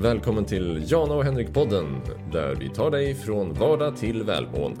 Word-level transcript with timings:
Välkommen 0.00 0.44
till 0.44 0.84
Jana 0.90 1.14
och 1.14 1.24
Henrik-podden 1.24 2.00
där 2.32 2.54
vi 2.54 2.70
tar 2.70 2.90
dig 2.90 3.14
från 3.14 3.54
vardag 3.54 3.96
till 3.96 4.22
välmående. 4.22 4.80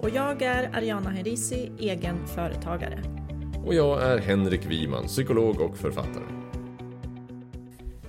Och 0.00 0.10
jag 0.10 0.42
är 0.42 0.76
Ariana 0.76 1.10
Herisi, 1.10 1.72
egen 1.78 2.26
företagare. 2.26 3.02
Och 3.66 3.74
jag 3.74 4.02
är 4.02 4.18
Henrik 4.18 4.66
Wiman, 4.66 5.06
psykolog 5.06 5.60
och 5.60 5.76
författare. 5.76 6.24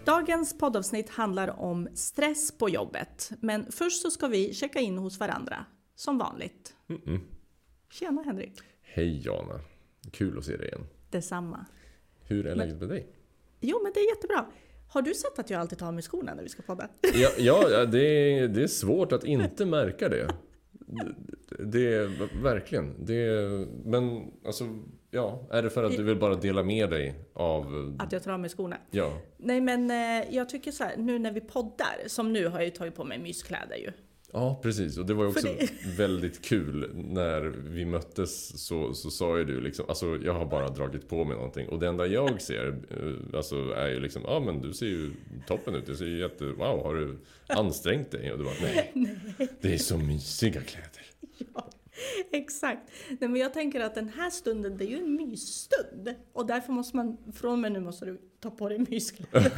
Dagens 0.05 0.57
poddavsnitt 0.57 1.09
handlar 1.09 1.59
om 1.59 1.87
stress 1.93 2.57
på 2.57 2.69
jobbet. 2.69 3.31
Men 3.39 3.71
först 3.71 4.01
så 4.01 4.11
ska 4.11 4.27
vi 4.27 4.53
checka 4.53 4.79
in 4.79 4.97
hos 4.97 5.19
varandra, 5.19 5.65
som 5.95 6.17
vanligt. 6.17 6.75
Mm-mm. 6.87 7.19
Tjena 7.91 8.23
Henrik! 8.23 8.53
Hej 8.81 9.25
Jana! 9.25 9.59
Kul 10.11 10.37
att 10.37 10.45
se 10.45 10.57
dig 10.57 10.67
igen. 10.67 10.85
Detsamma. 11.09 11.65
Hur 12.23 12.47
är 12.47 12.55
läget 12.55 12.79
med 12.79 12.89
dig? 12.89 13.07
Jo, 13.59 13.79
men 13.83 13.91
det 13.93 13.99
är 13.99 14.09
jättebra. 14.15 14.45
Har 14.93 15.01
du 15.01 15.13
sett 15.13 15.39
att 15.39 15.49
jag 15.49 15.61
alltid 15.61 15.77
tar 15.77 15.87
av 15.87 15.93
mig 15.93 16.03
skorna 16.03 16.33
när 16.33 16.43
vi 16.43 16.49
ska 16.49 16.61
podda? 16.61 16.87
Ja, 17.13 17.29
ja 17.37 17.85
det, 17.85 17.99
är, 17.99 18.47
det 18.47 18.63
är 18.63 18.67
svårt 18.67 19.11
att 19.11 19.23
inte 19.23 19.65
märka 19.65 20.09
det. 20.09 20.27
Det, 20.71 21.15
det 21.63 21.93
är 21.93 22.41
verkligen. 22.43 23.05
Det 23.05 23.47
men 23.85 24.31
alltså, 24.45 24.63
ja. 25.11 25.47
Är 25.51 25.63
det 25.63 25.69
för 25.69 25.83
att 25.83 25.97
du 25.97 26.03
vill 26.03 26.19
bara 26.19 26.35
dela 26.35 26.63
med 26.63 26.89
dig 26.89 27.15
av... 27.33 27.95
Att 27.99 28.11
jag 28.11 28.23
tar 28.23 28.31
av 28.31 28.39
mig 28.39 28.49
skorna? 28.49 28.77
Ja. 28.91 29.21
Nej, 29.37 29.61
men 29.61 29.91
eh, 29.91 30.35
jag 30.35 30.49
tycker 30.49 30.71
så 30.71 30.83
här, 30.83 30.97
nu 30.97 31.19
när 31.19 31.31
vi 31.31 31.41
poddar, 31.41 32.07
som 32.07 32.33
nu 32.33 32.47
har 32.47 32.57
jag 32.57 32.65
ju 32.65 32.71
tagit 32.71 32.95
på 32.95 33.03
mig 33.03 33.19
myskläder 33.19 33.75
ju. 33.75 33.91
Ja, 34.33 34.59
precis. 34.63 34.97
Och 34.97 35.05
det 35.05 35.13
var 35.13 35.23
ju 35.23 35.29
också 35.29 35.47
väldigt 35.97 36.41
kul. 36.41 36.91
När 36.93 37.41
vi 37.41 37.85
möttes 37.85 38.65
så, 38.65 38.93
så 38.93 39.11
sa 39.11 39.37
ju 39.37 39.45
du 39.45 39.61
liksom, 39.61 39.85
alltså 39.87 40.17
jag 40.23 40.33
har 40.33 40.45
bara 40.45 40.69
dragit 40.69 41.09
på 41.09 41.23
mig 41.25 41.35
någonting. 41.35 41.69
Och 41.69 41.79
det 41.79 41.87
enda 41.87 42.07
jag 42.07 42.41
ser, 42.41 42.67
eh, 42.67 43.37
alltså 43.37 43.55
är 43.55 43.87
ju 43.87 43.99
liksom, 43.99 44.21
ja 44.25 44.39
men 44.39 44.61
du 44.61 44.73
ser 44.73 44.85
ju 44.85 45.11
toppen 45.47 45.75
ut. 45.75 45.85
Du 45.85 45.95
ser 45.95 46.05
ju 46.05 46.19
jätte, 46.19 46.45
wow, 46.45 46.83
har 46.83 46.95
du 46.95 47.17
ansträngt 47.47 48.11
dig? 48.11 48.31
Och 48.31 48.37
du 48.37 48.43
bara, 48.43 48.55
nej. 48.61 48.93
Det 49.61 49.73
är 49.73 49.77
så 49.77 49.97
mysiga 49.97 50.61
kläder. 50.61 51.03
Ja, 51.55 51.69
exakt. 52.31 52.91
Nej, 53.09 53.29
men 53.29 53.35
jag 53.35 53.53
tänker 53.53 53.79
att 53.79 53.95
den 53.95 54.09
här 54.09 54.29
stunden, 54.29 54.77
det 54.77 54.85
är 54.85 54.89
ju 54.89 54.97
en 54.97 55.15
mysstund. 55.15 56.15
Och 56.33 56.45
därför 56.45 56.73
måste 56.73 56.97
man, 56.97 57.17
från 57.33 57.51
och 57.51 57.59
med 57.59 57.71
nu 57.71 57.79
måste 57.79 58.05
du 58.05 58.21
ta 58.43 58.49
på 58.51 58.69
dig 58.69 58.85
myskläder. 58.89 59.51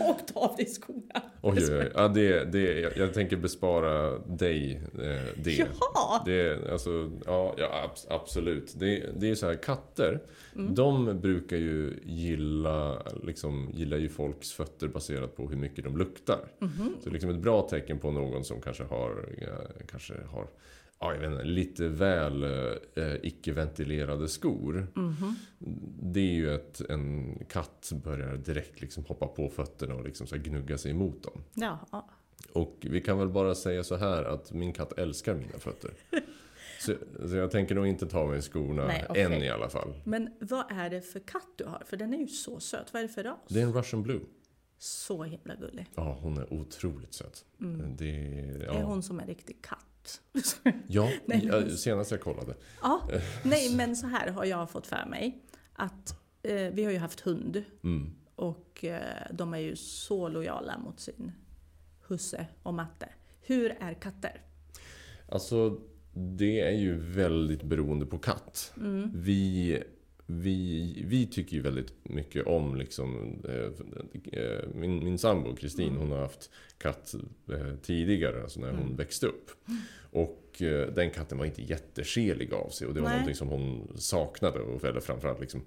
och 0.00 0.26
ta 0.34 0.40
av 0.40 0.56
dig 0.56 0.66
skorna. 0.66 1.22
Oj, 1.42 1.58
oj, 1.58 1.78
oj. 1.78 1.90
Ja, 1.94 2.08
det, 2.08 2.44
det, 2.44 2.80
jag, 2.80 2.96
jag 2.96 3.14
tänker 3.14 3.36
bespara 3.36 4.18
dig 4.18 4.80
eh, 4.94 5.42
det. 5.44 5.52
Jaha! 5.52 6.22
Det 6.24 6.32
är, 6.40 6.70
alltså, 6.72 7.10
ja, 7.26 7.54
ja 7.58 7.90
abs- 7.94 8.06
absolut. 8.10 8.74
Det, 8.78 9.06
det 9.16 9.30
är 9.30 9.34
så 9.34 9.46
här, 9.46 9.54
katter, 9.54 10.20
Mm. 10.56 10.74
de 10.74 11.20
brukar 11.20 11.56
ju 11.56 11.94
gilla, 12.04 13.02
liksom, 13.22 13.70
gillar 13.74 13.96
ju 13.96 14.08
folks 14.08 14.52
fötter 14.52 14.88
baserat 14.88 15.36
på 15.36 15.48
hur 15.48 15.56
mycket 15.56 15.84
de 15.84 15.96
luktar. 15.96 16.38
Mhm. 16.58 16.94
Så 17.04 17.10
liksom 17.10 17.30
ett 17.30 17.36
bra 17.38 17.68
tecken 17.68 17.98
på 17.98 18.10
någon 18.10 18.44
som 18.44 18.60
kanske 18.60 18.84
har, 18.84 19.28
ja, 19.40 19.48
kanske 19.90 20.14
har 20.30 20.46
Ja, 20.98 21.12
jag 21.14 21.20
vet 21.20 21.30
inte, 21.30 21.44
lite 21.44 21.88
väl 21.88 22.42
eh, 22.42 23.14
icke-ventilerade 23.22 24.28
skor. 24.28 24.86
Mhm. 24.94 25.36
Det 26.02 26.20
är 26.20 26.34
ju 26.34 26.54
att 26.54 26.80
en 26.80 27.38
katt 27.48 27.92
börjar 28.04 28.36
direkt 28.36 28.80
liksom 28.80 29.04
hoppa 29.04 29.26
på 29.26 29.48
fötterna 29.48 29.94
och 29.94 30.04
liksom 30.04 30.26
så 30.26 30.36
gnugga 30.36 30.78
sig 30.78 30.90
emot 30.90 31.22
dem. 31.22 31.44
Ja. 31.54 32.08
Och 32.52 32.76
vi 32.80 33.00
kan 33.00 33.18
väl 33.18 33.28
bara 33.28 33.54
säga 33.54 33.84
så 33.84 33.96
här 33.96 34.24
att 34.24 34.52
min 34.52 34.72
katt 34.72 34.92
älskar 34.98 35.34
mina 35.34 35.58
fötter. 35.58 35.90
Så, 36.80 36.94
så 37.28 37.36
jag 37.36 37.50
tänker 37.50 37.74
nog 37.74 37.86
inte 37.86 38.06
ta 38.06 38.26
mig 38.26 38.42
skorna 38.42 38.86
Nej, 38.86 39.06
okej. 39.08 39.22
än 39.22 39.32
i 39.32 39.48
alla 39.50 39.68
fall. 39.68 39.94
Men 40.04 40.30
vad 40.40 40.64
är 40.72 40.90
det 40.90 41.00
för 41.00 41.20
katt 41.20 41.48
du 41.56 41.64
har? 41.64 41.82
För 41.86 41.96
den 41.96 42.14
är 42.14 42.18
ju 42.18 42.26
så 42.28 42.60
söt. 42.60 42.92
Vad 42.92 43.02
är 43.02 43.06
det 43.06 43.12
för 43.12 43.24
ras? 43.24 43.38
Det 43.48 43.60
är 43.60 43.64
en 43.64 43.72
russian 43.72 44.02
blue. 44.02 44.20
Så 44.78 45.22
himla 45.22 45.54
gullig. 45.54 45.86
Ja, 45.94 46.18
hon 46.20 46.38
är 46.38 46.52
otroligt 46.52 47.14
söt. 47.14 47.44
Det, 47.58 47.66
Det 47.98 48.10
är 48.10 48.64
ja. 48.66 48.72
Mm. 48.72 48.86
hon 48.86 49.02
som 49.02 49.20
är 49.20 49.26
riktig 49.26 49.62
katt. 49.62 49.86
Ja, 50.88 51.10
Nej, 51.24 51.46
men- 51.46 51.76
senast 51.76 52.10
jag 52.10 52.20
kollade. 52.20 52.54
ja, 52.82 53.08
nej 53.44 53.74
men 53.76 53.96
så 53.96 54.06
här 54.06 54.30
har 54.30 54.44
jag 54.44 54.70
fått 54.70 54.86
för 54.86 55.06
mig. 55.10 55.42
Att 55.72 56.18
eh, 56.42 56.54
vi 56.72 56.84
har 56.84 56.92
ju 56.92 56.98
haft 56.98 57.20
hund. 57.20 57.64
Mm. 57.84 58.14
Och 58.36 58.84
eh, 58.84 59.26
de 59.32 59.54
är 59.54 59.58
ju 59.58 59.76
så 59.76 60.28
lojala 60.28 60.78
mot 60.78 61.00
sin 61.00 61.32
husse 62.08 62.46
och 62.62 62.74
matte. 62.74 63.08
Hur 63.40 63.76
är 63.80 63.94
katter? 63.94 64.40
Alltså, 65.28 65.80
det 66.14 66.60
är 66.60 66.70
ju 66.78 66.96
väldigt 66.96 67.62
beroende 67.62 68.06
på 68.06 68.18
katt. 68.18 68.72
Mm. 68.76 69.10
Vi, 69.14 69.82
vi, 70.26 71.02
vi 71.06 71.26
tycker 71.26 71.56
ju 71.56 71.62
väldigt 71.62 71.92
mycket 72.02 72.46
om 72.46 72.76
liksom, 72.76 73.36
eh, 73.48 74.40
eh, 74.42 74.68
min, 74.74 75.04
min 75.04 75.18
sambo 75.18 75.56
Kristin, 75.56 75.88
Mm. 75.88 75.98
hon 76.00 76.10
har 76.10 76.18
haft 76.18 76.50
katt 76.78 77.14
eh, 77.52 77.74
tidigare, 77.82 78.42
alltså 78.42 78.60
när 78.60 78.70
hon 78.70 78.82
Mm. 78.82 78.96
växte 78.96 79.26
upp. 79.26 79.50
Och 80.10 80.62
eh, 80.62 80.92
den 80.92 81.10
katten 81.10 81.38
var 81.38 81.44
inte 81.46 81.62
jätteskelig 81.62 82.52
av 82.54 82.68
sig 82.68 82.86
och 82.88 82.94
det 82.94 83.00
var 83.00 83.08
Nej. 83.08 83.16
någonting 83.16 83.34
som 83.36 83.48
hon 83.48 83.92
saknade. 83.96 84.58
Och, 84.60 84.84
eller 84.84 85.00
framförallt 85.00 85.40
liksom, 85.40 85.62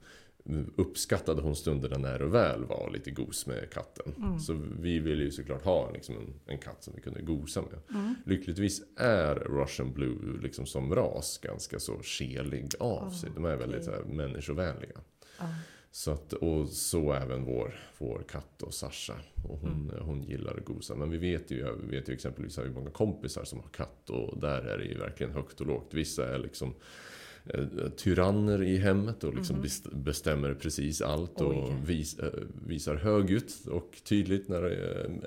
uppskattade 0.76 1.42
hon 1.42 1.56
stunderna 1.56 1.98
när 1.98 2.22
och 2.22 2.34
väl 2.34 2.66
var 2.66 2.90
lite 2.94 3.12
gos 3.12 3.48
med 3.48 3.72
katten. 3.74 4.14
Mm. 4.18 4.40
Så 4.40 4.54
vi 4.80 5.00
ville 5.00 5.24
ju 5.24 5.32
såklart 5.32 5.64
ha 5.64 5.92
liksom 5.92 6.16
en, 6.18 6.34
en 6.46 6.58
katt 6.58 6.84
som 6.84 6.94
vi 6.96 7.02
kunde 7.02 7.22
gosa 7.22 7.62
med. 7.62 8.00
Mm. 8.00 8.16
Lyckligtvis 8.26 8.82
är 8.98 9.36
Russian 9.36 9.94
Blue 9.94 10.42
liksom 10.42 10.66
som 10.66 10.96
ras 10.96 11.38
ganska 11.38 11.80
så 11.80 12.02
kelig 12.02 12.70
av 12.80 13.08
Ah, 13.08 13.12
sig. 13.12 13.30
De 13.36 13.46
är 13.46 13.56
väldigt 13.56 13.82
okej. 13.82 13.84
så 13.84 13.92
här, 13.92 14.14
människovänliga. 14.14 15.00
Ja. 15.40 15.46
Så 15.92 16.12
att, 16.12 16.34
och 16.34 16.68
så 16.70 17.14
även 17.14 17.46
vår, 17.46 17.80
vår 17.98 18.24
katt 18.30 18.62
och 18.64 18.74
Sasha. 18.74 19.16
Och 19.50 19.60
hon, 19.60 19.90
Mm. 19.92 20.06
hon 20.06 20.24
gillar 20.24 20.58
att 20.58 20.66
gosa. 20.66 20.96
Men 20.96 21.10
vi 21.10 21.18
vet 21.18 21.52
ju, 21.52 21.76
vi 21.90 21.98
vet 21.98 22.10
ju 22.10 22.14
exempelvis 22.14 22.58
vi 22.58 22.70
många 22.70 22.90
kompisar 22.90 23.44
som 23.44 23.60
har 23.60 23.70
katt. 23.70 24.10
Och 24.10 24.40
där 24.40 24.62
är 24.62 24.78
det 24.78 24.84
ju 24.86 24.98
verkligen 24.98 25.34
högt 25.34 25.62
och 25.62 25.68
lågt. 25.68 25.94
Vissa 25.94 26.34
är 26.36 26.38
liksom 26.40 26.74
tyranner 27.98 28.64
i 28.64 28.78
hemmet 28.78 29.24
och 29.24 29.34
liksom 29.36 29.62
best- 29.62 29.94
bestämmer 29.96 30.54
precis 30.54 31.02
allt. 31.02 31.42
Oj. 31.42 31.46
Och 31.58 31.90
vis, 31.90 32.20
eh, 32.20 32.30
visar 32.68 32.96
högljutt 32.96 33.68
och 33.68 33.98
tydligt 34.04 34.48
när 34.50 34.62
det 34.62 34.76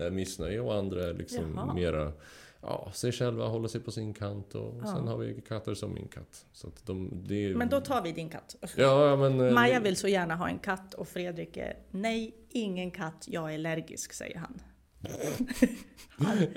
är 0.06 0.10
missnöje. 0.10 0.60
Och 0.60 0.74
andra 0.74 1.04
är 1.04 1.14
liksom 1.14 1.52
Jaha. 1.56 1.74
mera 1.74 2.12
ja, 2.60 2.90
sig 2.94 3.12
själva, 3.12 3.46
håller 3.46 3.68
sig 3.68 3.80
på 3.80 3.90
sin 3.90 4.14
kant. 4.14 4.54
Och 4.54 4.74
Ja. 4.82 4.86
sen 4.96 5.06
har 5.08 5.18
vi 5.18 5.40
katter 5.48 5.74
som 5.74 5.94
min 5.94 6.08
katt. 6.08 6.46
Så 6.52 6.68
de, 6.86 7.06
är, 7.30 7.54
Men 7.54 7.68
då 7.68 7.80
tar 7.80 8.02
vi 8.02 8.12
din 8.12 8.28
katt. 8.28 8.56
Ja, 8.76 9.16
men... 9.16 9.40
eh, 9.40 9.52
Maja 9.54 9.80
vill 9.80 9.96
så 9.96 10.08
gärna 10.08 10.36
ha 10.36 10.48
en 10.48 10.58
katt 10.58 10.94
och 10.94 11.08
Fredrik 11.08 11.56
är 11.56 11.76
nej, 11.90 12.34
ingen 12.50 12.90
katt, 12.90 13.24
jag 13.28 13.50
är 13.50 13.54
allergisk, 13.54 14.12
säger 14.12 14.38
han. 14.38 14.60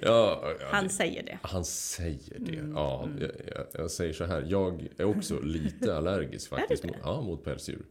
Ja, 0.01 0.53
ja, 0.59 0.67
Han 0.72 0.89
säger 0.89 1.23
det. 1.23 1.39
Han 1.41 1.66
säger 1.66 2.39
det. 2.39 2.57
Mm, 2.57 2.72
ja, 2.72 3.03
mm. 3.03 3.19
Jag, 3.56 3.66
jag, 3.73 3.91
säger 3.91 4.13
så 4.13 4.25
här. 4.25 4.45
Jag 4.50 4.88
är 4.97 5.03
också 5.06 5.39
lite 5.41 5.95
allergisk 5.97 6.50
faktiskt. 6.50 6.83
Mot, 6.83 6.95
ja, 7.03 7.22
mot 7.22 7.44
pälsdjur. 7.44 7.85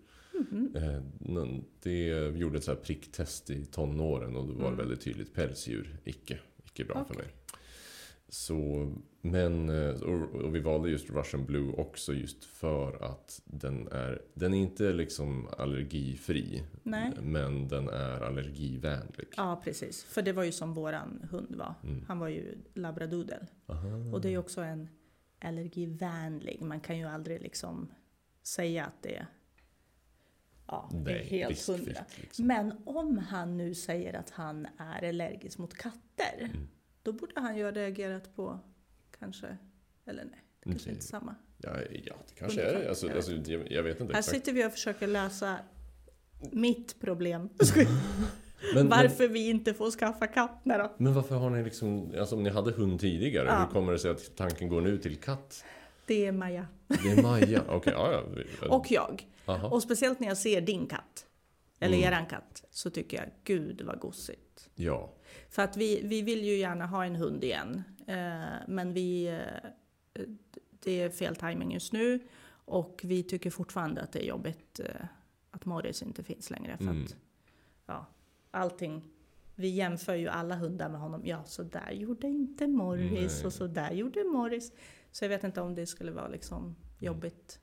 Men 1.18 1.64
det 1.82 2.06
gjorde 2.36 2.58
ett 2.58 2.64
så 2.64 2.70
här 2.70 2.78
pricktest 2.78 3.50
i 3.50 3.64
tonåren 3.64 4.36
och 4.36 4.46
då 4.46 4.52
var 4.52 4.60
det 4.62 4.66
Mm. 4.66 4.78
väldigt 4.78 5.00
tydligt. 5.00 5.34
Pälsdjur, 5.34 5.96
icke, 6.04 6.38
icke 6.64 6.84
bra 6.84 6.94
för 6.94 7.14
Okej. 7.14 7.16
mig. 7.16 7.34
Så, 8.34 8.92
men, 9.20 9.68
eh, 9.68 10.02
och, 10.02 10.54
vi 10.54 10.60
valde 10.60 10.90
just 10.90 11.10
Russian 11.10 11.44
Blue 11.44 11.72
också 11.72 12.14
just 12.14 12.44
för 12.44 13.04
att 13.04 13.42
den 13.44 13.88
är, 13.88 14.22
den 14.34 14.54
är 14.54 14.58
inte 14.58 14.92
liksom 14.92 15.48
allergifri. 15.58 16.62
Nej. 16.82 17.12
Men 17.22 17.68
den 17.68 17.88
är 17.88 18.20
allergivänlig. 18.20 19.28
Ja, 19.36 19.60
precis. 19.64 20.04
För 20.04 20.22
det 20.22 20.32
var 20.32 20.44
ju 20.44 20.52
som 20.52 20.74
våran 20.74 21.28
hund 21.30 21.54
var. 21.56 21.74
Mm. 21.82 22.04
Han 22.08 22.18
var 22.18 22.28
ju 22.28 22.58
labradoodle. 22.74 23.46
Och 24.12 24.20
det 24.20 24.28
är 24.28 24.32
ju 24.32 24.38
också 24.38 24.60
en 24.60 24.88
allergivänlig. 25.40 26.62
Man 26.62 26.80
kan 26.80 26.98
ju 26.98 27.04
aldrig 27.04 27.42
liksom 27.42 27.92
säga 28.42 28.84
att 28.84 29.02
det 29.02 29.16
är, 29.16 29.26
ja, 30.66 30.90
det 31.04 31.12
är 31.12 31.24
helt 31.24 31.66
hundra. 31.66 32.04
liksom. 32.20 32.46
Men 32.46 32.82
om 32.86 33.18
han 33.18 33.56
nu 33.56 33.74
säger 33.74 34.14
att 34.14 34.30
han 34.30 34.66
är 34.78 35.08
allergisk 35.08 35.58
mot 35.58 35.74
katter, 35.74 36.00
Mm. 36.38 36.68
Då 37.04 37.12
borde 37.12 37.40
han 37.40 37.56
ju 37.56 37.64
ha 37.64 37.70
reagerat 37.70 38.36
på 38.36 38.58
kanske, 39.18 39.56
eller 40.06 40.24
nej, 40.24 40.44
det 40.60 40.70
kanske 40.70 40.88
Mm. 40.88 40.96
inte 40.96 41.06
samma. 41.06 41.34
Ja, 41.58 41.70
ja, 42.04 42.14
det 42.28 42.34
kanske 42.38 42.62
är 42.62 42.78
det. 42.80 42.88
Alltså, 42.88 43.06
Jag 43.06 43.16
alltså, 43.16 43.32
jag, 43.32 43.72
jag 43.72 43.82
vet 43.82 44.00
inte 44.00 44.14
Här 44.14 44.22
sitter 44.22 44.52
vi 44.52 44.66
och 44.66 44.72
försöker 44.72 45.06
lösa 45.06 45.56
mitt 46.52 47.00
problem. 47.00 47.48
Men, 47.76 47.86
men, 48.74 48.88
Varför 48.88 49.28
vi 49.28 49.48
inte 49.50 49.74
får 49.74 49.90
skaffa 49.90 50.26
katt. 50.26 50.60
Då. 50.64 50.92
men 50.98 51.14
varför 51.14 51.34
har 51.34 51.50
ni 51.50 51.64
liksom, 51.64 52.12
alltså 52.18 52.36
om 52.36 52.42
ni 52.42 52.50
hade 52.50 52.70
hund 52.70 53.00
tidigare, 53.00 53.46
Ja. 53.48 53.58
hur 53.58 53.66
kommer 53.66 53.92
det 53.92 53.98
sig 53.98 54.10
att 54.10 54.36
tanken 54.36 54.68
går 54.68 54.80
nu 54.80 54.98
till 54.98 55.16
katt? 55.16 55.64
Det 56.06 56.26
är 56.26 56.32
Maja. 56.32 56.66
Det 56.88 56.94
är 57.10 57.22
Maja, 57.22 57.62
okej, 57.68 57.92
ja, 57.96 58.12
ja. 58.12 58.22
vi- 58.36 58.68
Och 58.68 58.86
jag. 58.90 59.26
Aha. 59.46 59.68
Och 59.68 59.82
speciellt 59.82 60.20
när 60.20 60.28
jag 60.28 60.36
ser 60.36 60.60
din 60.60 60.86
katt, 60.86 61.03
eller 61.80 61.96
Mm. 61.98 62.08
eran 62.12 62.26
katt, 62.26 62.64
så 62.70 62.90
tycker 62.90 63.16
jag 63.16 63.26
gud 63.44 63.80
vad 63.82 63.98
gosigt. 64.00 64.70
Ja, 64.74 65.12
För 65.48 65.62
att 65.62 65.76
vi, 65.76 66.00
vi 66.04 66.22
vill 66.22 66.44
ju 66.44 66.56
gärna 66.56 66.86
ha 66.86 67.04
en 67.04 67.16
hund 67.16 67.44
igen. 67.44 67.82
Eh, 68.06 68.44
men 68.68 68.92
vi, 68.92 69.26
eh, 69.26 70.22
det 70.80 71.00
är 71.02 71.10
fel 71.10 71.36
timing 71.36 71.72
just 71.72 71.92
nu. 71.92 72.20
Och 72.66 73.00
vi 73.04 73.22
tycker 73.22 73.50
fortfarande 73.50 74.02
att 74.02 74.12
det 74.12 74.18
är 74.24 74.28
jobbigt 74.28 74.80
eh, 74.80 75.06
att 75.50 75.64
Morris 75.64 76.02
inte 76.02 76.22
finns 76.24 76.50
längre. 76.50 76.76
För 76.76 76.84
Mm. 76.84 77.04
att, 77.04 77.16
ja, 77.86 78.06
allting. 78.50 79.02
Vi 79.54 79.68
jämför 79.68 80.14
ju 80.14 80.28
alla 80.28 80.54
hundar 80.56 80.88
med 80.88 81.00
honom. 81.00 81.22
Ja, 81.24 81.44
så 81.44 81.62
där 81.62 81.90
gjorde 81.92 82.26
inte 82.26 82.66
Morris 82.66 83.36
Nej. 83.38 83.46
och 83.46 83.52
så 83.52 83.66
där 83.66 83.90
gjorde 83.92 84.24
Morris. 84.24 84.72
Så 85.12 85.24
jag 85.24 85.28
vet 85.28 85.44
inte 85.44 85.60
om 85.60 85.74
det 85.74 85.86
skulle 85.86 86.10
vara 86.12 86.28
liksom 86.28 86.76
jobbigt. 86.98 87.60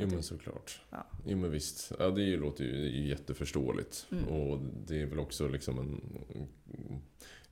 Jo 0.00 0.08
men 0.14 0.22
såklart. 0.22 0.80
Ja. 0.90 1.06
Jo 1.26 1.36
men 1.36 1.50
visst. 1.50 1.92
Ja, 1.98 2.10
det 2.10 2.36
låter 2.36 2.64
ju, 2.64 2.72
det 2.72 2.78
är 2.78 2.90
ju 3.00 3.08
jätteförståeligt. 3.08 4.06
Mm. 4.12 4.24
Och 4.28 4.58
det 4.86 5.00
är 5.02 5.06
väl 5.06 5.18
också 5.18 5.48
liksom 5.48 5.78
en... 5.78 6.00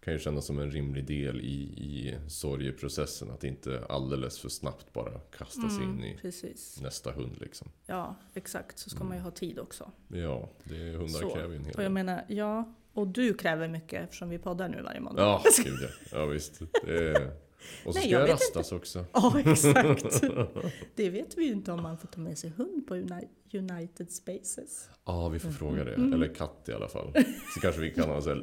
Kan 0.01 0.13
ju 0.15 0.19
kännas 0.21 0.47
som 0.47 0.59
en 0.59 0.71
rimlig 0.71 1.07
del 1.07 1.41
i, 1.41 1.63
i 1.63 2.17
sorgeprocessen. 2.29 3.31
Att 3.31 3.45
inte 3.45 3.85
alldeles 3.89 4.39
för 4.39 4.49
snabbt 4.49 4.93
bara 4.93 5.19
kastas 5.21 5.79
in 5.79 5.83
Mm, 5.83 6.05
i 6.05 6.17
precis. 6.21 6.81
nästa 6.81 7.13
hund 7.13 7.37
liksom. 7.41 7.69
Ja, 7.87 8.15
exakt. 8.35 8.79
Så 8.79 8.91
ska 8.91 9.05
man 9.05 9.17
ju 9.17 9.23
ha 9.23 9.31
tid 9.31 9.59
också. 9.59 9.91
Ja, 10.09 10.49
det, 10.65 10.75
hundar 10.93 11.21
Så. 11.21 11.31
kräver 11.35 11.49
ju 11.51 11.57
en 11.57 11.65
hel 11.65 11.75
Och 11.75 11.81
jag 11.81 11.85
del. 11.85 11.93
menar, 11.93 12.25
ja, 12.29 12.75
och 12.93 13.09
du 13.09 13.35
kräver 13.35 13.69
mycket 13.69 14.03
eftersom 14.05 14.29
vi 14.29 14.39
poddar 14.39 14.69
nu 14.69 14.83
varje 14.83 15.01
måndag. 15.01 15.23
Ja, 15.23 15.43
gud 15.65 15.79
ja. 15.83 15.89
Ja 16.13 16.27
visst. 16.27 16.61
Det 16.85 17.09
är... 17.09 17.33
Och 17.85 17.95
så 17.95 17.99
Nej, 18.01 18.09
ska 18.09 18.19
jag 18.19 18.29
jag 18.29 18.35
rastas 18.35 18.73
också. 18.73 19.05
Ja, 19.13 19.41
exakt. 19.47 20.23
Det 20.95 21.11
vet 21.11 21.39
vi 21.39 21.45
ju 21.45 21.53
inte 21.53 21.73
om 21.73 21.83
man 21.83 21.99
får 21.99 22.09
ta 22.09 22.21
med 22.21 22.39
sig 22.39 22.51
hund 22.51 22.87
på 22.87 22.95
Uni- 22.95 23.29
United 23.53 24.11
Spaces. 24.13 24.91
Ja, 25.05 25.29
vi 25.29 25.39
får 25.39 25.51
fråga 25.51 25.85
det. 25.85 25.95
Mm. 25.95 26.13
Eller 26.13 26.35
katt 26.35 26.69
i 26.69 26.73
alla 26.73 26.89
fall. 26.89 27.13
Så 27.55 27.61
kanske 27.61 27.81
vi 27.81 27.91
kan 27.91 28.09
ha 28.09 28.31
en 28.31 28.39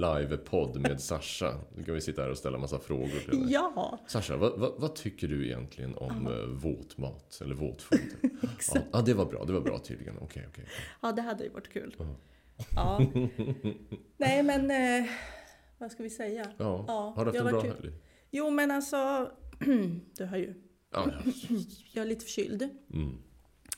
live-podd 0.00 0.80
med 0.80 1.00
Sasha. 1.00 1.54
Då 1.76 1.82
kan 1.84 1.94
vi 1.94 2.00
sitta 2.00 2.22
här 2.22 2.30
och 2.30 2.38
ställa 2.38 2.58
massa 2.58 2.78
frågor 2.78 3.08
till 3.08 3.38
henne. 3.38 3.52
Ja, 3.52 3.98
Sasha, 4.06 4.36
vad, 4.36 4.58
vad, 4.58 4.72
vad 4.80 4.94
tycker 4.94 5.28
du 5.28 5.46
egentligen 5.46 5.94
om 5.94 6.26
uh, 6.26 6.44
våtmat? 6.46 7.40
Eller 7.40 7.54
våtfoder? 7.54 8.06
Ja, 8.74 8.80
ja, 8.92 9.00
det 9.00 9.14
var 9.14 9.26
bra. 9.26 9.44
Det 9.44 9.52
var 9.52 9.60
bra 9.60 9.78
tydligen. 9.78 10.18
Okej, 10.20 10.46
okej. 10.48 10.64
Ja, 11.02 11.12
det 11.12 11.22
hade 11.22 11.44
ju 11.44 11.50
varit 11.50 11.72
kul. 11.72 11.94
Ja. 11.98 12.16
Ja. 12.74 13.00
Nej, 14.16 14.42
men 14.42 14.70
eh, 14.70 15.10
vad 15.78 15.92
ska 15.92 16.02
vi 16.02 16.10
säga? 16.10 16.46
Ja. 16.56 16.84
Ja, 16.88 17.12
Har 17.16 17.24
du 17.24 17.30
haft 17.30 17.40
en 17.40 17.46
bra 17.46 17.60
helg? 17.60 17.92
Jo, 18.30 18.50
men 18.50 18.70
alltså, 18.70 19.30
du 20.16 20.24
hör 20.24 20.36
ju, 20.36 20.54
Ja, 20.90 21.10
ja. 21.12 21.32
jag 21.92 22.02
är 22.02 22.08
lite 22.08 22.24
förkyld. 22.24 22.68
Mm. 22.92 23.18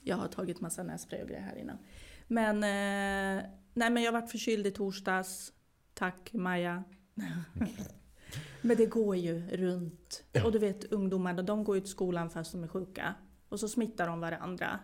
Jag 0.03 0.17
har 0.17 0.29
tagit 0.29 0.61
massa 0.61 0.83
nässpray 0.83 1.23
och 1.23 1.29
grejer 1.29 1.43
här 1.43 1.57
innan. 1.57 1.79
Men, 2.27 2.57
eh, 2.57 3.45
nej, 3.75 3.91
men 3.91 4.03
jag 4.03 4.13
varit 4.13 4.31
förkyld 4.31 4.67
i 4.67 4.71
torsdags. 4.71 5.53
Tack 5.95 6.33
Maja. 6.33 6.85
men 8.61 8.77
det 8.77 8.87
går 8.87 9.17
ju 9.17 9.49
runt. 9.51 10.25
Ja. 10.33 10.45
Och 10.47 10.53
du 10.53 10.59
vet 10.59 10.93
ungdomarna, 10.93 11.43
de 11.43 11.65
går 11.65 11.77
ju 11.77 11.81
till 11.81 11.91
skolan 11.91 12.31
fast 12.31 12.53
de 12.53 12.65
är 12.65 12.69
sjuka. 12.69 13.15
Och 13.49 13.61
så 13.61 13.69
smittar 13.69 14.07
de 14.07 14.21
varandra. 14.21 14.79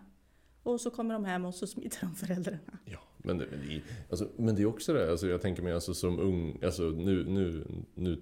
Och 0.63 0.81
så 0.81 0.91
kommer 0.91 1.15
de 1.15 1.25
hem 1.25 1.45
och 1.45 1.55
så 1.55 1.67
smittar 1.67 2.01
de 2.01 2.15
föräldrarna. 2.15 2.79
Ja, 2.85 3.01
men 3.29 3.39
det, 3.39 3.47
alltså, 4.11 4.29
men 4.37 4.55
det 4.55 4.63
är 4.63 4.67
också 4.67 4.93
det, 4.93 5.11
alltså, 5.11 5.27
jag 5.29 5.41
tänker 5.41 5.63
mig 5.63 5.73
alltså 5.73 5.95
som 5.95 6.19
ung, 6.19 6.59
alltså 6.65 6.83
nu, 6.83 7.25
nu, 7.25 7.65
nu 7.95 8.19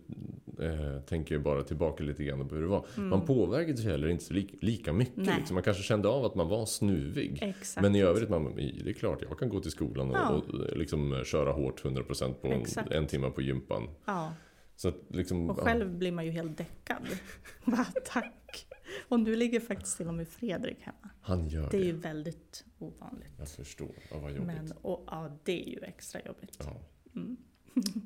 eh, 0.60 1.00
tänker 1.02 1.34
jag 1.34 1.42
bara 1.42 1.62
tillbaka 1.62 2.04
lite 2.04 2.24
grann 2.24 2.48
på 2.48 2.54
hur 2.54 2.62
det 2.62 2.68
var. 2.68 2.86
Man 2.96 3.26
påverkades 3.26 3.84
ju 3.84 3.88
heller 3.90 4.08
inte 4.08 4.24
så 4.24 4.34
li, 4.34 4.58
lika 4.60 4.92
mycket. 4.92 5.26
Liksom. 5.38 5.54
Man 5.54 5.62
kanske 5.62 5.82
kände 5.82 6.08
av 6.08 6.24
att 6.24 6.34
man 6.34 6.48
var 6.48 6.66
snuvig. 6.66 7.38
Exakt. 7.42 7.82
Men 7.82 7.94
i 7.94 8.02
övrigt, 8.02 8.28
man, 8.30 8.56
det 8.56 8.90
är 8.90 8.94
klart, 8.94 9.22
jag 9.28 9.38
kan 9.38 9.48
gå 9.48 9.60
till 9.60 9.70
skolan 9.70 10.10
och, 10.10 10.16
Ja. 10.16 10.28
och 10.30 10.76
liksom 10.76 11.22
köra 11.24 11.52
hårt 11.52 11.84
100% 11.84 12.34
på 12.34 12.48
en, 12.48 12.64
en 12.90 13.06
timme 13.06 13.30
på 13.30 13.42
gympan. 13.42 13.88
Ja, 14.04 14.32
Så 14.76 14.88
att 14.88 14.96
liksom... 15.08 15.50
och 15.50 15.58
själv 15.60 15.98
blir 15.98 16.12
man 16.12 16.24
ju 16.24 16.30
helt 16.30 16.58
däckad. 16.58 17.02
Va, 17.64 17.86
tack. 18.04 18.66
Och 19.08 19.20
nu 19.20 19.36
ligger 19.36 19.60
faktiskt 19.60 19.96
till 19.96 20.08
och 20.08 20.14
med 20.14 20.28
Fredrik 20.28 20.78
hemma. 20.82 21.10
han 21.20 21.48
gör 21.48 21.62
Det 21.62 21.68
det. 21.70 21.76
är 21.76 21.84
ju 21.84 21.92
väldigt 21.96 22.64
ovanligt. 22.78 23.28
Jag 23.38 23.48
förstår. 23.48 23.94
Ja, 24.10 24.18
vad 24.18 24.30
jobbigt. 24.32 24.46
Men, 24.46 24.72
och, 24.82 25.04
ja, 25.06 25.38
det 25.44 25.62
är 25.62 25.68
ju 25.68 25.80
extra 25.82 26.20
jobbigt. 26.26 26.58
Ja. 26.64 26.76
Mm. 27.16 27.36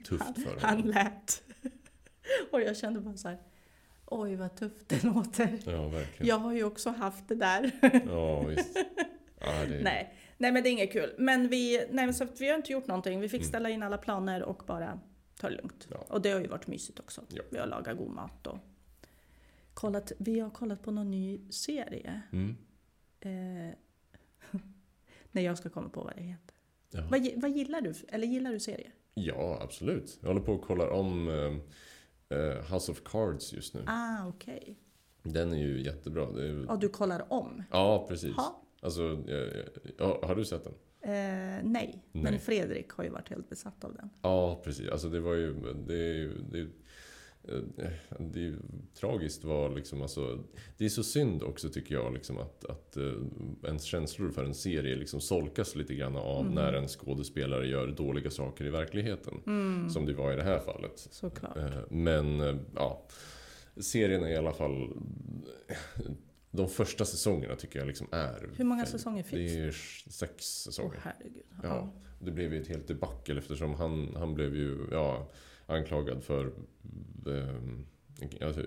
Tufft 0.04 0.42
för 0.42 0.60
Han 0.60 0.70
honom. 0.76 0.86
lät. 0.90 1.42
Och 2.52 2.60
jag 2.60 2.76
kände 2.76 3.00
bara 3.00 3.16
så 3.16 3.28
här. 3.28 3.38
Oj 4.06 4.36
vad 4.36 4.56
tufft 4.56 4.88
det 4.88 5.02
låter. 5.14 5.58
Ja, 5.66 5.88
verkligen. 5.88 6.26
Jag 6.26 6.38
har 6.38 6.52
ju 6.52 6.64
också 6.64 6.90
haft 6.90 7.28
det 7.28 7.34
där. 7.34 7.70
Ja, 8.06 8.42
visst. 8.46 8.76
Ja, 9.40 9.64
det... 9.68 9.80
Nej, 9.82 10.14
nej 10.38 10.52
men 10.52 10.62
det 10.62 10.68
är 10.68 10.70
inget 10.72 10.92
kul. 10.92 11.14
Men 11.18 11.48
vi, 11.48 11.86
nej, 11.90 12.14
så 12.14 12.26
vi 12.38 12.48
har 12.48 12.56
inte 12.56 12.72
gjort 12.72 12.86
någonting. 12.86 13.20
Vi 13.20 13.28
fick 13.28 13.40
Mm. 13.40 13.48
ställa 13.48 13.70
in 13.70 13.82
alla 13.82 13.98
planer 13.98 14.42
och 14.42 14.62
bara 14.66 15.00
ta 15.40 15.48
det 15.50 15.56
lugnt. 15.56 15.88
Ja. 15.90 15.96
Och 16.08 16.22
det 16.22 16.30
har 16.30 16.40
ju 16.40 16.46
varit 16.46 16.66
mysigt 16.66 17.00
också. 17.00 17.22
Ja. 17.28 17.42
Vi 17.50 17.58
har 17.58 17.66
lagat 17.66 17.96
god 17.96 18.10
mat 18.10 18.46
och 18.46 18.58
kollat. 19.80 20.12
Vi 20.18 20.40
har 20.40 20.50
kollat 20.50 20.82
på 20.82 20.90
någon 20.90 21.10
ny 21.10 21.40
serie. 21.50 22.22
Mm. 22.32 22.56
Eh, 23.20 23.74
när 25.32 25.42
jag 25.42 25.58
ska 25.58 25.68
komma 25.70 25.88
på 25.88 26.02
vad 26.02 26.16
det 26.16 26.22
heter. 26.22 26.54
Ja. 26.90 27.00
Vad, 27.10 27.28
vad 27.36 27.50
gillar 27.50 27.80
du? 27.80 27.94
Eller 28.08 28.26
gillar 28.26 28.52
du 28.52 28.60
serier? 28.60 28.94
Ja, 29.14 29.58
absolut. 29.62 30.18
Jag 30.20 30.28
håller 30.28 30.40
på 30.40 30.52
och 30.52 30.62
kollar 30.62 30.88
om 30.88 31.28
eh, 31.28 32.38
eh, 32.38 32.72
House 32.74 32.92
of 32.92 33.02
Cards 33.04 33.52
just 33.52 33.74
nu. 33.74 33.84
Ah, 33.86 34.28
okej. 34.28 34.78
Den 35.22 35.52
är 35.52 35.56
ju 35.58 35.82
jättebra. 35.82 36.32
Det 36.32 36.46
ju- 36.46 36.64
Ja, 36.68 36.76
du 36.76 36.88
kollar 36.88 37.32
om? 37.32 37.62
Ja, 37.70 38.06
precis. 38.08 38.36
Ha. 38.36 38.62
Alltså, 38.82 39.02
eh, 39.28 39.64
ja, 39.98 40.20
har 40.22 40.34
du 40.34 40.44
sett 40.44 40.64
den? 40.64 40.74
Eh, 41.02 41.60
nej. 41.64 42.04
men 42.12 42.22
Nej. 42.22 42.38
Fredrik 42.38 42.90
har 42.90 43.04
ju 43.04 43.10
varit 43.10 43.28
helt 43.28 43.48
besatt 43.48 43.84
av 43.84 43.94
den. 43.94 44.10
Ja, 44.22 44.60
precis. 44.64 44.88
Alltså 44.88 45.08
det 45.08 45.20
var 45.20 45.34
ju... 45.34 45.74
Det 45.86 45.94
är 45.94 46.14
ju... 46.14 46.42
Det 46.52 46.58
är, 46.58 46.62
eh, 46.62 46.68
det 48.18 48.40
är 48.44 48.54
tragiskt 48.94 49.44
var 49.44 49.70
liksom 49.76 50.02
alltså, 50.02 50.44
Det 50.78 50.84
är 50.84 50.88
så 50.88 51.02
synd 51.02 51.42
också 51.42 51.68
tycker 51.68 51.94
jag 51.94 52.14
liksom 52.14 52.38
att, 52.38 52.64
att 52.64 52.96
eh, 52.96 53.12
ens 53.64 53.82
känslor 53.84 54.30
för 54.30 54.44
en 54.44 54.54
serie 54.54 54.96
liksom 54.96 55.20
solkas 55.20 55.74
lite 55.76 55.94
grann 55.94 56.16
av 56.16 56.40
Mm. 56.40 56.54
när 56.54 56.72
en 56.72 56.88
skådespelare 56.88 57.66
gör 57.66 57.86
dåliga 57.86 58.30
saker 58.30 58.64
i 58.64 58.70
verkligheten. 58.70 59.34
Som 59.90 60.06
det 60.06 60.12
var 60.14 60.32
i 60.32 60.36
det 60.36 60.42
här 60.42 60.60
fallet. 60.60 60.92
Såklart. 61.10 61.56
Eh, 61.56 61.70
Men 61.90 62.40
eh, 62.40 62.56
ja, 62.74 63.06
serien 63.76 64.22
är 64.24 64.28
i 64.28 64.36
alla 64.36 64.52
fall... 64.52 64.88
De 66.52 66.68
första 66.68 67.04
säsongerna 67.04 67.56
tycker 67.56 67.78
jag 67.78 67.88
liksom 67.88 68.06
är... 68.12 68.48
Hur 68.56 68.64
många 68.64 68.86
säsonger 68.86 69.22
finns 69.22 69.52
Det 69.52 69.58
är 69.60 69.70
sex 70.10 70.44
säsonger. 70.44 71.00
herregud. 71.02 71.42
Ja, 71.62 71.92
det 72.20 72.30
blev 72.30 72.54
ju 72.54 72.60
ett 72.62 72.68
helt 72.68 72.88
debacle 72.88 73.38
eftersom 73.38 73.74
han, 73.74 74.14
han 74.16 74.34
blev 74.34 74.56
ju 74.56 74.78
ja, 74.90 75.28
anklagad 75.70 76.22
för 76.22 76.52
eh, 77.26 78.46
alltså, 78.46 78.62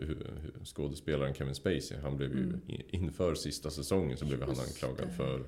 skådespelaren 0.64 1.34
Kevin 1.34 1.56
Spacey. 1.56 1.98
Han 2.02 2.18
blev 2.18 2.32
ju 2.32 2.44
Mm. 2.44 2.62
inför 2.90 3.36
sista 3.36 3.70
säsongen 3.70 4.18
så 4.18 4.26
blev 4.26 4.40
han 4.42 4.50
Just 4.50 4.62
anklagad 4.84 5.08
det. 5.08 5.14
för 5.14 5.46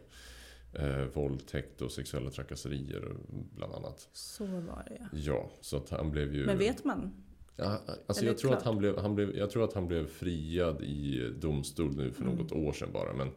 eh, 0.74 1.06
våldtäkt 1.14 1.82
och 1.82 1.92
sexuella 1.92 2.30
trakasserier 2.30 3.16
bland 3.56 3.74
annat. 3.74 4.10
Så 4.14 4.46
var 4.46 4.84
det 4.90 4.98
ja. 5.00 5.08
Ja, 5.12 5.52
så 5.62 5.78
att 5.78 5.90
han 5.90 6.12
blev 6.12 6.36
ju... 6.36 6.46
Men 6.46 6.58
vet 6.58 6.84
man? 6.86 7.14
Ja, 7.58 7.80
alltså 8.08 8.26
jag 8.26 8.38
tror, 8.38 8.54
att 8.54 8.64
han 8.64 8.78
blev, 8.78 8.98
han 8.98 9.16
blev, 9.16 9.36
jag 9.38 9.50
tror 9.50 9.64
att 9.64 9.74
han 9.74 9.88
blev 9.88 10.08
friad 10.08 10.82
i 10.82 11.30
domstol 11.40 11.96
nu 11.96 12.12
för 12.12 12.24
Mm. 12.24 12.36
något 12.36 12.52
år 12.52 12.74
sedan 12.74 12.90
bara. 12.94 13.14
Men 13.14 13.32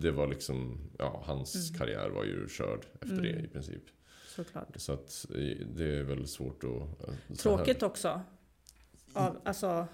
det 0.00 0.10
var 0.10 0.26
liksom, 0.26 0.78
ja, 0.98 1.22
hans 1.26 1.70
Mm. 1.70 1.78
karriär 1.78 2.10
var 2.10 2.24
ju 2.24 2.48
körd 2.48 2.86
efter 2.94 3.18
Mm. 3.18 3.22
det 3.22 3.40
i 3.44 3.48
princip. 3.48 3.82
Såklart. 4.44 4.68
Så 4.76 4.92
att 4.92 5.26
eh, 5.34 5.66
det 5.66 5.98
är 5.98 6.02
väl 6.02 6.28
svårt 6.28 6.64
att... 6.64 7.08
eh, 7.08 7.36
Tråkigt 7.36 7.82
också. 7.82 8.20
Av, 9.12 9.40
alltså, 9.44 9.86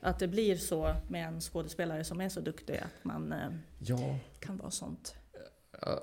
att 0.00 0.18
det 0.18 0.28
blir 0.28 0.56
så 0.56 0.94
med 1.08 1.28
en 1.28 1.40
skådespelare 1.40 2.04
som 2.04 2.20
är 2.20 2.28
så 2.28 2.40
duktig 2.40 2.76
att 2.76 3.04
man 3.04 3.32
eh. 3.32 3.48
Ja, 3.78 4.18
kan 4.40 4.56
vara 4.56 4.70
sånt. 4.70 5.14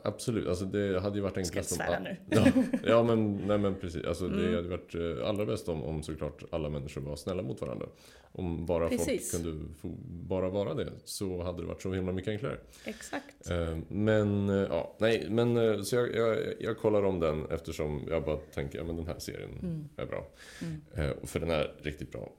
Absolut. 0.03 0.47
Alltså 0.47 0.65
det 0.65 0.99
hade 0.99 1.15
ju 1.15 1.21
varit 1.21 1.31
ska 1.33 1.39
enklast 1.41 1.71
om... 1.71 1.77
svära 1.77 1.99
nu. 1.99 2.17
Ja, 2.29 2.45
ja 2.83 3.03
men, 3.03 3.35
nej, 3.47 3.57
men 3.57 3.75
precis. 3.75 4.05
Alltså, 4.05 4.27
Det 4.27 4.41
Mm. 4.43 4.55
hade 4.55 4.69
varit 4.69 4.95
eh, 4.95 5.27
allra 5.29 5.45
bäst 5.45 5.69
om, 5.69 5.83
om 5.83 6.03
såklart 6.03 6.43
alla 6.51 6.69
människor 6.69 7.01
var 7.01 7.15
snälla 7.15 7.41
mot 7.43 7.61
varandra. 7.61 7.85
Om 8.31 8.65
bara 8.65 8.89
Precis. 8.89 9.31
folk 9.31 9.43
kunde 9.43 9.73
få, 9.81 9.87
bara 10.07 10.49
vara 10.49 10.73
det 10.73 10.91
så 11.03 11.43
hade 11.43 11.61
det 11.61 11.67
varit 11.67 11.81
så 11.81 11.93
himla 11.93 12.11
mycket 12.11 12.31
enklare. 12.31 12.57
Exakt. 12.85 13.49
Eh, 13.49 13.77
Men, 13.87 14.49
eh, 14.49 14.55
ja, 14.55 14.95
nej, 14.99 15.27
men 15.29 15.85
så 15.85 15.95
jag, 15.95 16.15
jag, 16.15 16.37
jag 16.59 16.77
kollar 16.77 17.03
om 17.03 17.19
den 17.19 17.45
eftersom 17.51 18.03
jag 18.09 18.23
bara 18.25 18.37
tänker, 18.37 18.77
ja 18.79 18.83
men 18.85 18.95
den 18.95 19.07
här 19.07 19.19
serien 19.19 19.49
Mm. 19.61 19.89
är 19.97 20.05
bra. 20.05 20.27
Mm. 20.61 21.17
För 21.27 21.39
den 21.39 21.49
är 21.49 21.75
riktigt 21.81 22.11
bra. 22.11 22.31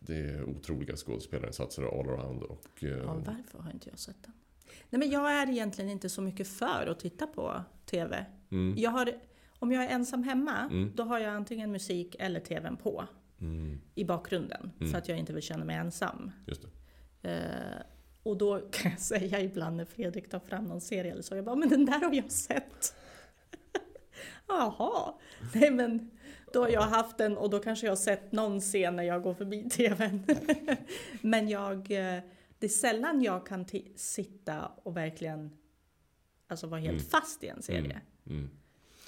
Det 0.00 0.14
är 0.16 0.44
otroliga 0.44 0.96
skådespelarinsatser 0.96 1.82
all 2.00 2.08
around 2.08 2.42
och... 2.42 2.66
Ja, 2.78 3.14
varför 3.26 3.58
har 3.58 3.70
inte 3.70 3.88
jag 3.90 3.98
sett 3.98 4.22
den? 4.22 4.32
Nej, 4.94 4.98
men 4.98 5.10
jag 5.10 5.32
är 5.32 5.50
egentligen 5.50 5.90
inte 5.90 6.08
så 6.08 6.22
mycket 6.22 6.48
för 6.48 6.86
att 6.86 6.98
titta 6.98 7.26
på 7.26 7.62
TV. 7.86 8.26
mm, 8.50 8.74
Jag 8.78 8.90
har, 8.90 9.12
om 9.58 9.72
jag 9.72 9.84
är 9.84 9.88
ensam 9.88 10.22
hemma, 10.22 10.58
Mm. 10.70 10.92
då 10.94 11.02
har 11.02 11.18
jag 11.18 11.34
antingen 11.34 11.72
musik 11.72 12.16
eller 12.18 12.40
TVn 12.40 12.76
på 12.76 13.04
mm, 13.40 13.80
i 13.94 14.04
bakgrunden. 14.04 14.70
Mm. 14.80 14.92
För 14.92 14.98
att 14.98 15.08
jag 15.08 15.18
inte 15.18 15.32
vill 15.32 15.42
känna 15.42 15.64
mig 15.64 15.76
ensam. 15.76 16.30
just 16.46 16.62
det. 17.22 17.30
Eh, 17.30 17.82
och 18.22 18.36
då 18.36 18.58
kan 18.58 18.90
jag 18.90 19.00
säga 19.20 19.40
ibland 19.40 19.76
när 19.76 19.84
Fredrik 19.84 20.28
tar 20.30 20.38
fram 20.40 20.64
någon 20.64 20.80
serie 20.80 21.12
eller 21.12 21.22
så, 21.22 21.36
jag 21.36 21.44
bara, 21.44 21.56
men 21.56 21.68
den 21.68 21.84
där 21.84 22.00
har 22.00 22.14
jag 22.14 22.32
sett. 22.32 22.94
Jaha, 24.48 25.14
nej 25.54 25.70
men 25.70 26.10
då 26.52 26.60
har 26.62 26.68
jag 26.68 26.82
haft 26.82 27.18
den 27.18 27.36
och 27.36 27.50
då 27.50 27.58
kanske 27.58 27.86
jag 27.86 27.90
har 27.90 27.96
sett 27.96 28.32
någon 28.32 28.60
scen 28.60 28.96
när 28.96 29.02
jag 29.02 29.22
går 29.22 29.34
förbi 29.34 29.68
TVn. 29.70 30.26
men 31.20 31.48
jag, 31.48 31.90
eh, 31.90 32.22
det 32.64 32.68
är 32.68 32.68
sällan 32.68 33.22
jag 33.22 33.46
kan 33.46 33.66
sitta 33.96 34.66
och 34.82 34.96
verkligen 34.96 35.50
alltså 36.46 36.66
vara 36.66 36.80
helt 36.80 36.92
Mm. 36.98 37.04
fast 37.04 37.44
i 37.44 37.48
en 37.48 37.62
serie. 37.62 38.00
Mm. 38.26 38.50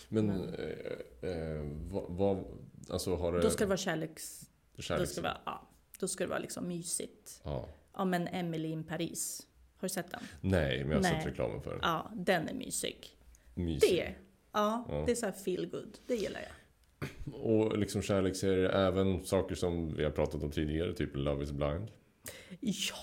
Men 0.08 0.26
Men- 0.26 0.54
eh, 0.54 1.30
eh, 1.30 1.62
vad, 1.90 2.04
vad, 2.08 2.44
alltså 2.90 3.16
har 3.16 3.32
det... 3.32 3.40
Då 3.40 3.50
ska 3.50 3.64
det 3.64 3.68
vara 3.68 3.76
kärleks... 3.76 4.50
Då 4.76 4.82
kärleks- 4.82 5.04
ska 5.06 5.20
det 5.20 5.28
vara, 5.28 5.40
ja, 5.46 5.68
då 6.00 6.08
ska 6.08 6.24
det 6.24 6.30
vara 6.30 6.38
liksom 6.38 6.68
mysigt. 6.68 7.40
Ja. 7.44 7.68
Ja 7.92 8.04
men 8.04 8.28
Emily 8.28 8.68
in 8.68 8.84
Paris. 8.84 9.46
Har 9.76 9.88
du 9.88 9.92
sett 9.94 10.10
den? 10.10 10.22
Nej, 10.40 10.78
men 10.78 10.88
jag 10.90 10.96
har 10.96 11.02
Nej. 11.02 11.14
sett 11.22 11.26
reklamen 11.26 11.62
för 11.62 11.70
den. 11.70 11.80
Ja, 11.82 12.10
den 12.14 12.48
är 12.48 12.54
mysig. 12.54 13.08
Mysig. 13.54 13.90
Det, 13.90 14.14
ja, 14.52 14.86
Ja. 14.88 15.02
det 15.06 15.12
är 15.12 15.16
så 15.16 15.26
här 15.26 15.32
feel 15.32 15.66
good. 15.70 15.98
Det 16.06 16.14
gillar 16.14 16.40
jag. 16.40 16.52
Och 17.34 17.78
liksom 17.78 18.02
kärleksserier, 18.02 18.68
även 18.70 19.24
saker 19.24 19.54
som 19.54 19.94
vi 19.96 20.04
har 20.04 20.10
pratat 20.10 20.42
om 20.42 20.50
tidigare, 20.50 20.92
typ 20.94 21.10
Love 21.16 21.44
is 21.44 21.52
blind. 21.52 21.90
Ja! 22.60 22.94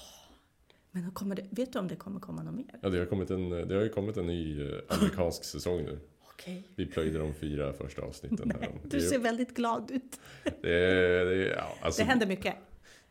Men 0.95 1.11
kommer 1.11 1.35
det, 1.35 1.45
vet 1.49 1.73
du 1.73 1.79
om 1.79 1.87
det 1.87 1.95
kommer 1.95 2.19
komma 2.19 2.43
något 2.43 2.55
mer? 2.55 2.79
Ja, 2.81 2.89
det 2.89 2.99
har, 2.99 3.05
kommit 3.05 3.29
en, 3.29 3.49
det 3.49 3.75
har 3.75 3.81
ju 3.81 3.89
kommit 3.89 4.17
en 4.17 4.27
ny 4.27 4.61
eh, 4.67 4.79
amerikansk 4.87 5.43
säsong 5.43 5.83
nu. 5.83 5.99
Okej. 6.33 6.67
Vi 6.75 6.85
plöjde 6.85 7.17
de 7.19 7.33
fyra 7.33 7.73
första 7.73 8.01
avsnitten. 8.01 8.51
Nej, 8.59 8.79
Det, 8.83 8.89
du 8.97 9.01
ser 9.01 9.19
väldigt 9.19 9.55
glad 9.55 9.91
ut. 9.91 10.19
det, 10.43 11.23
det, 11.25 11.35
ja, 11.47 11.75
alltså, 11.81 12.01
Det 12.01 12.07
händer 12.09 12.27
mycket. 12.27 12.55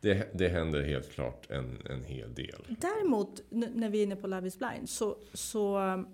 det, 0.01 0.29
det 0.33 0.47
händer 0.47 0.81
helt 0.83 1.11
klart 1.11 1.51
en, 1.51 1.77
en 1.89 2.03
hel 2.03 2.33
del. 2.33 2.65
Däremot, 2.81 3.41
när 3.49 3.89
vi 3.89 3.99
är 3.99 4.03
inne 4.03 4.15
på 4.15 4.27
Love 4.27 4.47
is 4.47 4.59
blind, 4.59 4.89
så, 4.89 5.17
så 5.33 5.79
um, 5.79 6.07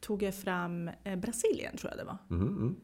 tog 0.00 0.22
jag 0.22 0.34
fram 0.34 0.90
eh, 1.04 1.16
Brasilien, 1.16 1.76
tror 1.76 1.90
jag 1.92 1.98
det 1.98 2.04
var. 2.04 2.18
Mhm, 2.36 2.46
mm. 2.56 2.76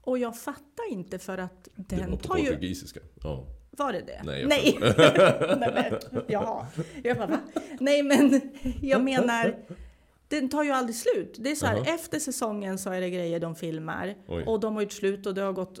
Och 0.00 0.18
jag 0.18 0.38
fattar 0.38 0.90
inte 0.92 1.18
för 1.18 1.38
att 1.38 1.68
Det 1.76 1.96
den 1.96 2.10
var 2.10 2.16
på 2.18 2.22
tar 2.28 2.38
ju... 2.38 2.44
portugisiska. 2.46 3.00
Ja. 3.22 3.46
Var 3.70 3.92
det 3.92 4.00
det? 4.00 4.22
Nej, 4.24 4.40
jag 4.40 4.48
Nej. 4.48 4.78
Nej 5.58 5.72
men, 5.74 6.24
jaha. 6.28 6.66
Jag 7.02 7.16
bara, 7.16 7.26
va? 7.26 7.40
Nej 7.80 8.02
men, 8.02 8.40
jag 8.82 9.04
menar, 9.04 9.56
den 10.28 10.48
tar 10.48 10.64
ju 10.64 10.70
aldrig 10.70 10.96
slut. 10.96 11.36
Det 11.38 11.50
är 11.50 11.54
så 11.54 11.66
här, 11.66 11.76
Jaha. 11.76 11.94
efter 11.94 12.18
säsongen 12.18 12.78
så 12.78 12.90
är 12.90 13.00
det 13.00 13.10
grejer 13.10 13.40
de 13.40 13.54
filmar. 13.54 14.14
Oj. 14.26 14.44
Och 14.46 14.60
de 14.60 14.74
har 14.74 14.82
gjort 14.82 14.92
slut 14.92 15.26
och 15.26 15.34
det 15.34 15.40
har 15.40 15.52
gått 15.52 15.80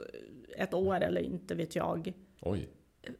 ett 0.56 0.74
år 0.74 1.00
eller 1.00 1.20
inte 1.20 1.54
vet 1.54 1.76
jag. 1.76 2.12
Oj. 2.40 2.68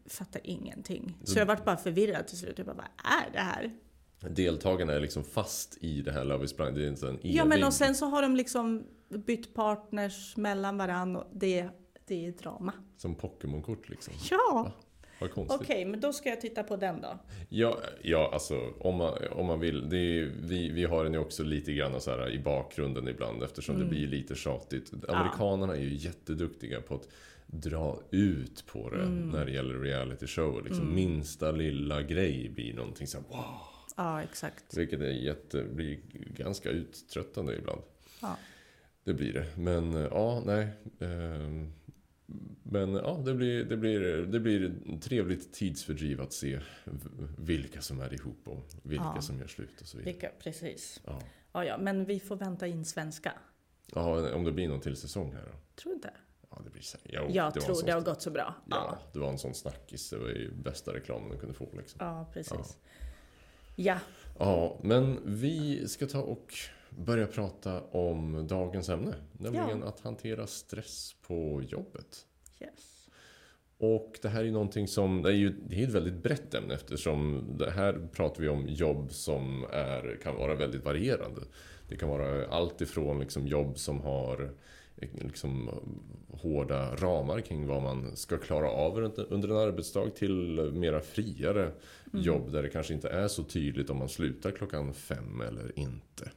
Fattar 0.06 0.40
ingenting. 0.44 1.16
Så 1.25 1.38
jag 1.38 1.46
vart 1.46 1.64
bara 1.64 1.76
förvirrad 1.76 2.26
till 2.26 2.38
slut. 2.38 2.58
Jag 2.58 2.66
bara, 2.66 2.76
vad 2.76 3.12
är 3.12 3.32
det 3.32 3.38
här? 3.38 3.70
Deltagarna 4.20 4.92
är 4.92 5.00
liksom 5.00 5.25
fast 5.25 5.78
i 5.80 6.02
det 6.02 6.12
här 6.12 6.25
Love 6.25 6.44
is 6.44 6.56
blind. 6.56 6.76
Det 6.76 6.84
är 6.84 6.88
inte 6.88 7.08
en 7.08 7.18
evig... 7.18 7.34
Ja 7.34 7.44
men 7.44 7.64
och 7.64 7.72
sen 7.72 7.94
så 7.94 8.06
har 8.06 8.22
de 8.22 8.37
liksom 8.37 8.84
bytt 9.08 9.54
partners 9.54 10.37
mellan 10.37 10.78
varandra. 10.78 11.25
Det, 11.32 11.68
det 12.08 12.26
är 12.26 12.32
drama. 12.32 12.72
Som 12.96 13.14
Pokémon-kort 13.14 13.88
liksom. 13.88 14.14
Ja! 14.30 14.72
Vad 15.20 15.30
konstigt. 15.32 15.60
Okej, 15.62 15.84
men 15.84 16.00
då 16.00 16.12
ska 16.12 16.28
jag 16.28 16.40
titta 16.40 16.62
på 16.62 16.76
den 16.76 17.00
då. 17.00 17.18
Ja, 17.48 17.78
ja 18.02 18.30
alltså 18.32 18.72
om 18.80 18.96
man, 18.96 19.18
om 19.30 19.46
man 19.46 19.60
vill. 19.60 19.84
Är, 19.84 20.32
vi, 20.42 20.68
vi 20.70 20.84
har 20.84 21.04
den 21.04 21.12
ju 21.12 21.18
också 21.18 21.42
lite 21.42 21.72
grann 21.72 22.00
så 22.00 22.10
här 22.10 22.30
i 22.30 22.38
bakgrunden 22.38 23.08
ibland 23.08 23.42
eftersom 23.42 23.74
Mm. 23.74 23.86
det 23.88 23.94
blir 23.94 24.06
lite 24.06 24.34
tjatigt. 24.34 24.92
Amerikanerna 25.08 25.76
är 25.76 25.80
ju 25.80 25.94
jätteduktiga 25.94 26.80
på 26.80 26.94
att 26.94 27.08
dra 27.46 28.00
ut 28.10 28.64
på 28.66 28.90
det 28.90 29.02
Mm. 29.02 29.28
när 29.30 29.44
det 29.46 29.52
gäller 29.52 29.74
reality 29.80 30.26
show. 30.26 30.64
Liksom 30.64 30.94
Minsta 30.94 31.50
lilla 31.50 32.02
grej 32.02 32.48
blir 32.54 32.74
någonting 32.74 33.06
så 33.06 33.18
här, 33.18 33.24
wow. 33.28 33.44
Ja, 33.96 34.22
exakt. 34.22 34.76
Vilket 34.76 35.00
är 35.00 35.10
jätte, 35.10 35.62
blir 35.64 35.98
ganska 36.36 36.70
uttröttande 36.70 37.56
ibland. 37.56 37.80
Ja. 38.22 38.36
Det 39.04 39.14
blir 39.14 39.32
det. 39.32 39.46
Men 39.56 39.94
eh, 39.94 40.08
ja, 40.10 40.42
nej. 40.46 40.66
ehm, 41.00 41.72
Men 42.62 42.94
ja, 42.94 43.23
det 43.25 43.35
blir, 43.35 43.64
det, 43.64 43.76
blir, 43.76 44.00
det 44.26 44.40
blir 44.40 44.73
trevligt 45.00 45.52
tidsfördriv 45.52 46.20
att 46.20 46.32
se 46.32 46.61
vilka 47.38 47.80
som 47.80 48.00
är 48.00 48.14
ihop 48.14 48.40
och 48.49 48.64
vilka 48.82 49.12
Ja. 49.16 49.20
som 49.23 49.38
gör 49.38 49.47
slut 49.47 49.80
och 49.80 49.87
så 49.87 49.99
vidare. 49.99 50.12
Vilka, 50.12 50.30
precis. 50.42 51.00
Ja. 51.06 51.20
Ja, 51.52 51.64
ja, 51.64 51.78
men 51.78 52.04
vi 52.04 52.20
får 52.20 52.37
vänta 52.37 52.66
in 52.66 52.85
svenska. 52.85 53.32
ja, 53.94 54.35
om 54.35 54.44
det 54.44 54.52
blir 54.52 54.68
någon 54.68 54.80
till 54.80 54.97
säsong 54.97 55.32
här 55.32 55.42
då? 55.52 55.58
Tror 55.82 55.94
inte? 55.94 56.11
Ja, 56.50 56.61
det 56.64 56.70
blir 56.70 56.82
så. 56.82 56.99
Jo, 57.04 57.26
jag 57.30 57.54
det 57.54 57.61
tror 57.61 57.75
sån- 57.75 57.87
det 57.87 57.92
har 57.92 58.00
gått 58.00 58.23
så 58.23 58.30
bra. 58.30 58.54
Ja, 58.70 58.76
Ja, 58.76 58.99
det 59.12 59.18
var 59.18 59.28
en 59.28 59.38
sån 59.38 59.54
snackis. 59.54 60.11
Det 60.11 60.18
var 60.18 60.28
ju 60.28 60.50
bästa 60.54 60.94
reklamen 60.94 61.30
du 61.30 61.38
kunde 61.38 61.54
få 61.54 61.68
liksom. 61.76 61.99
ja 62.00 62.30
precis. 62.32 62.78
Ja. 63.76 63.99
Ja, 64.38 64.80
men 64.82 65.18
vi 65.25 65.88
ska 65.88 66.06
ta 66.06 66.20
och 66.23 66.54
börja 66.90 67.26
prata 67.26 67.80
om 67.80 68.47
dagens 68.47 68.88
ämne. 68.88 69.14
Nämligen 69.33 69.83
att 69.83 70.00
hantera 70.00 70.47
stress 70.47 71.14
på 71.26 71.62
jobbet. 71.68 72.26
Yes. 72.61 73.09
Och 73.78 74.18
det 74.23 74.28
här 74.28 74.45
är 74.45 74.50
någonting 74.50 74.88
som, 74.88 75.23
det 75.23 75.28
är 75.28 75.35
ju 75.35 75.50
det 75.68 75.83
är 75.83 75.88
ett 75.88 75.95
väldigt 75.95 76.23
brett 76.23 76.54
ämne 76.54 76.75
eftersom 76.75 77.45
det 77.59 77.71
här 77.71 78.09
pratar 78.12 78.42
vi 78.42 78.49
om 78.49 78.68
jobb 78.68 79.12
som 79.12 79.64
är, 79.73 80.18
kan 80.23 80.37
vara 80.37 80.54
väldigt 80.54 80.85
varierande. 80.85 81.40
Det 81.88 81.97
kan 81.97 82.09
vara 82.09 82.47
allt 82.47 82.80
ifrån 82.80 83.21
liksom 83.21 83.47
jobb 83.47 83.78
som 83.78 84.00
har 84.00 84.50
liksom 85.00 85.71
hårda 86.33 86.97
ramar 86.97 87.40
kring 87.40 87.66
vad 87.66 87.83
man 87.83 88.16
ska 88.16 88.38
klara 88.38 88.71
av 88.71 88.99
under- 88.99 89.49
en 89.49 89.57
arbetsdag 89.57 90.11
till 90.11 90.71
mera 90.73 91.00
friare 91.00 91.73
jobb 92.12 92.52
där 92.52 92.62
det 92.62 92.68
kanske 92.68 92.95
inte 92.95 93.09
är 93.09 93.28
så 93.28 93.45
tydligt 93.45 93.90
om 93.90 93.97
man 93.97 94.09
slutar 94.09 94.50
klockan 94.50 94.95
fem 94.95 95.40
eller 95.40 95.78
inte. 95.78 96.30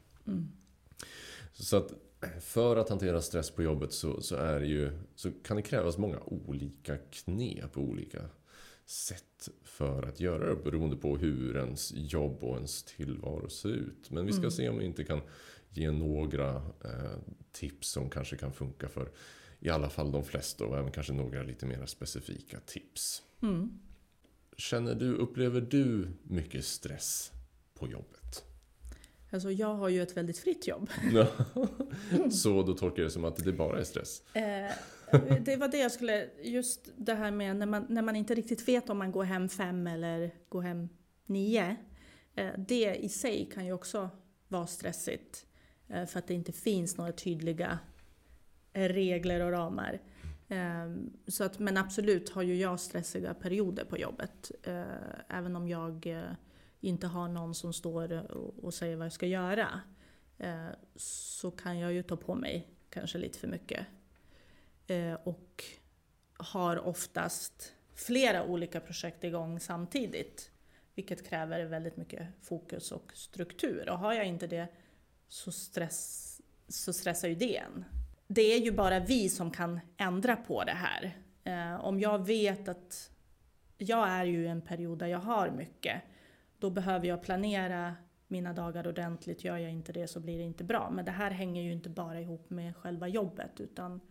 Så 1.53 1.77
att 1.77 1.93
för 2.39 2.75
att 2.75 2.89
hantera 2.89 3.21
stress 3.21 3.51
på 3.51 3.63
jobbet 3.63 3.93
så, 3.93 4.21
så, 4.21 4.35
är 4.35 4.59
det 4.59 4.65
ju, 4.65 4.91
så 5.15 5.31
kan 5.43 5.57
det 5.57 5.63
krävas 5.63 5.97
många 5.97 6.19
olika 6.19 6.97
knep 6.97 7.77
och 7.77 7.83
olika 7.83 8.21
sätt 8.85 9.49
för 9.63 10.03
att 10.03 10.19
göra 10.19 10.49
det 10.49 10.63
beroende 10.63 10.95
på 10.95 11.17
hur 11.17 11.57
ens 11.57 11.93
jobb 11.95 12.43
och 12.43 12.55
ens 12.55 12.83
tillvaro 12.83 13.49
ser 13.49 13.69
ut. 13.69 14.11
Men 14.11 14.25
vi 14.25 14.33
ska 14.33 14.51
se 14.51 14.69
om 14.69 14.77
vi 14.77 14.85
inte 14.85 15.03
kan 15.03 15.21
ge 15.69 15.91
några 15.91 16.55
eh, 16.55 17.17
tips 17.51 17.87
som 17.87 18.09
kanske 18.09 18.37
kan 18.37 18.53
funka 18.53 18.89
för 18.89 19.11
i 19.59 19.69
alla 19.69 19.89
fall 19.89 20.11
de 20.11 20.23
flesta 20.23 20.65
och 20.65 20.77
även 20.77 20.91
kanske 20.91 21.13
några 21.13 21.43
lite 21.43 21.65
mer 21.65 21.85
specifika 21.85 22.59
tips. 22.59 23.23
Mm. 23.41 23.79
Känner 24.57 24.95
du, 24.95 25.13
upplever 25.13 25.61
du 25.61 26.07
mycket 26.23 26.65
stress 26.65 27.31
på 27.73 27.87
jobbet? 27.87 28.50
Alltså 29.33 29.51
jag 29.51 29.75
har 29.75 29.89
ju 29.89 30.01
ett 30.01 30.17
väldigt 30.17 30.37
fritt 30.37 30.67
jobb. 30.67 30.89
Så 32.31 32.63
då 32.63 32.73
tolkar 32.73 33.01
jag 33.01 33.07
det 33.07 33.13
som 33.13 33.25
att 33.25 33.43
det 33.43 33.53
bara 33.53 33.79
är 33.79 33.83
stress? 33.83 34.23
Eh, 34.33 34.71
det 35.41 35.55
var 35.55 35.67
det 35.67 35.77
jag 35.77 35.91
skulle, 35.91 36.29
just 36.43 36.89
det 36.95 37.13
här 37.13 37.31
med 37.31 37.55
när 37.55 37.65
man, 37.65 37.85
när 37.89 38.01
man 38.01 38.15
inte 38.15 38.35
riktigt 38.35 38.67
vet 38.67 38.89
om 38.89 38.97
man 38.97 39.11
går 39.11 39.23
hem 39.23 39.49
fem 39.49 39.87
eller 39.87 40.31
går 40.49 40.61
hem 40.61 40.89
nio. 41.25 41.75
Eh, 42.35 42.51
det 42.57 42.95
i 42.95 43.09
sig 43.09 43.49
kan 43.53 43.65
ju 43.65 43.73
också 43.73 44.09
vara 44.47 44.67
stressigt. 44.67 45.45
Eh, 45.87 46.05
för 46.05 46.19
att 46.19 46.27
det 46.27 46.33
inte 46.33 46.51
finns 46.51 46.97
några 46.97 47.11
tydliga 47.11 47.79
regler 48.73 49.39
och 49.39 49.51
ramar. 49.51 50.01
Eh, 50.47 50.95
så 51.27 51.43
att, 51.43 51.59
men 51.59 51.77
absolut 51.77 52.29
har 52.29 52.41
ju 52.41 52.55
jag 52.55 52.79
stressiga 52.79 53.33
perioder 53.33 53.85
på 53.85 53.97
jobbet. 53.97 54.51
Även 55.27 55.55
om 55.55 55.67
jag 55.67 56.07
inte 56.81 57.07
har 57.07 57.27
någon 57.27 57.55
som 57.55 57.73
står 57.73 58.31
och, 58.31 58.63
och 58.63 58.73
säger 58.73 58.95
vad 58.95 59.05
jag 59.05 59.13
ska 59.13 59.27
göra. 59.27 59.81
Eh, 60.37 60.67
så 60.95 61.51
kan 61.51 61.79
jag 61.79 61.93
ju 61.93 62.03
ta 62.03 62.15
på 62.15 62.35
mig 62.35 62.67
kanske 62.89 63.17
lite 63.17 63.39
för 63.39 63.47
mycket. 63.47 63.85
Eh, 64.87 65.13
och 65.13 65.63
har 66.33 66.87
oftast 66.87 67.73
flera 67.95 68.43
olika 68.43 68.79
projekt 68.79 69.23
igång 69.23 69.59
samtidigt. 69.59 70.51
Vilket 70.95 71.27
kräver 71.27 71.65
väldigt 71.65 71.97
mycket 71.97 72.27
fokus 72.41 72.91
och 72.91 73.11
struktur. 73.13 73.89
Och 73.89 73.99
har 73.99 74.13
jag 74.13 74.25
inte 74.25 74.47
det 74.47 74.67
så, 75.27 75.51
stress, 75.51 76.41
så 76.67 76.93
stressar 76.93 77.27
ju 77.27 77.35
det 77.35 77.57
en. 77.57 77.85
Det 78.27 78.41
är 78.41 78.59
ju 78.59 78.71
bara 78.71 78.99
vi 78.99 79.29
som 79.29 79.51
kan 79.51 79.79
ändra 79.97 80.35
på 80.35 80.63
det 80.63 80.71
här. 80.71 81.17
Eh, 81.43 81.85
om 81.85 81.99
jag 81.99 82.25
vet 82.25 82.67
att 82.67 83.11
jag 83.77 84.09
är 84.09 84.25
ju 84.25 84.43
i 84.43 84.47
en 84.47 84.61
period 84.61 84.99
där 84.99 85.07
jag 85.07 85.19
har 85.19 85.49
mycket, 85.49 86.01
då 86.61 86.69
behöver 86.69 87.07
jag 87.07 87.23
planera 87.23 87.95
mina 88.27 88.53
dagar 88.53 88.87
ordentligt. 88.87 89.43
Gör 89.43 89.57
jag 89.57 89.71
inte 89.71 89.93
det 89.93 90.07
så 90.07 90.19
blir 90.19 90.37
det 90.37 90.43
inte 90.43 90.63
bra. 90.63 90.89
Men 90.89 91.05
det 91.05 91.11
här 91.11 91.31
hänger 91.31 91.61
ju 91.61 91.71
inte 91.71 91.89
bara 91.89 92.21
ihop 92.21 92.49
med 92.49 92.75
själva 92.75 93.07
jobbet 93.07 93.59
utan 93.59 94.01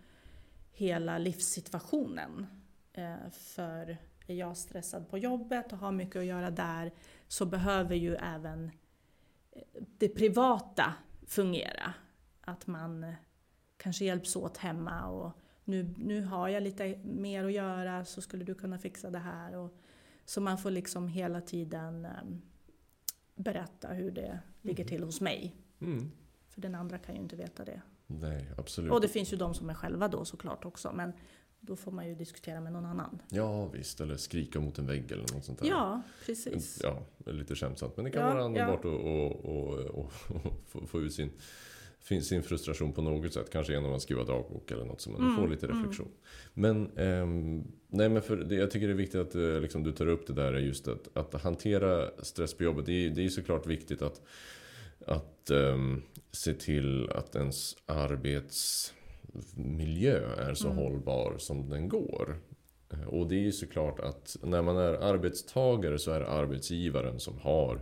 hela 0.73 1.19
livssituationen. 1.19 2.47
Eh, 2.93 3.31
för 3.31 3.97
är 4.27 4.35
jag 4.35 4.57
stressad 4.57 5.11
på 5.11 5.19
jobbet 5.19 5.73
och 5.73 5.79
har 5.79 5.93
mycket 5.93 6.17
att 6.17 6.25
göra 6.25 6.51
där 6.51 6.93
så 7.29 7.47
behöver 7.47 7.95
ju 7.95 8.15
även 8.15 8.71
eh, 9.53 9.63
det 9.99 10.09
privata 10.09 10.95
fungera. 11.27 11.95
Att 12.41 12.67
man 12.67 13.05
eh, 13.05 13.15
kanske 13.77 14.05
hjälps 14.05 14.37
åt 14.37 14.57
hemma 14.57 15.07
och 15.07 15.33
nu, 15.65 15.95
nu 15.99 16.23
har 16.23 16.49
jag 16.49 16.63
lite 16.63 16.99
mer 17.05 17.45
att 17.45 17.53
göra 17.53 18.05
så 18.05 18.21
skulle 18.21 18.45
du 18.45 18.55
kunna 18.55 18.79
fixa 18.79 19.11
det 19.11 19.19
här. 19.19 19.57
Och, 19.57 19.77
så 20.31 20.41
man 20.41 20.59
får 20.59 20.71
liksom 20.71 21.09
hela 21.09 21.41
tiden 21.41 22.05
eh, 22.05 22.11
berätta 23.35 23.89
hur 23.89 24.11
det 24.11 24.41
ligger 24.63 24.85
till 24.85 25.03
hos 25.03 25.21
mig. 25.21 25.57
Mm. 25.81 26.11
För 26.49 26.61
den 26.61 26.75
andra 26.75 26.99
kan 26.99 27.15
ju 27.15 27.21
inte 27.21 27.37
veta 27.37 27.65
det. 27.65 27.83
Nej, 28.07 28.47
absolut. 28.59 28.93
Och 28.93 29.01
det 29.01 29.09
finns 29.09 29.33
ju 29.33 29.37
de 29.37 29.55
som 29.55 29.71
är 29.71 29.75
själva 29.75 30.09
då 30.09 30.25
såklart 30.25 30.65
också. 30.65 30.93
Men 30.93 31.13
då 31.61 31.77
får 31.77 31.93
man 31.93 32.09
ju 32.09 32.15
diskutera 32.15 32.61
med 32.61 32.73
någon 32.73 32.85
annan. 32.85 33.23
Ja, 33.31 33.67
visst. 33.67 34.01
Eller 34.01 34.17
skrika 34.17 34.61
mot 34.61 34.79
en 34.79 34.87
vägg 34.87 35.13
eller 35.13 35.35
något 35.35 35.45
sånt 35.45 35.59
där. 35.59 35.69
Ja, 35.69 36.03
precis. 36.27 36.81
Ja, 36.83 37.03
lite 37.33 37.55
skämsamt. 37.55 37.97
Men 37.97 38.05
det 38.05 38.11
kan 38.11 38.23
Ja, 38.23 38.29
vara 38.29 38.39
ja. 38.39 38.45
underbart 38.45 38.85
att 40.85 40.91
få 40.91 41.01
ut 41.01 41.15
sin, 41.15 41.31
sin 42.01 42.43
frustration 42.43 42.93
på 42.93 43.03
något 43.03 43.33
sätt. 43.33 43.51
Kanske 43.53 43.73
genom 43.73 43.93
att 43.93 44.03
skriva 44.03 44.25
dagbok 44.25 44.71
eller 44.71 44.85
något 44.85 45.01
som 45.01 45.13
man 45.13 45.23
Mm, 45.23 45.37
får 45.37 45.49
lite 45.49 45.67
mm. 45.67 45.79
reflektion. 45.79 46.09
Men, 46.55 46.91
ehm, 46.97 47.65
nej, 47.89 48.09
men 48.09 48.23
för 48.23 48.37
det, 48.37 48.55
jag 48.55 48.71
tycker 48.71 48.87
det 48.87 48.93
är 48.93 48.97
viktigt 48.97 49.21
att 49.21 49.35
eh, 49.35 49.61
liksom, 49.61 49.83
du 49.83 49.93
tar 49.93 50.07
upp 50.07 50.27
det 50.27 50.33
där 50.33 50.53
just 50.53 50.89
att, 50.89 51.09
att 51.17 51.43
hantera 51.43 52.11
stress 52.23 52.55
på 52.55 52.65
jobbet. 52.65 52.87
Det 52.87 53.07
är, 53.07 53.11
det 53.11 53.25
är 53.25 53.29
såklart 53.29 53.67
viktigt 53.67 54.03
att, 54.03 54.21
att 55.07 55.51
ehm, 55.51 56.03
se 56.33 56.55
till 56.55 57.11
att 57.11 57.37
ens 57.37 57.77
arbetsmiljö 57.87 60.21
är 60.39 60.55
så 60.55 60.67
Mm. 60.67 60.79
hållbar 60.79 61.35
som 61.39 61.69
den 61.69 61.89
går. 61.89 62.37
Eh, 62.93 63.05
Och 63.09 63.29
det 63.29 63.35
är 63.35 63.41
ju 63.43 63.53
såklart 63.53 64.01
att 64.01 64.37
när 64.43 64.63
man 64.63 64.77
är 64.77 64.93
arbetstagare 64.93 65.99
så 65.99 66.11
är 66.11 66.21
det 66.21 66.27
arbetsgivaren 66.29 67.21
som 67.21 67.39
har 67.39 67.75
eh, 67.75 67.81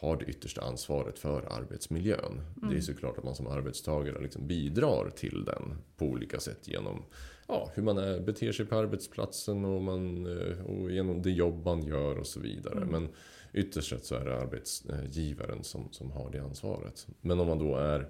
har 0.00 0.16
det 0.16 0.24
yttersta 0.24 0.60
ansvaret 0.60 1.18
för 1.18 1.52
arbetsmiljön. 1.52 2.40
Det 2.54 2.66
är 2.66 2.70
Mm. 2.70 2.82
såklart 2.82 3.18
att 3.18 3.24
man 3.24 3.34
som 3.34 3.46
arbetstagare 3.46 4.22
liksom 4.22 4.46
bidrar 4.46 5.10
till 5.10 5.44
den 5.44 5.78
på 5.96 6.04
olika 6.04 6.40
sätt 6.40 6.68
genom 6.68 7.04
ja, 7.48 7.70
hur 7.74 7.82
man 7.82 7.98
är, 7.98 8.20
beter 8.20 8.52
sig 8.52 8.66
på 8.66 8.76
arbetsplatsen 8.76 9.64
och, 9.64 9.82
man, 9.82 10.26
eh, 10.26 10.64
och 10.66 10.90
genom 10.90 11.22
det 11.22 11.30
jobb 11.30 11.64
man 11.64 11.82
gör 11.82 12.18
och 12.18 12.26
så 12.26 12.40
vidare. 12.40 12.76
Mm. 12.76 12.88
Men 12.88 13.08
ytterst 13.52 13.88
sett 13.90 14.04
så 14.04 14.14
är 14.14 14.24
det 14.24 14.40
arbetsgivaren 14.40 15.64
som, 15.64 15.88
som 15.92 16.10
har 16.10 16.30
det 16.30 16.38
ansvaret. 16.38 17.06
Men 17.20 17.40
om 17.40 17.46
man 17.46 17.58
då 17.58 17.76
är 17.76 18.08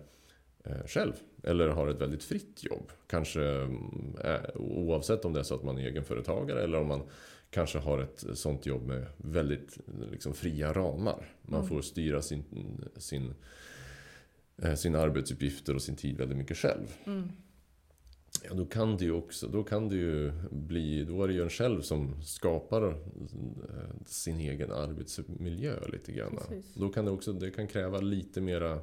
eh, 0.65 0.87
själv 0.87 1.13
eller 1.43 1.69
har 1.69 1.89
ett 1.89 2.01
väldigt 2.01 2.25
fritt 2.25 2.65
jobb. 2.65 2.93
Kanske 3.07 3.43
mm, 3.45 4.17
oavsett 4.55 5.25
om 5.25 5.33
det 5.33 5.41
är 5.41 5.45
så 5.45 5.55
att 5.55 5.63
man 5.63 5.79
är 5.79 5.83
egenföretagare 5.87 6.63
eller 6.63 6.81
om 6.81 6.89
man 6.89 7.03
kanske 7.51 7.79
har 7.79 7.99
ett 7.99 8.25
sånt 8.35 8.67
jobb 8.67 8.87
med 8.87 9.07
väldigt 9.17 9.79
liksom, 10.13 10.35
fria 10.35 10.73
ramar. 10.73 11.27
Man 11.43 11.61
Mm. 11.61 11.69
får 11.69 11.83
styra 11.83 12.23
sin, 12.23 12.45
sin, 12.97 13.35
eh, 14.63 14.75
sina 14.75 14.99
arbetsuppgifter 14.99 15.75
och 15.75 15.83
sin 15.83 15.97
tid 15.97 16.17
väldigt 16.19 16.39
mycket 16.39 16.57
själv. 16.57 16.87
Mm. 17.05 17.29
Ja, 18.49 18.55
då 18.55 18.67
kan 18.67 18.97
det 18.97 19.05
ju 19.05 19.13
också, 19.13 19.49
då 19.49 19.65
kan 19.65 19.89
det 19.89 19.97
ju 19.97 20.33
bli, 20.51 21.05
då 21.05 21.23
är 21.25 21.29
det 21.29 21.35
ju 21.35 21.43
en 21.43 21.51
själv 21.51 21.81
som 21.83 22.23
skapar 22.23 22.89
eh, 22.89 22.95
sin 24.07 24.41
egen 24.41 24.73
arbetsmiljö 24.73 25.75
lite 25.93 26.13
grann. 26.13 26.37
Precis. 26.49 26.75
Då 26.75 26.89
kan 26.89 27.05
det 27.05 27.11
också, 27.11 27.33
det 27.33 27.51
kan 27.51 27.67
kräva 27.67 28.01
lite 28.01 28.41
mera, 28.41 28.81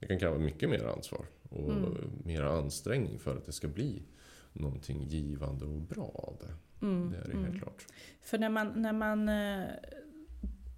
det 0.00 0.06
kan 0.06 0.18
kräva 0.18 0.38
mycket 0.38 0.70
mer 0.70 0.84
ansvar 0.84 1.26
och 1.50 1.70
Mm. 1.72 1.94
mera 2.24 2.52
ansträngning 2.58 3.18
för 3.18 3.36
att 3.36 3.46
det 3.46 3.52
ska 3.52 3.68
bli 3.68 4.02
någonting 4.52 5.02
givande 5.02 5.64
och 5.64 5.80
bra 5.80 6.10
av 6.14 6.36
det. 6.40 6.86
Mm. 6.86 7.10
Det 7.10 7.16
är 7.16 7.24
det 7.24 7.32
mm. 7.32 7.44
helt 7.44 7.58
klart. 7.62 7.86
För 8.22 8.38
när 8.38 8.48
man, 8.48 8.82
när 8.82 8.92
man 8.92 9.28
eh, 9.28 9.68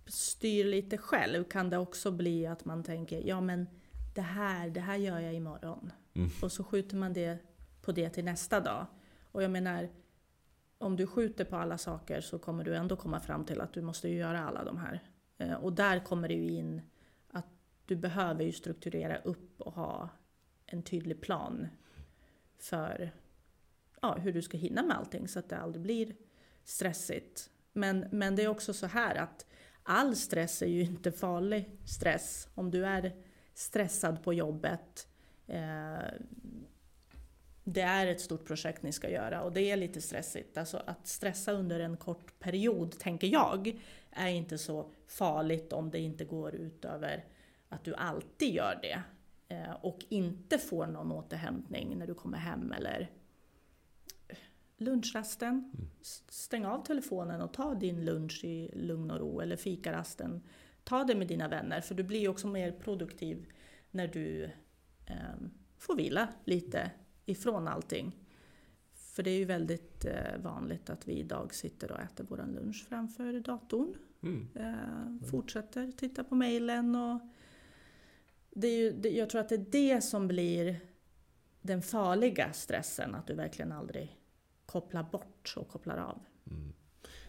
styr 0.07 0.65
lite 0.65 0.99
själv 0.99 1.45
kan 1.45 1.71
det 1.71 1.79
också 1.79 2.11
bli 2.11 2.47
att 2.47 2.65
man 2.65 2.83
tänker, 2.83 3.21
ja 3.21 3.41
men 3.41 3.67
det 4.15 4.21
här, 4.23 4.71
det 4.71 4.81
här 4.81 4.97
gör 4.97 5.21
jag 5.21 5.35
imorgon. 5.35 5.93
Mm. 6.15 6.31
Och 6.43 6.53
så 6.53 6.65
skjuter 6.65 6.97
man 6.97 7.13
det 7.13 7.39
på 7.83 7.93
det 7.93 8.11
till 8.11 8.25
nästa 8.25 8.61
dag. 8.61 8.87
Och 9.33 9.43
jag 9.43 9.51
menar, 9.51 9.89
om 10.79 10.97
du 10.97 11.07
skjuter 11.07 11.45
på 11.45 11.57
alla 11.57 11.79
saker 11.79 12.21
så 12.21 12.39
kommer 12.39 12.65
du 12.65 12.77
ändå 12.77 12.97
komma 12.97 13.21
fram 13.21 13.45
till 13.45 13.61
att 13.61 13.73
du 13.73 13.83
måste 13.83 14.09
göra 14.09 14.41
alla 14.41 14.65
de 14.65 14.79
här. 14.79 15.03
Eh, 15.39 15.55
och 15.55 15.73
där 15.73 16.05
kommer 16.05 16.29
det 16.29 16.35
ju 16.35 16.51
in 16.51 16.83
att 17.31 17.47
du 17.87 17.97
behöver 17.97 18.45
ju 18.45 18.53
strukturera 18.53 19.17
upp 19.17 19.61
och 19.61 19.73
ha 19.73 20.09
en 20.67 20.83
tydlig 20.83 21.21
plan 21.21 21.69
för 22.59 23.13
ja, 24.03 24.15
hur 24.15 24.33
du 24.33 24.43
ska 24.43 24.57
hinna 24.57 24.83
med 24.83 24.97
allting 24.97 25.29
så 25.29 25.39
att 25.39 25.49
det 25.49 25.57
aldrig 25.57 25.83
blir 25.83 26.15
stressigt. 26.65 27.51
Men, 27.73 28.09
men 28.13 28.37
det 28.37 28.43
är 28.43 28.49
också 28.49 28.75
så 28.75 28.87
här 28.87 29.15
att 29.15 29.47
all 29.83 30.17
stress 30.17 30.63
är 30.63 30.67
ju 30.67 30.81
inte 30.81 31.13
farlig 31.13 31.71
stress. 31.85 32.49
Om 32.55 32.71
du 32.71 32.87
är 32.87 33.13
stressad 33.55 34.23
på 34.23 34.35
jobbet, 34.35 35.09
eh, 35.47 36.05
det 37.65 37.81
är 37.81 38.07
ett 38.07 38.21
stort 38.21 38.47
projekt 38.47 38.83
ni 38.83 38.93
ska 38.93 39.11
göra 39.11 39.43
och 39.43 39.53
det 39.53 39.71
är 39.71 39.77
lite 39.77 40.01
stressigt. 40.01 40.59
Alltså 40.59 40.83
att 40.87 41.07
stressa 41.07 41.53
under 41.53 41.81
en 41.81 41.97
kort 41.97 42.39
period, 42.39 42.99
tänker 42.99 43.27
jag, 43.27 43.81
är 44.11 44.29
inte 44.29 44.59
så 44.59 44.91
farligt 45.07 45.73
om 45.73 45.91
det 45.91 45.99
inte 45.99 46.25
går 46.25 46.55
ut 46.55 46.85
över 46.85 47.25
att 47.69 47.85
du 47.85 47.95
alltid 47.95 48.55
gör 48.55 48.79
det. 48.83 49.03
Eh, 49.49 49.73
och 49.81 49.99
inte 50.09 50.59
får 50.59 50.87
någon 50.87 51.13
återhämtning 51.13 51.99
när 51.99 52.07
du 52.07 52.15
kommer 52.15 52.39
hem 52.39 52.73
eller 52.73 53.11
lunchrasten. 54.83 55.73
S- 56.01 56.23
Stäng 56.29 56.65
av 56.65 56.85
telefonen 56.85 57.41
och 57.41 57.53
ta 57.53 57.75
din 57.75 58.05
lunch 58.05 58.45
i 58.45 58.71
lugn 58.75 59.11
och 59.11 59.19
ro 59.19 59.41
eller 59.41 59.57
fikarasten. 59.57 60.43
Ta 60.85 61.05
det 61.05 61.15
med 61.15 61.29
dina 61.29 61.49
vänner 61.49 61.81
för 61.81 61.95
du 61.95 62.03
blir 62.03 62.21
ju 62.21 62.29
också 62.29 62.47
mer 62.47 62.73
produktiv 62.73 63.47
när 63.91 64.09
du 64.09 64.45
ehm, 65.07 65.51
får 65.79 65.97
vila 65.97 66.29
lite 66.45 66.91
ifrån 67.27 67.69
allting. 67.69 68.17
För 68.95 69.23
det 69.23 69.31
är 69.31 69.39
ju 69.39 69.45
väldigt 69.45 70.05
eh, 70.05 70.39
vanligt 70.43 70.91
att 70.91 71.09
vi 71.09 71.13
idag 71.13 71.55
sitter 71.55 71.93
och 71.93 72.01
äter 72.01 72.27
vår 72.29 72.37
lunch 72.37 72.87
framför 72.89 73.41
datorn. 73.41 73.95
Mm. 74.23 74.49
Eh, 74.55 75.27
fortsätter 75.31 75.93
titta 75.93 76.25
på 76.25 76.35
mejlen 76.35 76.95
och 76.95 77.21
det 78.51 78.67
är 78.69 78.79
ju, 78.79 78.93
det, 78.93 79.11
jag 79.11 79.31
tror 79.31 79.41
att 79.41 79.49
det 79.49 79.55
är 79.55 79.67
det 79.95 80.01
som 80.01 80.29
blir 80.29 80.81
den 81.63 81.83
farliga 81.83 82.53
stressen, 82.53 83.15
att 83.15 83.27
du 83.27 83.35
verkligen 83.35 83.73
aldrig 83.73 84.19
kopplar 84.73 85.03
bort 85.13 85.55
och 85.57 85.69
kopplar 85.69 85.97
av. 85.99 86.19
Mm. 86.51 86.73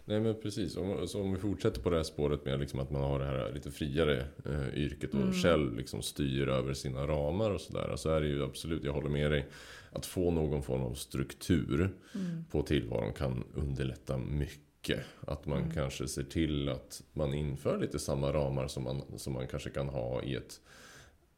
Nej 0.06 0.20
men 0.20 0.42
precis, 0.42 0.78
om, 0.78 1.08
så 1.08 1.22
om 1.22 1.34
vi 1.34 1.40
fortsätter 1.40 1.82
på 1.82 1.90
det 1.90 1.96
här 1.96 2.04
spåret 2.04 2.46
med 2.46 2.60
liksom 2.60 2.80
att 2.80 2.92
man 2.92 3.02
har 3.04 3.20
det 3.20 3.26
här 3.26 3.52
lite 3.54 3.72
friare 3.72 4.26
eh, 4.46 4.74
yrket 4.78 5.14
och 5.14 5.20
Mm. 5.22 5.34
själv 5.34 5.78
liksom 5.78 6.02
styr 6.02 6.48
över 6.48 6.74
sina 6.74 7.08
ramar 7.08 7.52
och 7.52 7.62
sådär. 7.62 7.96
Så 7.96 8.10
är 8.10 8.22
det 8.22 8.28
ju 8.28 8.44
absolut, 8.44 8.84
jag 8.84 8.94
håller 8.94 9.10
med 9.10 9.32
dig. 9.32 9.48
Att 9.92 10.06
få 10.06 10.32
någon 10.32 10.64
form 10.64 10.82
av 10.82 10.94
struktur 10.94 11.90
Mm. 12.16 12.46
på 12.52 12.62
tillvaron 12.64 13.14
kan 13.14 13.44
underlätta 13.56 14.18
mycket. 14.18 15.00
Att 15.28 15.46
man 15.46 15.58
Mm. 15.62 15.72
kanske 15.72 16.08
ser 16.08 16.24
till 16.24 16.70
att 16.70 17.04
man 17.14 17.34
inför 17.34 17.78
lite 17.80 18.00
samma 18.00 18.34
ramar 18.34 18.68
som 18.68 18.84
man, 18.84 19.02
som 19.20 19.34
man 19.34 19.48
kanske 19.48 19.70
kan 19.70 19.90
ha 19.90 20.22
i 20.24 20.36
ett, 20.36 20.60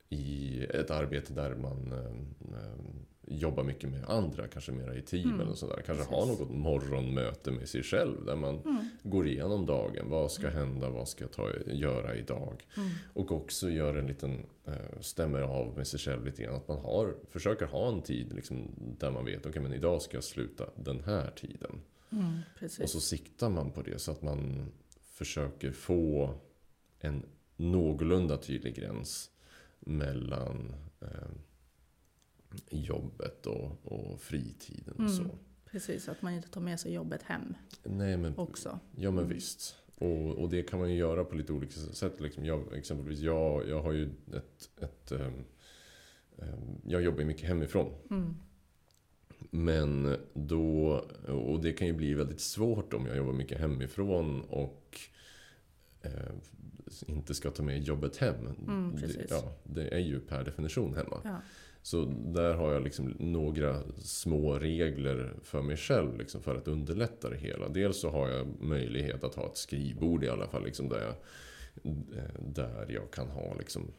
i 0.09 0.59
ett 0.63 0.91
arbete 0.91 1.33
där 1.33 1.55
man 1.55 1.91
eh, 1.91 2.11
jobbar 3.27 3.63
mycket 3.63 3.89
med 3.89 4.05
andra, 4.09 4.47
kanske 4.47 4.71
mera 4.71 4.95
i 4.95 5.01
team 5.01 5.41
Mm. 5.41 5.55
sådär. 5.55 5.75
Kanske 5.75 5.93
Precis. 5.93 6.09
ha 6.09 6.25
något 6.25 6.49
morgonmöte 6.49 7.51
med 7.51 7.69
sig 7.69 7.83
själv 7.83 8.25
där 8.25 8.35
man 8.35 8.59
Mm. 8.59 8.89
går 9.03 9.27
igenom 9.27 9.65
dagen. 9.65 10.09
Vad 10.09 10.31
ska 10.31 10.49
hända? 10.49 10.89
Vad 10.89 11.07
ska 11.07 11.23
jag 11.23 11.31
ta, 11.31 11.49
göra 11.65 12.15
idag? 12.15 12.65
Mm. 12.77 12.89
Och 13.13 13.31
också 13.31 13.69
gör 13.69 13.95
en 13.95 14.07
liten, 14.07 14.45
eh, 14.65 14.99
stämmer 15.01 15.41
av 15.41 15.77
med 15.77 15.87
sig 15.87 15.99
själv 15.99 16.25
lite 16.25 16.43
grann. 16.43 16.55
Att 16.55 16.67
man 16.67 16.77
har, 16.79 17.15
försöker 17.29 17.65
ha 17.65 17.87
en 17.91 18.01
tid 18.01 18.33
liksom, 18.33 18.71
där 18.99 19.11
man 19.11 19.25
vet, 19.25 19.45
okej 19.45 19.61
men 19.61 19.73
idag 19.73 20.01
ska 20.01 20.17
jag 20.17 20.23
sluta 20.23 20.65
den 20.75 21.03
här 21.03 21.31
tiden. 21.35 21.81
Mm. 22.11 22.39
Och 22.81 22.89
så 22.89 22.99
siktar 22.99 23.49
man 23.49 23.71
på 23.71 23.81
det 23.81 23.99
så 24.01 24.11
att 24.11 24.21
man 24.21 24.71
försöker 25.13 25.71
få 25.71 26.33
en 26.99 27.23
någorlunda 27.57 28.37
tydlig 28.37 28.75
gräns 28.75 29.29
mellan 29.79 30.75
eh, 31.01 31.07
jobbet 32.69 33.45
och, 33.45 33.71
och 33.83 34.21
fritiden. 34.21 34.93
Och 34.93 34.99
Mm. 34.99 35.11
så. 35.11 35.23
Precis, 35.71 36.09
att 36.09 36.21
man 36.21 36.33
inte 36.33 36.49
tar 36.49 36.61
med 36.61 36.79
sig 36.79 36.93
jobbet 36.93 37.23
hem 37.23 37.53
Nej, 37.83 38.17
men, 38.17 38.37
också. 38.37 38.79
ja 38.95 39.11
men 39.11 39.23
Mm. 39.23 39.35
visst. 39.35 39.75
Och, 39.97 40.29
och 40.31 40.49
det 40.49 40.63
kan 40.63 40.79
man 40.79 40.89
ju 40.91 40.97
göra 40.97 41.23
på 41.23 41.35
lite 41.35 41.53
olika 41.53 41.73
sätt. 41.73 42.21
Liksom 42.21 42.45
jag, 42.45 42.77
exempelvis 42.77 43.19
jag, 43.19 43.69
jag 43.69 43.81
har 43.81 43.91
ju 43.91 44.09
ett... 44.33 44.69
ett 44.81 45.11
ehm, 45.11 45.33
ehm, 46.37 46.81
jag 46.87 47.01
jobbar 47.01 47.19
ju 47.19 47.25
mycket 47.25 47.47
hemifrån. 47.47 47.93
Mm. 48.09 48.35
Men 49.51 50.17
då, 50.33 50.87
och 51.27 51.61
det 51.61 51.73
kan 51.73 51.87
ju 51.87 51.93
bli 51.93 52.13
väldigt 52.13 52.41
svårt 52.41 52.93
om 52.93 53.05
jag 53.05 53.17
jobbar 53.17 53.33
mycket 53.33 53.59
hemifrån 53.59 54.41
och 54.41 54.99
eh, 56.01 56.11
inte 57.07 57.33
ska 57.33 57.51
ta 57.51 57.63
med 57.63 57.83
jobbet 57.83 58.17
hem. 58.17 58.35
Mm, 58.67 58.95
det, 58.95 59.25
ja, 59.29 59.53
det 59.63 59.87
är 59.95 59.99
ju 59.99 60.19
per 60.19 60.43
definition 60.43 60.95
hemma. 60.95 61.21
Ja. 61.23 61.41
Så 61.85 62.05
där 62.25 62.53
har 62.53 62.73
jag 62.73 62.83
liksom 62.83 63.15
några 63.19 63.81
små 63.97 64.53
regler 64.59 65.33
för 65.43 65.61
mig 65.61 65.77
själv 65.77 66.17
liksom 66.17 66.41
för 66.41 66.55
att 66.55 66.67
underlätta 66.67 67.29
det 67.29 67.37
hela. 67.37 67.69
Dels 67.69 67.99
så 67.99 68.09
har 68.09 68.29
jag 68.29 68.47
möjlighet 68.61 69.23
att 69.23 69.35
ha 69.35 69.45
ett 69.45 69.57
skrivbord 69.57 70.23
i 70.23 70.29
alla 70.29 70.47
fall 70.47 70.63
liksom 70.65 70.89
där, 70.89 71.01
jag, 71.01 71.15
där 72.39 72.85
jag 72.89 73.11
kan 73.11 73.27
ha 73.27 73.53
liksom 73.53 73.91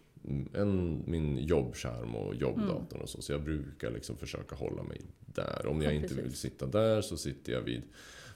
en, 0.54 1.02
min 1.06 1.38
jobbskärm 1.38 2.14
och 2.14 2.34
jobbdatorn 2.34 3.00
och 3.00 3.08
så. 3.08 3.22
Så 3.22 3.32
jag 3.32 3.42
brukar 3.42 3.90
liksom 3.90 4.16
försöka 4.16 4.56
hålla 4.56 4.82
mig 4.82 5.00
där. 5.26 5.66
Om 5.66 5.82
jag 5.82 5.94
Ja, 5.94 5.96
inte 5.96 6.14
vill 6.14 6.34
sitta 6.34 6.66
där 6.66 7.02
så 7.02 7.16
sitter 7.16 7.52
jag 7.52 7.62
vid 7.62 7.82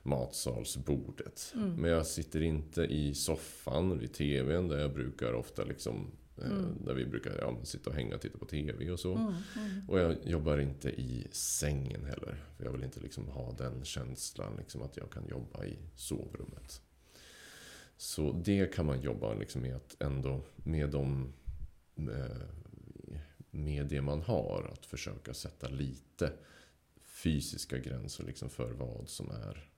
matsalsbordet. 0.03 1.53
Mm. 1.55 1.75
Men 1.75 1.91
jag 1.91 2.07
sitter 2.07 2.43
inte 2.43 2.83
i 2.83 3.15
soffan 3.15 3.99
vid 3.99 4.13
TVn 4.13 4.69
där 4.69 4.79
jag 4.79 4.93
brukar 4.93 5.33
ofta 5.33 5.65
liksom 5.65 6.11
Mm. 6.47 6.85
Där 6.85 6.95
vi 6.95 7.07
brukar 7.07 7.39
ja, 7.39 7.57
sitta 7.65 7.91
och 7.91 7.97
hänga 7.97 8.15
och 8.15 8.21
titta 8.21 8.39
på 8.39 8.47
TV 8.47 8.91
och 8.91 9.01
så. 9.01 9.15
Mm. 9.15 9.35
Mm. 9.57 9.89
Och 9.89 9.99
jag 9.99 10.17
jobbar 10.25 10.59
inte 10.59 10.89
i 10.91 11.27
sängen 11.33 12.05
heller. 12.05 12.45
För 12.57 12.65
jag 12.65 12.73
vill 12.73 12.85
inte 12.85 13.01
liksom 13.01 13.29
ha 13.29 13.53
den 13.53 13.85
känslan 13.85 14.57
liksom 14.57 14.83
att 14.83 14.97
jag 14.97 15.11
kan 15.11 15.29
jobba 15.29 15.65
i 15.65 15.79
sovrummet. 15.97 16.83
Så 17.97 18.33
det 18.33 18.75
kan 18.75 18.87
man 18.87 19.01
jobba 19.01 19.35
liksom 19.35 19.63
med 19.63 19.77
att 19.77 20.03
ändå 20.03 20.43
med 20.57 20.91
de 20.91 21.33
eh, 21.97 22.43
med 23.51 23.87
det 23.87 24.01
man 24.01 24.23
har 24.23 24.71
att 24.73 24.87
försöka 24.87 25.35
sätta 25.35 25.69
lite 25.69 26.33
fysiska 27.03 27.79
gränser 27.79 28.25
liksom 28.25 28.51
för 28.51 28.73
vad 28.73 29.09
som 29.09 29.31
är 29.31 29.71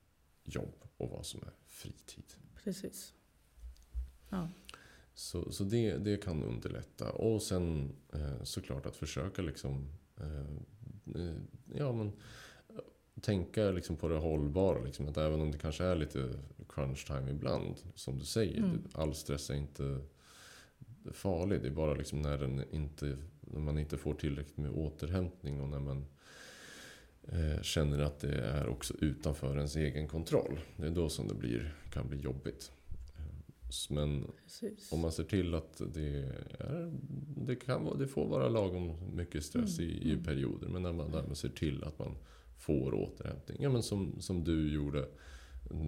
jobb 0.45 0.85
och 0.97 1.11
vad 1.11 1.27
som 1.27 1.41
är 1.43 1.53
fritid. 1.67 2.35
Precis. 2.65 3.13
Ja. 4.29 4.49
Så, 5.15 5.53
så 5.53 5.65
det, 5.65 5.97
det 5.97 6.17
kan 6.17 6.43
underlätta. 6.43 7.11
Och 7.11 7.43
sen 7.43 7.93
eh, 8.13 8.43
såklart 8.43 8.87
att 8.87 8.97
försöka 8.97 9.43
liksom 9.43 9.89
eh, 10.17 11.21
eh, 11.23 11.35
ja, 11.75 11.93
men, 11.93 12.13
tänka 13.21 13.71
liksom 13.71 13.97
på 13.97 14.09
det 14.09 14.19
hållbara. 14.19 14.85
Liksom, 14.85 15.09
att 15.09 15.17
även 15.17 15.41
om 15.41 15.51
det 15.51 15.59
kanske 15.59 15.85
är 15.85 15.97
lite 15.97 16.29
crunch 16.69 17.07
time 17.07 17.31
ibland, 17.31 17.77
som 17.95 18.19
du 18.19 18.25
säger. 18.25 18.59
Mm. 18.59 18.83
All 18.93 19.15
stress 19.15 19.51
är 19.51 19.55
inte 19.55 19.99
farlig. 21.13 21.63
Det 21.63 21.69
är 21.69 21.73
bara 21.73 21.95
liksom 21.95 22.23
när, 22.23 22.39
den 22.39 22.65
inte, 22.71 23.19
när 23.41 23.61
man 23.61 23.79
inte 23.79 23.99
får 23.99 24.15
tillräckligt 24.15 24.57
med 24.57 24.71
återhämtning 24.71 25.61
och 25.61 25.69
när 25.69 25.81
man 25.81 26.07
eh, 27.29 27.63
känner 27.63 27.99
att 27.99 28.21
det 28.21 28.35
är 28.35 28.69
också 28.69 28.95
utanför 29.01 29.57
ens 29.57 29.77
egen 29.77 30.09
kontroll. 30.09 30.61
Det 30.77 30.87
är 30.87 30.91
då 30.91 31.09
som 31.09 31.29
det 31.29 31.35
blir, 31.35 31.75
kan 31.91 32.09
bli 32.09 32.19
jobbigt. 32.19 32.73
Men 33.91 34.27
Precis. 34.45 34.93
om 34.93 35.01
man 35.01 35.13
ser 35.13 35.25
till 35.25 35.55
att 35.55 35.81
det, 35.95 36.07
är, 36.09 36.93
det, 37.47 37.57
kan, 37.57 37.85
vara- 37.85 37.97
det 37.97 38.07
får 38.07 38.27
vara 38.29 38.49
lagom 38.49 38.93
mycket 39.15 39.45
stress 39.45 39.79
Mm, 39.79 39.91
i, 39.91 39.95
i 40.09 40.13
mm. 40.13 40.25
perioder. 40.25 40.69
Men 40.69 40.83
när 40.83 40.93
man 40.93 41.11
därmed 41.11 41.37
ser 41.37 41.49
till 41.49 41.85
att 41.85 41.99
man 41.99 42.15
får 42.59 42.95
återhämtning. 42.95 43.63
Ja, 43.63 43.71
men 43.71 43.83
som, 43.83 44.21
som 44.21 44.45
du 44.45 44.75
gjorde. 44.75 45.09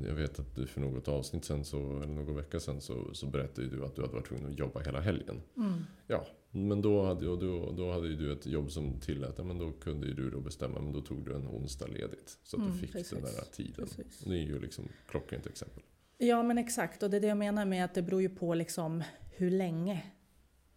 Jag 0.07 0.15
vet 0.15 0.39
att 0.39 0.55
du 0.57 0.67
för 0.67 0.81
något 0.81 1.09
avsnitt 1.09 1.45
sen, 1.45 1.65
så, 1.65 1.97
eller 1.97 2.07
någon 2.15 2.37
vecka 2.37 2.61
sen, 2.61 2.81
så, 2.81 3.15
så 3.15 3.27
berättade 3.27 3.69
du 3.69 3.85
att 3.85 3.97
du 3.97 4.03
hade 4.03 4.15
varit 4.15 4.27
tvungen 4.29 4.47
att 4.53 4.59
jobba 4.59 4.81
hela 4.81 5.01
helgen. 5.01 5.41
Mm. 5.57 5.73
Ja, 6.07 6.27
men 6.51 6.83
då 6.83 7.03
hade, 7.05 7.29
och 7.29 7.39
då, 7.39 7.73
då 7.77 7.93
hade 7.93 8.09
ju 8.09 8.17
du 8.17 8.33
ett 8.33 8.47
jobb 8.47 8.71
som 8.71 9.01
tillät, 9.01 9.45
men 9.47 9.59
då 9.59 9.73
kunde 9.73 10.07
ju 10.07 10.15
du 10.15 10.31
då 10.31 10.41
bestämma, 10.41 10.81
men 10.81 10.93
då 10.93 11.01
tog 11.01 11.25
du 11.27 11.35
en 11.35 11.49
onsdag 11.49 11.87
ledigt. 11.87 12.39
Så 12.45 12.57
att 12.57 12.63
Mm, 12.63 12.73
du 12.73 12.79
fick 12.79 12.93
precis. 12.93 13.11
den 13.11 13.23
där 13.23 13.45
tiden. 13.53 13.75
Precis. 13.75 14.19
Det 14.27 14.35
är 14.35 14.43
ju 14.43 14.61
liksom 14.61 14.85
klockrent 15.09 15.47
exempel. 15.47 15.83
Ja 16.19 16.43
men 16.43 16.59
exakt 16.59 17.03
och 17.03 17.11
det 17.11 17.17
är 17.17 17.21
det 17.21 17.27
jag 17.27 17.37
menar 17.37 17.65
med 17.65 17.85
att 17.85 17.95
det 17.95 18.03
beror 18.03 18.23
ju 18.23 18.29
på 18.29 18.55
liksom 18.55 19.03
hur 19.37 19.51
länge 19.51 20.03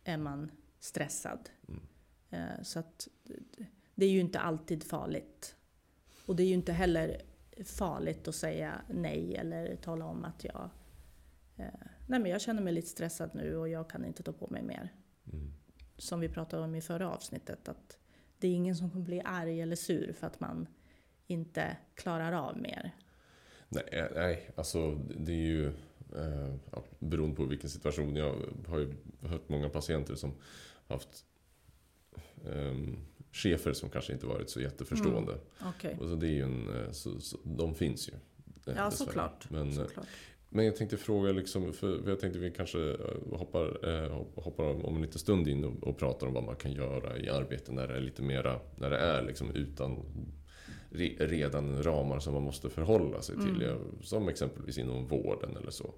är 0.04 0.18
man 0.18 0.52
stressad. 0.80 1.50
Mm. 1.68 1.82
Eh, 2.30 2.64
Så 2.64 2.80
att 2.80 3.08
det- 3.96 4.06
är 4.06 4.10
ju 4.10 4.20
inte 4.20 4.40
alltid 4.40 4.84
farligt. 4.84 5.56
Och 6.26 6.36
det 6.36 6.44
är 6.44 6.48
ju 6.48 6.54
inte 6.54 6.74
heller 6.74 7.22
farligt 7.66 8.28
att 8.28 8.36
säga 8.36 8.82
nej 8.90 9.36
eller 9.36 9.76
tala 9.76 10.06
om 10.06 10.26
att 10.26 10.44
jag 10.44 10.70
eh, 11.58 11.66
Nej 12.08 12.20
men 12.20 12.32
jag 12.32 12.42
känner 12.42 12.62
mig 12.62 12.74
lite 12.74 12.88
stressad 12.88 13.30
nu 13.34 13.56
och 13.56 13.70
jag 13.70 13.90
kan 13.90 14.06
inte 14.06 14.24
ta 14.24 14.32
på 14.34 14.48
mig 14.48 14.64
mer. 14.64 14.94
Mm. 15.34 15.54
Som 15.98 16.20
vi 16.20 16.30
pratade 16.30 16.64
om 16.64 16.76
i 16.76 16.82
förra 16.82 17.12
avsnittet 17.12 17.68
att 17.70 17.98
det 18.40 18.48
är 18.48 18.54
ingen 18.54 18.76
som 18.76 18.90
kommer 18.92 19.06
bli 19.06 19.22
arg 19.26 19.62
eller 19.62 19.76
sur 19.76 20.14
för 20.14 20.28
att 20.28 20.40
man 20.40 20.68
inte 21.28 21.78
klarar 21.96 22.32
av 22.32 22.58
mer. 22.58 22.96
Nej, 23.70 24.10
nej, 24.16 24.50
alltså 24.56 24.96
det 25.18 25.32
är 25.32 25.36
ju 25.48 25.68
eh, 26.16 26.56
ja, 26.72 26.84
beroende 27.00 27.36
på 27.36 27.46
vilken 27.46 27.70
situation. 27.70 28.16
Jag 28.16 28.36
har 28.68 28.80
ju 28.80 28.94
hört 29.22 29.50
många 29.50 29.70
patienter 29.70 30.16
som 30.16 30.34
haft 30.88 31.26
ehm, 32.54 32.98
chefer 33.32 33.74
som 33.74 33.90
kanske 33.90 34.14
inte 34.14 34.26
varit 34.26 34.50
så 34.50 34.62
jätteförstående. 34.62 35.38
Okej. 35.66 35.98
Och 36.02 36.08
så 36.10 36.16
det 36.16 36.28
är 36.28 36.32
ju 36.32 36.42
en, 36.42 36.84
eh, 36.84 36.92
så, 36.92 37.20
så, 37.20 37.38
de 37.44 37.76
finns 37.76 38.10
ju. 38.10 38.14
eh, 38.68 38.78
Ja 38.78 38.92
såklart. 38.92 39.50
Men, 39.50 39.68
eh, 39.70 39.74
såklart. 39.76 40.08
men 40.50 40.66
jag 40.66 40.76
tänkte 40.76 40.98
fråga, 40.98 41.32
liksom, 41.32 41.74
för 41.74 42.10
jag 42.10 42.20
tänkte 42.20 42.40
vi 42.40 42.52
kanske 42.52 42.92
eh, 42.92 43.38
hoppar, 43.38 43.90
eh, 43.90 44.26
hoppar 44.36 44.86
om 44.86 44.96
en 44.96 45.02
liten 45.02 45.20
stund 45.20 45.48
in 45.48 45.64
och, 45.64 45.84
och 45.88 45.98
pratar 45.98 46.28
om 46.28 46.34
vad 46.34 46.44
man 46.44 46.56
kan 46.56 46.72
göra 46.72 47.18
i 47.18 47.30
arbete 47.30 47.72
när 47.72 47.88
det 47.88 47.96
är 47.96 48.02
lite 48.02 48.22
mera, 48.22 48.60
när 48.76 48.90
det 48.90 48.98
är 48.98 49.24
liksom 49.24 49.52
utan 49.52 50.06
redan 51.20 51.84
ramar 51.84 52.20
som 52.20 52.34
man 52.34 52.44
måste 52.44 52.70
förhålla 52.70 53.22
sig 53.22 53.36
till. 53.36 53.64
Mm. 53.64 54.02
Som 54.02 54.30
exempelvis 54.30 54.78
inom 54.78 55.08
vården 55.08 55.58
eller 55.58 55.72
så. 55.72 55.94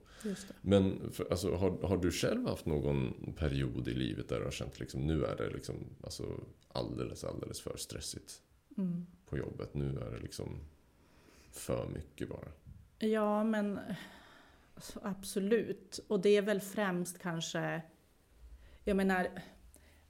Men 0.62 1.12
för, 1.12 1.28
alltså, 1.32 1.56
har, 1.56 1.88
har 1.88 1.98
du 1.98 2.12
själv 2.12 2.48
haft 2.48 2.66
någon 2.66 3.14
period 3.38 3.88
i 3.88 3.94
livet 3.94 4.30
där 4.30 4.40
du 4.40 4.44
har 4.44 4.52
känt 4.52 4.80
liksom, 4.80 5.02
nu 5.08 5.26
är 5.26 5.36
det 5.36 5.50
liksom, 5.50 5.76
alltså, 6.04 6.24
alldeles, 6.68 7.24
alldeles 7.24 7.62
för 7.62 7.78
stressigt 7.78 8.42
Mm. 8.78 9.06
på 9.26 9.38
jobbet. 9.38 9.74
Nu 9.74 10.00
är 10.00 10.12
det 10.12 10.20
liksom 10.20 10.60
för 11.52 11.88
mycket 11.88 12.30
bara. 12.30 12.48
Ja, 13.00 13.44
men 13.44 13.80
alltså, 14.76 15.00
absolut. 15.04 16.00
Och 16.08 16.20
det 16.20 16.30
är 16.30 16.42
väl 16.42 16.62
främst 16.62 17.20
kanske... 17.20 17.82
Jag 18.84 18.98
menar, 18.98 19.28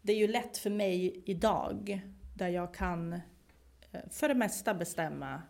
det 0.02 0.14
är 0.14 0.18
ju 0.18 0.28
lätt 0.28 0.58
för 0.58 0.70
mig 0.70 1.24
idag 1.26 2.02
där 2.36 2.50
jag 2.50 2.74
kan 2.74 3.20
för 4.10 4.28
det 4.28 4.36
mesta 4.36 4.74
bestämma 4.74 5.42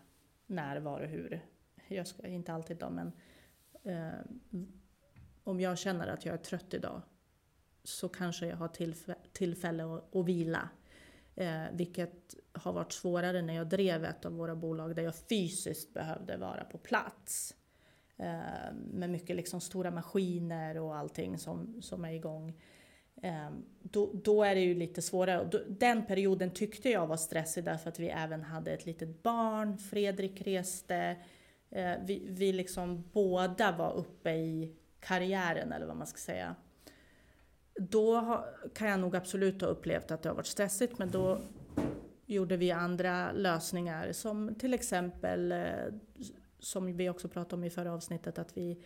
när, 0.46 0.80
var 0.80 1.00
och 1.00 1.08
hur. 1.08 1.40
Jag 1.88 2.06
ska 2.06 2.26
inte 2.26 2.52
alltid 2.52 2.76
då, 2.76 2.90
men 2.90 3.12
eh, 3.82 4.20
om 5.44 5.60
jag 5.60 5.78
känner 5.78 6.06
att 6.08 6.24
jag 6.24 6.34
är 6.34 6.38
trött 6.38 6.74
idag 6.74 7.02
så 7.84 8.08
kanske 8.08 8.46
jag 8.46 8.56
har 8.56 8.68
tillfä- 8.68 9.16
tillfälle 9.32 9.84
att, 9.84 10.16
att 10.16 10.26
vila. 10.26 10.68
Eh, 11.34 11.64
vilket 11.72 12.34
har 12.52 12.72
varit 12.72 12.92
svårare 12.92 13.42
när 13.42 13.54
jag 13.54 13.68
drev 13.68 14.04
ett 14.04 14.24
av 14.24 14.32
våra 14.32 14.56
bolag 14.56 14.96
där 14.96 15.02
jag 15.02 15.14
fysiskt 15.14 15.94
behövde 15.94 16.36
vara 16.36 16.64
på 16.64 16.78
plats. 16.78 17.54
Eh, 18.16 18.74
med 18.92 19.10
mycket 19.10 19.36
liksom 19.36 19.60
stora 19.60 19.90
maskiner 19.90 20.78
och 20.78 20.96
allting 20.96 21.38
som, 21.38 21.82
som 21.82 22.04
är 22.04 22.12
igång. 22.12 22.60
Ehm, 23.22 23.64
då, 23.82 24.10
då 24.14 24.44
är 24.44 24.54
det 24.54 24.60
ju 24.60 24.74
lite 24.74 25.02
svårare. 25.02 25.50
Den 25.68 26.06
perioden 26.06 26.50
tyckte 26.50 26.90
jag 26.90 27.06
var 27.06 27.16
stressig 27.16 27.64
därför 27.64 27.88
att 27.88 27.98
vi 27.98 28.08
även 28.08 28.42
hade 28.42 28.72
ett 28.72 28.86
litet 28.86 29.22
barn. 29.22 29.78
Fredrik 29.78 30.42
reste. 30.46 31.16
Ehm, 31.70 32.06
vi, 32.06 32.26
vi 32.28 32.52
liksom 32.52 33.04
båda 33.12 33.72
var 33.72 33.92
uppe 33.96 34.30
i 34.30 34.76
karriären 35.00 35.72
eller 35.72 35.86
vad 35.86 35.96
man 35.96 36.06
ska 36.06 36.18
säga. 36.18 36.54
Då 37.74 38.44
kan 38.74 38.88
jag 38.88 39.00
nog 39.00 39.16
absolut 39.16 39.60
ha 39.60 39.68
upplevt 39.68 40.10
att 40.10 40.22
det 40.22 40.28
har 40.28 40.36
varit 40.36 40.46
stressigt 40.46 40.98
men 40.98 41.10
då 41.10 41.40
gjorde 42.26 42.56
vi 42.56 42.70
andra 42.70 43.32
lösningar 43.32 44.12
som 44.12 44.54
till 44.54 44.74
exempel 44.74 45.52
eh, 45.52 45.68
som 46.58 46.96
vi 46.96 47.08
också 47.08 47.28
pratade 47.28 47.54
om 47.54 47.64
i 47.64 47.70
förra 47.70 47.92
avsnittet 47.92 48.38
att 48.38 48.56
vi 48.56 48.82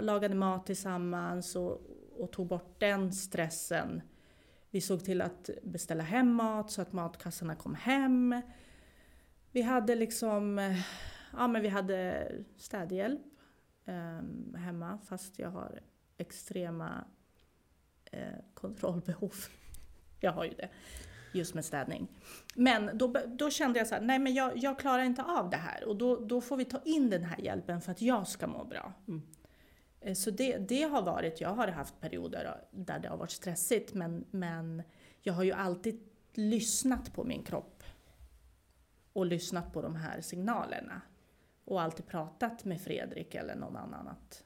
lagade 0.00 0.34
mat 0.34 0.66
tillsammans 0.66 1.56
och, 1.56 1.80
och 2.18 2.32
tog 2.32 2.46
bort 2.46 2.80
den 2.80 3.12
stressen. 3.12 4.02
Vi 4.70 4.80
såg 4.80 5.04
till 5.04 5.22
att 5.22 5.50
beställa 5.62 6.02
hem 6.02 6.34
mat 6.34 6.70
så 6.70 6.82
att 6.82 6.92
matkassarna 6.92 7.54
kom 7.54 7.74
hem. 7.74 8.42
Vi 9.50 9.62
hade 9.62 9.94
liksom, 9.94 10.58
eh, 10.58 10.80
ja 11.32 11.48
men 11.48 11.62
vi 11.62 11.68
hade 11.68 12.28
städhjälp 12.56 13.20
eh, 13.84 14.56
hemma 14.58 14.98
fast 15.04 15.38
jag 15.38 15.50
har 15.50 15.80
extrema 16.16 17.04
eh, 18.04 18.38
kontrollbehov. 18.54 19.34
Jag 20.24 20.32
har 20.32 20.44
ju 20.44 20.54
det, 20.54 20.68
just 21.32 21.54
med 21.54 21.64
städning. 21.64 22.08
Men 22.54 22.98
då, 22.98 23.14
då 23.26 23.50
kände 23.50 23.78
jag 23.78 23.88
så 23.88 23.94
här, 23.94 24.02
nej 24.02 24.18
men 24.18 24.34
jag, 24.34 24.56
jag 24.56 24.78
klarar 24.78 25.02
inte 25.02 25.22
av 25.22 25.50
det 25.50 25.56
här 25.56 25.88
och 25.88 25.96
då, 25.96 26.16
då 26.16 26.40
får 26.40 26.56
vi 26.56 26.64
ta 26.64 26.80
in 26.84 27.10
den 27.10 27.24
här 27.24 27.38
hjälpen 27.40 27.80
för 27.80 27.92
att 27.92 28.02
jag 28.02 28.28
ska 28.28 28.46
må 28.46 28.64
bra. 28.64 28.92
Mm. 29.08 29.22
Eh, 30.02 30.14
Så 30.14 30.30
det, 30.30 30.58
det 30.58 30.82
har 30.82 31.02
varit, 31.02 31.40
jag 31.40 31.54
har 31.54 31.68
haft 31.68 32.00
perioder 32.00 32.64
där 32.70 32.98
det 32.98 33.08
har 33.08 33.16
varit 33.16 33.30
stressigt 33.30 33.94
men, 33.94 34.24
men 34.30 34.82
jag 35.20 35.32
har 35.34 35.42
ju 35.42 35.52
alltid 35.52 36.00
lyssnat 36.34 37.12
på 37.12 37.24
min 37.24 37.42
kropp 37.42 37.82
och 39.12 39.26
lyssnat 39.26 39.72
på 39.72 39.82
de 39.82 39.96
här 39.96 40.20
signalerna. 40.20 41.00
Och 41.64 41.82
alltid 41.82 42.06
pratat 42.06 42.64
med 42.64 42.80
Fredrik 42.80 43.34
eller 43.34 43.56
någon 43.56 43.76
annan 43.76 44.08
att 44.08 44.44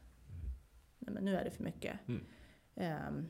nej 0.98 1.14
men 1.14 1.24
nu 1.24 1.36
är 1.36 1.44
det 1.44 1.50
för 1.50 1.64
mycket. 1.64 1.98
Mm. 2.08 2.26
Um, 2.74 3.28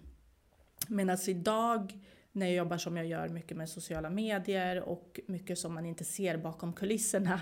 Medan 0.88 1.18
idag 1.26 1.98
när 2.32 2.46
jag 2.46 2.54
jobbar 2.54 2.78
som 2.78 2.96
jag 2.96 3.06
gör 3.06 3.28
mycket 3.28 3.56
med 3.56 3.68
sociala 3.68 4.10
medier 4.10 4.80
och 4.80 5.20
mycket 5.26 5.58
som 5.58 5.74
man 5.74 5.86
inte 5.86 6.04
ser 6.04 6.36
bakom 6.36 6.72
kulisserna. 6.72 7.40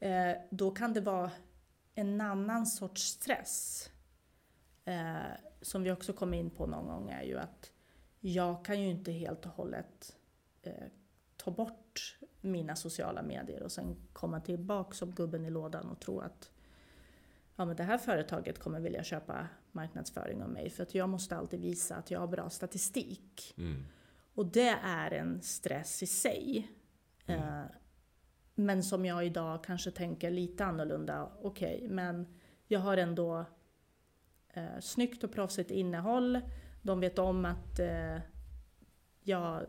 Eh, 0.00 0.36
då 0.50 0.70
kan 0.70 0.92
det 0.92 1.00
vara 1.00 1.30
en 1.94 2.20
annan 2.20 2.66
sorts 2.66 3.02
stress. 3.02 3.90
Eh, 4.88 5.30
som 5.60 5.82
vi 5.82 5.90
också 5.90 6.12
kom 6.12 6.34
in 6.34 6.50
på 6.50 6.66
någon 6.66 6.86
gång 6.86 7.10
är 7.10 7.22
ju 7.22 7.38
att 7.38 7.72
jag 8.20 8.64
kan 8.64 8.80
ju 8.80 8.88
inte 8.88 9.12
helt 9.12 9.46
och 9.46 9.52
hållet 9.52 10.16
eh, 10.62 10.86
ta 11.36 11.50
bort 11.50 12.18
mina 12.40 12.76
sociala 12.76 13.22
medier 13.22 13.62
och 13.62 13.72
sen 13.72 13.96
komma 14.12 14.40
tillbaka 14.40 14.94
som 14.94 15.10
gubben 15.10 15.44
i 15.44 15.50
lådan 15.50 15.88
och 15.88 16.00
tro 16.00 16.20
att 16.20 16.50
ja, 17.56 17.64
men 17.64 17.76
det 17.76 17.82
här 17.82 17.98
företaget 17.98 18.58
kommer 18.58 18.80
vilja 18.80 19.02
köpa 19.02 19.48
marknadsföring 19.72 20.42
av 20.42 20.50
mig 20.50 20.70
för 20.70 20.82
att 20.82 20.94
jag 20.94 21.08
måste 21.08 21.36
alltid 21.36 21.60
visa 21.60 21.96
att 21.96 22.10
jag 22.10 22.20
har 22.20 22.26
bra 22.26 22.50
statistik. 22.50 23.54
Mm. 23.58 23.84
Och 24.34 24.46
det 24.46 24.78
är 24.84 25.10
en 25.10 25.42
stress 25.42 26.02
i 26.02 26.06
sig. 26.06 26.70
Mm. 27.26 27.42
Eh, 27.42 27.64
men 28.54 28.82
som 28.82 29.04
jag 29.04 29.26
idag 29.26 29.64
kanske 29.64 29.90
tänker 29.90 30.30
lite 30.30 30.64
annorlunda. 30.64 31.32
Okej, 31.42 31.86
men 31.88 32.26
jag 32.66 32.80
har 32.80 32.96
ändå 32.96 33.46
eh, 34.58 34.80
snyggt 34.80 35.24
och 35.24 35.32
proffsigt 35.32 35.70
innehåll. 35.70 36.40
De 36.82 37.00
vet 37.00 37.18
om 37.18 37.44
att 37.44 37.78
eh, 37.78 38.18
jag 39.22 39.66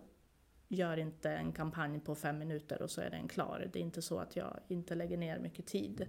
gör 0.68 0.98
inte 0.98 1.32
en 1.32 1.52
kampanj 1.52 2.00
på 2.00 2.16
fem 2.16 2.38
minuter 2.38 2.82
och 2.82 2.90
så 2.90 3.02
är 3.02 3.10
den 3.10 3.28
klar. 3.28 3.70
Det 3.74 3.80
är 3.80 3.84
inte 3.84 4.02
så 4.02 4.20
att 4.20 4.36
jag 4.36 4.60
inte 4.68 4.96
lägger 4.96 5.18
ner 5.18 5.40
mycket 5.40 5.66
tid. 5.66 6.08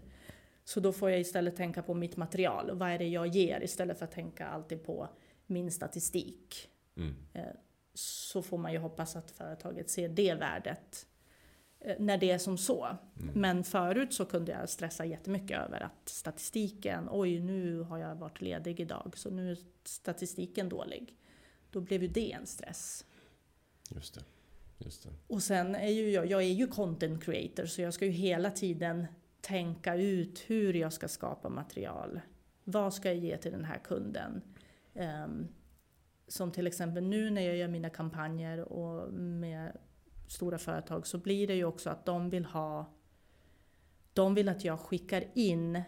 Så 0.64 0.81
då 0.81 0.93
får 0.93 1.11
jag 1.11 1.21
istället 1.21 1.57
tänka 1.57 1.83
på 1.83 1.95
mitt 1.95 2.16
material. 2.16 2.71
Vad 2.73 2.90
är 2.90 2.99
det 2.99 3.09
jag 3.09 3.27
ger 3.27 3.61
istället 3.61 3.99
för 3.99 4.05
att 4.05 4.12
tänka 4.12 4.47
alltid 4.47 4.85
på 4.85 5.09
min 5.47 5.71
statistik. 5.71 6.71
Mm. 6.97 7.14
Eh, 7.33 7.43
så 7.95 8.43
får 8.43 8.59
man 8.59 8.73
ju 8.73 8.79
hoppas 8.79 9.16
att 9.16 9.31
företaget 9.31 9.90
ser 9.90 10.09
det 10.09 10.35
värdet 10.35 11.07
när 11.99 12.19
det 12.19 12.31
är 12.31 12.38
som 12.38 12.59
så. 12.59 12.85
Mm. 12.85 13.35
Men 13.35 13.64
förut 13.64 14.14
så 14.14 14.25
kunde 14.25 14.53
jag 14.53 14.69
stressa 14.69 15.05
jättemycket 15.05 15.59
över 15.59 15.81
att 15.81 16.09
statistiken, 16.09 17.09
oj 17.11 17.40
nu 17.40 17.81
har 17.81 17.99
jag 17.99 18.14
varit 18.14 18.40
ledig 18.40 18.81
idag 18.81 19.12
så 19.16 19.31
nu 19.31 19.51
är 19.51 19.59
statistiken 19.85 20.69
dålig. 20.69 21.16
Då 21.71 21.81
blev 21.81 22.03
ju 22.03 22.09
det 22.09 22.33
en 22.33 22.47
stress. 22.47 23.05
Just 23.90 24.14
det. 24.14 24.21
Just 24.79 25.03
det. 25.03 25.11
Och 25.27 25.43
sen 25.43 25.75
är 25.75 25.90
ju 25.90 26.11
jag, 26.11 26.27
jag 26.27 26.43
är 26.43 26.53
ju 26.53 26.66
content 26.66 27.25
creator 27.25 27.66
så 27.66 27.83
jag 27.83 27.95
ska 27.95 28.05
ju 28.05 28.11
hela 28.11 28.51
tiden 28.51 29.07
tänka 29.40 29.95
ut 29.95 30.45
hur 30.47 30.75
jag 30.75 30.93
ska 30.93 31.09
skapa 31.09 31.49
material. 31.49 32.21
Vad 32.64 32.95
ska 32.95 33.09
jag 33.09 33.16
ge 33.16 33.37
till 33.37 33.53
den 33.53 33.64
här 33.64 33.79
kunden? 33.79 34.43
Um, 34.95 35.49
som 36.29 36.53
till 36.53 36.66
exempel 36.66 37.05
nu 37.05 37.31
när 37.31 37.43
jag 37.43 37.57
gör 37.57 37.69
mina 37.69 37.90
kampanjer 37.90 38.73
och 38.73 39.12
med 39.12 39.79
stora 40.33 40.59
företag 40.59 41.07
så 41.07 41.19
blir 41.19 41.47
det 41.47 41.55
ju 41.55 41.64
också 41.64 41.90
att 41.90 42.07
de 42.07 42.31
vill 42.31 42.45
ha 42.45 42.95
de 44.12 44.35
vill 44.35 44.49
att 44.49 44.64
jag 44.64 44.81
skickar 44.81 45.25
in 45.35 45.83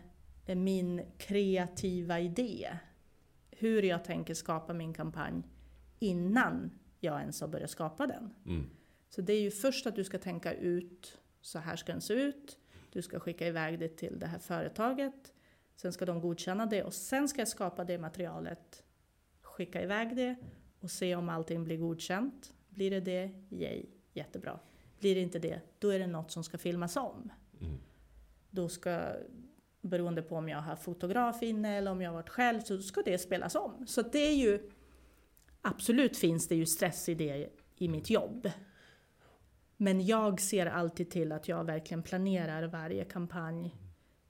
min 0.46 1.02
kreativa 1.18 2.20
idé. 2.20 2.78
Hur 3.50 3.82
jag 3.82 4.04
tänker 4.04 4.34
skapa 4.34 4.72
min 4.72 4.94
kampanj 4.94 5.42
innan 5.98 6.70
jag 7.00 7.20
ens 7.20 7.40
har 7.40 7.48
börjat 7.48 7.70
skapa 7.70 8.06
den. 8.06 8.34
Mm. 8.46 8.70
Så 9.08 9.20
det 9.20 9.32
är 9.32 9.40
ju 9.40 9.50
först 9.50 9.86
att 9.86 9.96
du 9.96 10.04
ska 10.04 10.18
tänka 10.18 10.52
ut, 10.52 11.18
så 11.40 11.58
här 11.58 11.76
ska 11.76 11.92
den 11.92 12.00
se 12.00 12.14
ut. 12.14 12.58
Du 12.92 13.02
ska 13.02 13.20
skicka 13.20 13.46
iväg 13.46 13.78
det 13.78 13.88
till 13.88 14.18
det 14.18 14.26
här 14.26 14.38
företaget. 14.38 15.32
Sen 15.76 15.92
ska 15.92 16.06
de 16.06 16.20
godkänna 16.20 16.66
det 16.66 16.82
och 16.82 16.94
sen 16.94 17.28
ska 17.28 17.40
jag 17.40 17.48
skapa 17.48 17.84
det 17.84 17.98
materialet, 17.98 18.84
skicka 19.40 19.82
iväg 19.82 20.16
det 20.16 20.36
och 20.80 20.90
se 20.90 21.14
om 21.16 21.28
allting 21.28 21.64
blir 21.64 21.76
godkänt. 21.76 22.54
Blir 22.68 22.90
det 22.90 23.00
det, 23.00 23.30
yay, 23.50 23.86
jättebra. 24.12 24.58
Blir 25.00 25.14
det 25.14 25.20
inte 25.20 25.38
det, 25.38 25.60
då 25.78 25.88
är 25.88 25.98
det 25.98 26.06
något 26.06 26.30
som 26.30 26.44
ska 26.44 26.58
filmas 26.58 26.96
om. 26.96 27.32
Mm. 27.60 27.78
Då 28.50 28.68
ska, 28.68 29.12
beroende 29.80 30.22
på 30.22 30.36
om 30.36 30.48
jag 30.48 30.58
har 30.58 30.76
fotograf 30.76 31.42
inne 31.42 31.76
eller 31.76 31.90
om 31.90 32.00
jag 32.00 32.10
har 32.10 32.14
varit 32.14 32.28
själv, 32.28 32.60
så 32.60 32.82
ska 32.82 33.02
det 33.02 33.18
spelas 33.18 33.54
om. 33.54 33.86
Så 33.86 34.02
det 34.02 34.18
är 34.18 34.34
ju, 34.34 34.70
absolut 35.60 36.16
finns 36.16 36.48
det 36.48 36.54
ju 36.54 36.66
stress 36.66 37.08
i 37.08 37.14
det 37.14 37.48
i 37.76 37.88
mitt 37.88 38.10
jobb. 38.10 38.50
Men 39.76 40.06
jag 40.06 40.40
ser 40.40 40.66
alltid 40.66 41.10
till 41.10 41.32
att 41.32 41.48
jag 41.48 41.64
verkligen 41.64 42.02
planerar 42.02 42.62
varje 42.62 43.04
kampanj 43.04 43.76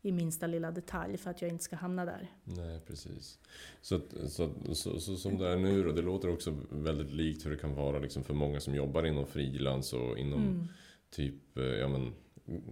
i 0.04 0.12
minsta 0.12 0.46
lilla 0.46 0.70
detalj 0.70 1.16
för 1.16 1.30
att 1.30 1.42
jag 1.42 1.50
inte 1.50 1.64
ska 1.64 1.76
hamna 1.76 2.04
där. 2.04 2.30
Nej, 2.44 2.80
precis. 2.86 3.38
Så, 3.80 4.00
så, 4.28 4.50
så, 4.74 5.00
så 5.00 5.16
som 5.16 5.38
det 5.38 5.48
är 5.48 5.56
nu 5.56 5.82
då, 5.84 5.92
det 5.92 6.02
låter 6.02 6.28
också 6.30 6.56
väldigt 6.70 7.12
likt 7.12 7.46
hur 7.46 7.50
det 7.50 7.56
kan 7.56 7.74
vara 7.74 7.98
liksom 7.98 8.24
för 8.24 8.34
många 8.34 8.60
som 8.60 8.74
jobbar 8.74 9.06
inom 9.06 9.26
frilans 9.26 9.92
och 9.92 10.18
inom 10.18 10.40
Mm. 10.42 10.68
typ, 11.10 11.58
eh, 11.58 11.64
ja 11.64 11.88
men, 11.88 12.12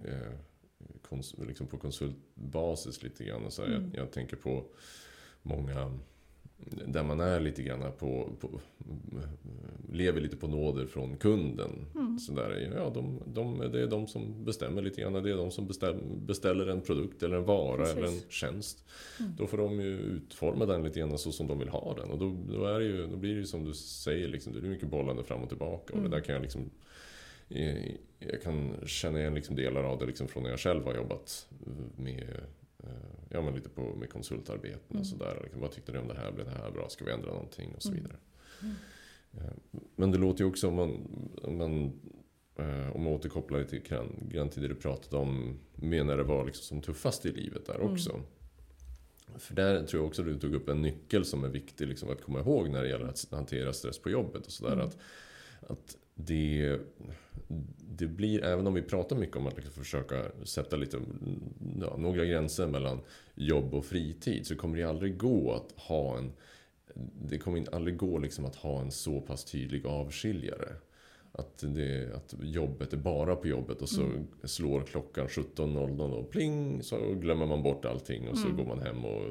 eh, 0.05 0.33
kons, 1.03 1.35
liksom 1.39 1.67
på 1.67 1.79
konsultbasis 1.79 3.03
lite 3.03 3.25
grann. 3.25 3.45
Och 3.45 3.53
så 3.53 3.63
här, 3.63 3.69
Mm. 3.75 3.91
jag, 3.95 4.03
jag 4.05 4.13
tänker 4.13 4.37
på 4.37 4.65
många 5.43 5.99
där 6.87 7.03
man 7.03 7.21
är 7.21 7.41
lite 7.41 7.63
grann 7.63 7.93
på, 7.99 8.29
på 8.41 8.61
lever 9.93 10.21
lite 10.21 10.37
på 10.37 10.49
nåder 10.49 10.87
från 10.87 11.17
kunden. 11.17 11.71
Mm. 11.95 12.19
Så 12.19 12.33
där, 12.33 12.73
ja, 12.77 12.91
de, 12.95 13.23
de, 13.27 13.59
det 13.73 13.83
är 13.83 13.87
de 13.87 14.07
som 14.07 14.45
bestämmer 14.45 14.83
lite 14.83 15.01
grann. 15.01 15.13
Det 15.13 15.31
är 15.31 15.37
de 15.37 15.51
som 15.51 15.67
bestäm, 15.67 15.97
beställer 16.27 16.67
en 16.67 16.81
produkt 16.81 17.23
eller 17.23 17.37
en 17.37 17.45
vara 17.45 17.77
Precis. 17.77 17.97
eller 17.97 18.07
en 18.07 18.21
tjänst. 18.29 18.85
Mm. 19.21 19.33
Då 19.39 19.47
får 19.47 19.59
de 19.59 19.81
ju 19.81 19.99
utforma 19.99 20.67
den 20.67 20.83
lite 20.83 21.01
grann 21.01 21.19
så 21.19 21.33
som 21.33 21.47
de 21.47 21.59
vill 21.59 21.69
ha 21.69 21.95
den. 21.95 22.11
Och 22.11 22.19
då, 22.19 22.37
då, 22.53 22.65
är 22.65 22.79
det 22.79 22.85
ju, 22.85 23.07
då 23.07 23.17
blir 23.17 23.35
det 23.35 23.41
ju 23.41 23.47
som 23.47 23.65
du 23.65 23.75
säger, 23.75 24.29
liksom, 24.29 24.53
det 24.53 24.59
är 24.59 24.63
mycket 24.63 24.89
bollande 24.89 25.25
fram 25.25 25.43
och 25.43 25.49
tillbaka. 25.49 25.93
Och 25.93 25.99
Mm. 25.99 26.11
det 26.11 26.17
där 26.17 26.25
kan 26.25 26.35
jag 26.35 26.43
liksom 26.43 26.71
jag 28.19 28.43
kan 28.43 28.75
känna 28.87 29.21
igen 29.21 29.35
liksom 29.35 29.57
delar 29.57 29.85
av 29.85 29.99
det 29.99 30.07
liksom 30.07 30.29
från 30.29 30.43
när 30.43 30.51
jag 30.51 30.61
själv 30.61 30.85
har 30.85 30.95
jobbat 30.95 31.49
med 31.97 32.41
Ja 33.29 33.43
men 33.43 33.55
lite 33.55 33.69
på 33.69 33.95
med 33.95 34.11
konsultarbeten 34.11 34.81
Mm. 34.91 35.01
och 35.01 35.07
sådär. 35.07 35.41
Liksom, 35.43 35.61
vad 35.61 35.71
tyckte 35.73 35.93
ni 35.93 35.99
om 35.99 36.09
det 36.09 36.15
här? 36.15 36.33
Blev 36.33 36.47
det 36.47 36.53
här 36.53 36.71
bra? 36.71 36.89
Ska 36.89 37.05
vi 37.05 37.13
ändra 37.13 37.33
någonting? 37.33 37.75
Och 37.77 37.83
så 37.83 37.89
Mm. 37.91 38.03
vidare. 38.03 38.19
Mm. 38.63 38.75
Eh, 39.39 39.53
Men 39.97 40.11
det 40.11 40.19
låter 40.19 40.45
ju 40.45 40.51
också 40.51 40.69
om 40.69 40.75
man, 40.75 40.91
om 41.43 41.57
man 41.59 41.93
eh, 42.57 42.97
om 42.97 43.03
man 43.03 43.13
återkopplar 43.13 43.59
lite 43.59 43.79
grann, 44.29 44.49
till 44.51 44.63
det 44.63 44.69
du 44.69 44.75
pratade 44.75 45.17
om 45.23 45.59
med 45.75 46.07
när 46.07 46.17
det 46.17 46.23
var 46.23 46.45
liksom 46.45 46.63
som 46.65 46.81
tuffast 46.81 47.27
i 47.27 47.33
livet 47.33 47.67
där 47.67 47.75
Mm. 47.75 47.93
också. 47.93 48.21
För 49.39 49.55
där 49.55 49.87
tror 49.87 50.03
jag 50.03 50.09
också 50.09 50.23
du 50.23 50.39
tog 50.39 50.55
upp 50.55 50.69
en 50.69 50.83
nyckel 50.83 51.25
som 51.25 51.45
är 51.45 51.49
viktig 51.49 51.87
liksom 51.89 52.11
att 52.11 52.23
komma 52.23 52.41
ihåg 52.41 52.71
när 52.71 52.83
det 52.83 52.89
gäller 52.89 53.07
att 53.07 53.27
hantera 53.31 53.73
stress 53.73 53.99
på 53.99 54.11
jobbet 54.11 54.47
och 54.47 54.53
sådär. 54.53 54.73
Mm. 54.73 54.87
Att, 54.87 54.97
att 55.71 55.97
det, 56.27 56.79
det 57.97 58.07
blir, 58.07 58.45
även 58.45 58.67
om 58.67 58.75
vi 58.75 58.83
pratar 58.83 59.17
mycket 59.17 59.37
om 59.37 59.47
att 59.47 59.57
liksom 59.57 59.73
försöka 59.85 60.25
sätta 60.45 60.77
lite, 60.77 61.01
ja, 61.81 61.97
några 61.99 62.25
gränser 62.25 62.67
mellan 62.67 63.01
jobb 63.35 63.75
och 63.75 63.85
fritid 63.85 64.47
så 64.47 64.57
kommer 64.57 64.77
det 64.79 64.85
aldrig 64.85 65.17
gå 65.19 65.53
att 65.55 65.81
ha 65.81 66.19
en 66.19 66.33
det 67.23 67.39
kommer 67.39 67.75
aldrig 67.75 67.97
gå 67.97 68.19
liksom 68.19 68.45
att 68.45 68.57
ha 68.57 68.81
en 68.81 68.91
så 68.91 69.21
pass 69.21 69.45
tydlig 69.45 69.87
avskiljare. 69.87 70.69
Att, 71.33 71.59
det, 71.75 72.15
att 72.15 72.35
jobbet 72.43 72.93
är 72.93 72.97
bara 72.97 73.37
på 73.37 73.49
jobbet 73.49 73.83
och 73.83 73.89
så 73.89 74.03
Mm. 74.03 74.27
slår 74.45 74.83
klockan 74.83 75.27
17.00 75.27 76.13
och 76.13 76.31
pling 76.31 76.83
så 76.83 77.15
glömmer 77.15 77.47
man 77.47 77.63
bort 77.63 77.85
allting 77.85 78.29
och 78.29 78.39
så 78.39 78.45
Mm. 78.47 78.57
går 78.57 78.65
man 78.65 78.83
hem 78.83 79.05
och 79.05 79.23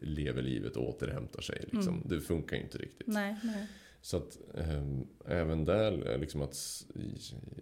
lever 0.00 0.42
livet 0.42 0.76
och 0.76 0.88
återhämtar 0.88 1.42
sig. 1.42 1.58
Liksom. 1.72 1.94
Mm. 1.94 2.02
Det 2.08 2.20
funkar 2.20 2.56
inte 2.56 2.78
riktigt. 2.78 3.06
Nej, 3.06 3.36
nej. 3.42 3.66
Så 4.00 4.16
att 4.16 4.38
ehm, 4.54 5.06
även 5.26 5.64
där, 5.64 5.92
är 5.92 6.18
liksom 6.18 6.42
att, 6.42 6.56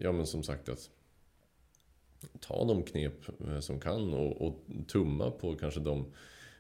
ja 0.01 0.12
men 0.12 0.27
som 0.27 0.42
sagt 0.42 0.68
att 0.68 0.90
ta 2.40 2.64
de 2.64 2.83
knep 2.83 3.40
eh, 3.49 3.61
som 3.61 3.81
kan 3.81 4.14
och, 4.14 4.47
och 4.47 4.64
tumma 4.87 5.31
på 5.31 5.57
kanske 5.57 5.81
de, 5.81 6.12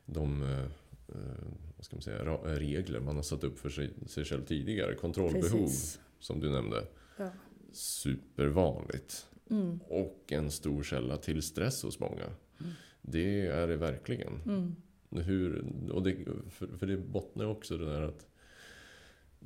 de 0.06 0.42
eh, 0.42 0.64
eh, 1.08 1.46
vad 1.76 1.84
ska 1.84 1.96
man 1.96 2.02
säga, 2.02 2.24
regler 2.58 3.00
man 3.00 3.16
har 3.16 3.22
satt 3.22 3.44
upp 3.44 3.58
för 3.58 3.68
sig, 3.68 3.90
sig 4.06 4.24
själv 4.24 4.44
tidigare. 4.44 4.94
Kontrollbehov, 4.94 5.64
Precis. 5.64 6.00
som 6.18 6.40
du 6.40 6.50
nämnde. 6.50 6.86
Ja. 7.16 7.30
Supervanligt. 7.72 9.26
Mm. 9.50 9.80
Och 9.88 10.24
en 10.28 10.50
stor 10.50 10.82
källa 10.82 11.16
till 11.16 11.42
stress 11.42 11.82
hos 11.82 12.00
många. 12.00 12.24
Mm. 12.24 12.72
Det 13.02 13.46
är 13.46 13.66
det 13.66 13.76
verkligen. 13.76 14.42
Mm. 14.46 14.76
Hur, 15.10 15.64
och 15.92 16.02
det, 16.02 16.16
för, 16.50 16.66
för 16.66 16.86
det 16.86 16.96
bottnar 16.96 17.46
också 17.46 17.78
det 17.78 17.86
där 17.86 18.02
att 18.02 18.26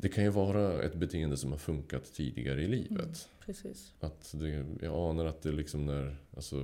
det 0.00 0.08
kan 0.08 0.24
ju 0.24 0.30
vara 0.30 0.82
ett 0.82 0.94
beteende 0.94 1.36
som 1.36 1.50
har 1.50 1.58
funkat 1.58 2.12
tidigare 2.14 2.62
i 2.62 2.66
livet. 2.66 3.28
Mm. 3.46 3.56
Att 4.00 4.34
det, 4.40 4.66
jag 4.86 4.94
anar 5.10 5.24
att 5.24 5.42
det 5.42 5.52
liksom 5.52 5.86
när, 5.86 6.16
alltså 6.36 6.56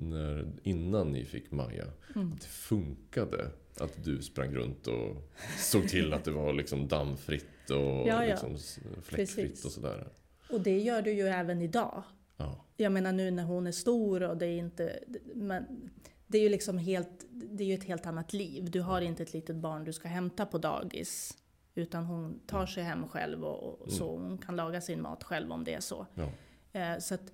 när, 0.00 0.46
innan 0.62 1.12
ni 1.12 1.24
fick 1.24 1.50
Maja, 1.50 1.84
Mm. 2.14 2.32
att 2.32 2.40
det 2.40 2.46
funkade. 2.48 3.50
Att 3.78 4.04
du 4.04 4.22
sprang 4.22 4.54
runt 4.54 4.86
och 4.86 5.30
såg 5.58 5.88
till 5.88 6.12
att 6.12 6.24
det 6.24 6.30
var 6.30 6.52
liksom 6.52 6.88
dammfritt 6.88 7.70
och 7.70 7.76
Ja, 7.76 8.04
ja. 8.06 8.20
liksom 8.24 8.58
fläckfritt 9.02 9.36
Precis. 9.48 9.64
och 9.64 9.72
sådär. 9.72 10.08
Och 10.50 10.60
det 10.60 10.78
gör 10.78 11.02
du 11.02 11.12
ju 11.12 11.22
även 11.28 11.62
idag. 11.62 12.02
Ja, 12.36 12.64
Jag 12.76 12.92
menar 12.92 13.12
nu 13.12 13.30
när 13.30 13.44
hon 13.44 13.66
är 13.66 13.72
stor 13.72 14.22
och 14.22 14.36
det 14.36 14.46
är 14.46 14.58
inte... 14.58 14.98
Men 15.34 15.90
det 16.26 16.38
är 16.38 16.42
ju 16.42 16.48
liksom 16.48 16.78
helt... 16.78 17.26
Det 17.30 17.64
är 17.64 17.68
ju 17.68 17.74
ett 17.74 17.84
helt 17.84 18.06
annat 18.06 18.32
liv. 18.32 18.70
Du 18.70 18.80
har 18.80 19.00
inte 19.00 19.22
ett 19.22 19.32
litet 19.32 19.56
barn 19.56 19.84
du 19.84 19.92
ska 19.92 20.08
hämta 20.08 20.46
på 20.46 20.58
dagis. 20.58 21.38
Utan 21.74 22.04
hon 22.04 22.40
tar 22.46 22.66
sig 22.66 22.82
hem 22.82 23.08
själv 23.08 23.44
och, 23.44 23.80
och 23.80 23.92
så. 23.92 24.16
Hon 24.16 24.38
kan 24.38 24.56
laga 24.56 24.80
sin 24.80 25.02
mat 25.02 25.24
själv 25.24 25.52
om 25.52 25.64
det 25.64 25.74
är 25.74 25.80
så. 25.80 26.06
ja. 26.14 26.28
Eh, 26.72 26.98
så 26.98 27.14
att 27.14 27.32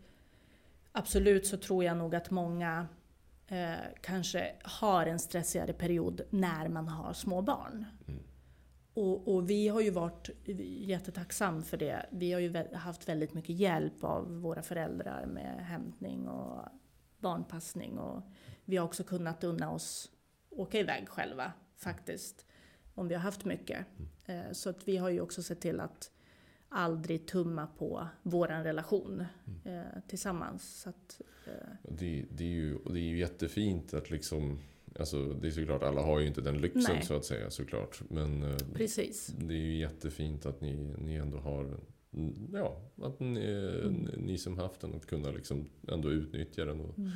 absolut 0.92 1.46
så 1.46 1.56
tror 1.56 1.84
jag 1.84 1.96
nog 1.96 2.14
att 2.14 2.30
många 2.30 2.86
eh, 3.46 3.74
kanske 4.00 4.54
har 4.62 5.06
en 5.06 5.18
stressigare 5.18 5.72
period 5.72 6.20
när 6.30 6.68
man 6.68 6.88
har 6.88 7.12
små 7.12 7.42
barn. 7.42 7.84
Mm. 8.08 8.20
Och, 8.94 9.34
och 9.34 9.50
vi 9.50 9.68
har 9.68 9.80
ju 9.80 9.90
varit 9.90 10.30
jättetacksam 10.80 11.62
för 11.62 11.76
det. 11.76 12.06
Vi 12.10 12.32
har 12.32 12.40
ju 12.40 12.74
haft 12.74 13.08
väldigt 13.08 13.34
mycket 13.34 13.56
hjälp 13.56 14.04
av 14.04 14.40
våra 14.40 14.62
föräldrar 14.62 15.26
med 15.26 15.66
hämtning 15.66 16.28
och 16.28 16.64
barnpassning. 17.18 17.98
Och 17.98 18.22
vi 18.64 18.76
har 18.76 18.84
också 18.84 19.04
kunnat 19.04 19.44
unna 19.44 19.70
oss 19.70 20.10
åka 20.50 20.78
iväg 20.78 21.08
själva 21.08 21.52
faktiskt. 21.76 22.46
Om 22.98 23.08
vi 23.08 23.14
har 23.14 23.22
haft 23.22 23.44
mycket. 23.44 23.86
Eh, 24.26 24.52
Så 24.52 24.70
att 24.70 24.88
vi 24.88 24.96
har 24.96 25.10
ju 25.10 25.20
också 25.20 25.42
sett 25.42 25.60
till 25.60 25.80
att 25.80 26.10
aldrig 26.68 27.26
tumma 27.26 27.66
på 27.66 28.08
våran 28.22 28.64
relation 28.64 29.24
eh, 29.64 29.82
tillsammans. 30.08 30.80
Så 30.82 30.88
att, 30.88 31.20
eh, 31.46 31.52
Det, 31.82 32.24
det, 32.30 32.44
är 32.44 32.48
ju, 32.48 32.78
det 32.84 32.98
är 32.98 33.02
ju 33.02 33.18
jättefint 33.18 33.94
att 33.94 34.10
liksom 34.10 34.58
Alltså 34.98 35.32
det 35.32 35.46
är 35.46 35.50
såklart, 35.50 35.82
alla 35.82 36.02
har 36.02 36.20
ju 36.20 36.26
inte 36.26 36.40
den 36.40 36.58
lyxen 36.58 36.94
Nej. 36.94 37.02
så 37.06 37.14
att 37.16 37.24
säga 37.24 37.50
såklart. 37.50 38.02
Men 38.10 38.42
eh, 38.42 38.56
det 39.38 39.54
är 39.54 39.58
ju 39.58 39.76
jättefint 39.78 40.46
att 40.46 40.60
ni, 40.60 40.76
ni 40.98 41.14
ändå 41.14 41.38
har 41.38 41.78
ja, 42.52 42.80
att 43.02 43.20
ni, 43.20 43.46
Mm. 43.84 43.94
ni 44.16 44.38
som 44.38 44.58
haft 44.58 44.80
den, 44.80 44.94
att 44.94 45.06
kunna 45.06 45.30
liksom 45.30 45.66
ändå 45.88 46.10
utnyttja 46.10 46.64
den 46.64 46.80
och, 46.80 46.98
Mm. 46.98 47.10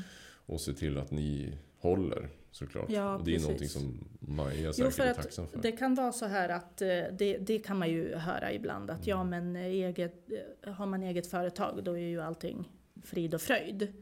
och 0.47 0.61
se 0.61 0.73
till 0.73 0.99
att 0.99 1.11
ni 1.11 1.59
håller 1.79 2.29
såklart. 2.53 2.91
Ja, 2.91 3.17
och 3.17 3.25
det 3.25 3.31
är 3.31 3.35
precis. 3.35 3.43
någonting 3.49 3.69
som 3.69 4.05
Maja 4.21 4.55
Jo, 4.67 4.73
säkert 4.73 4.95
för 4.95 5.03
är 5.07 5.15
tacksam 5.15 5.47
för. 5.49 5.59
Det 5.63 5.73
kan 5.73 5.95
vara 5.95 6.13
så 6.13 6.27
här 6.27 6.49
att 6.49 6.83
eh, 6.83 6.89
det, 6.89 7.39
det 7.39 7.59
kan 7.59 7.79
man 7.79 7.91
ju 7.91 8.15
höra 8.15 8.53
ibland 8.53 8.91
att 8.91 9.07
ja 9.07 9.21
Mm. 9.21 9.29
men 9.53 9.57
eh, 9.63 9.69
eget, 9.69 10.29
eh, 10.63 10.73
har 10.73 10.87
man 10.87 11.03
eget 11.03 11.27
företag 11.27 11.85
då 11.85 11.93
är 11.99 12.07
ju 12.07 12.21
allting 12.21 12.69
frid 13.03 13.35
och 13.35 13.41
fröjd. 13.41 13.93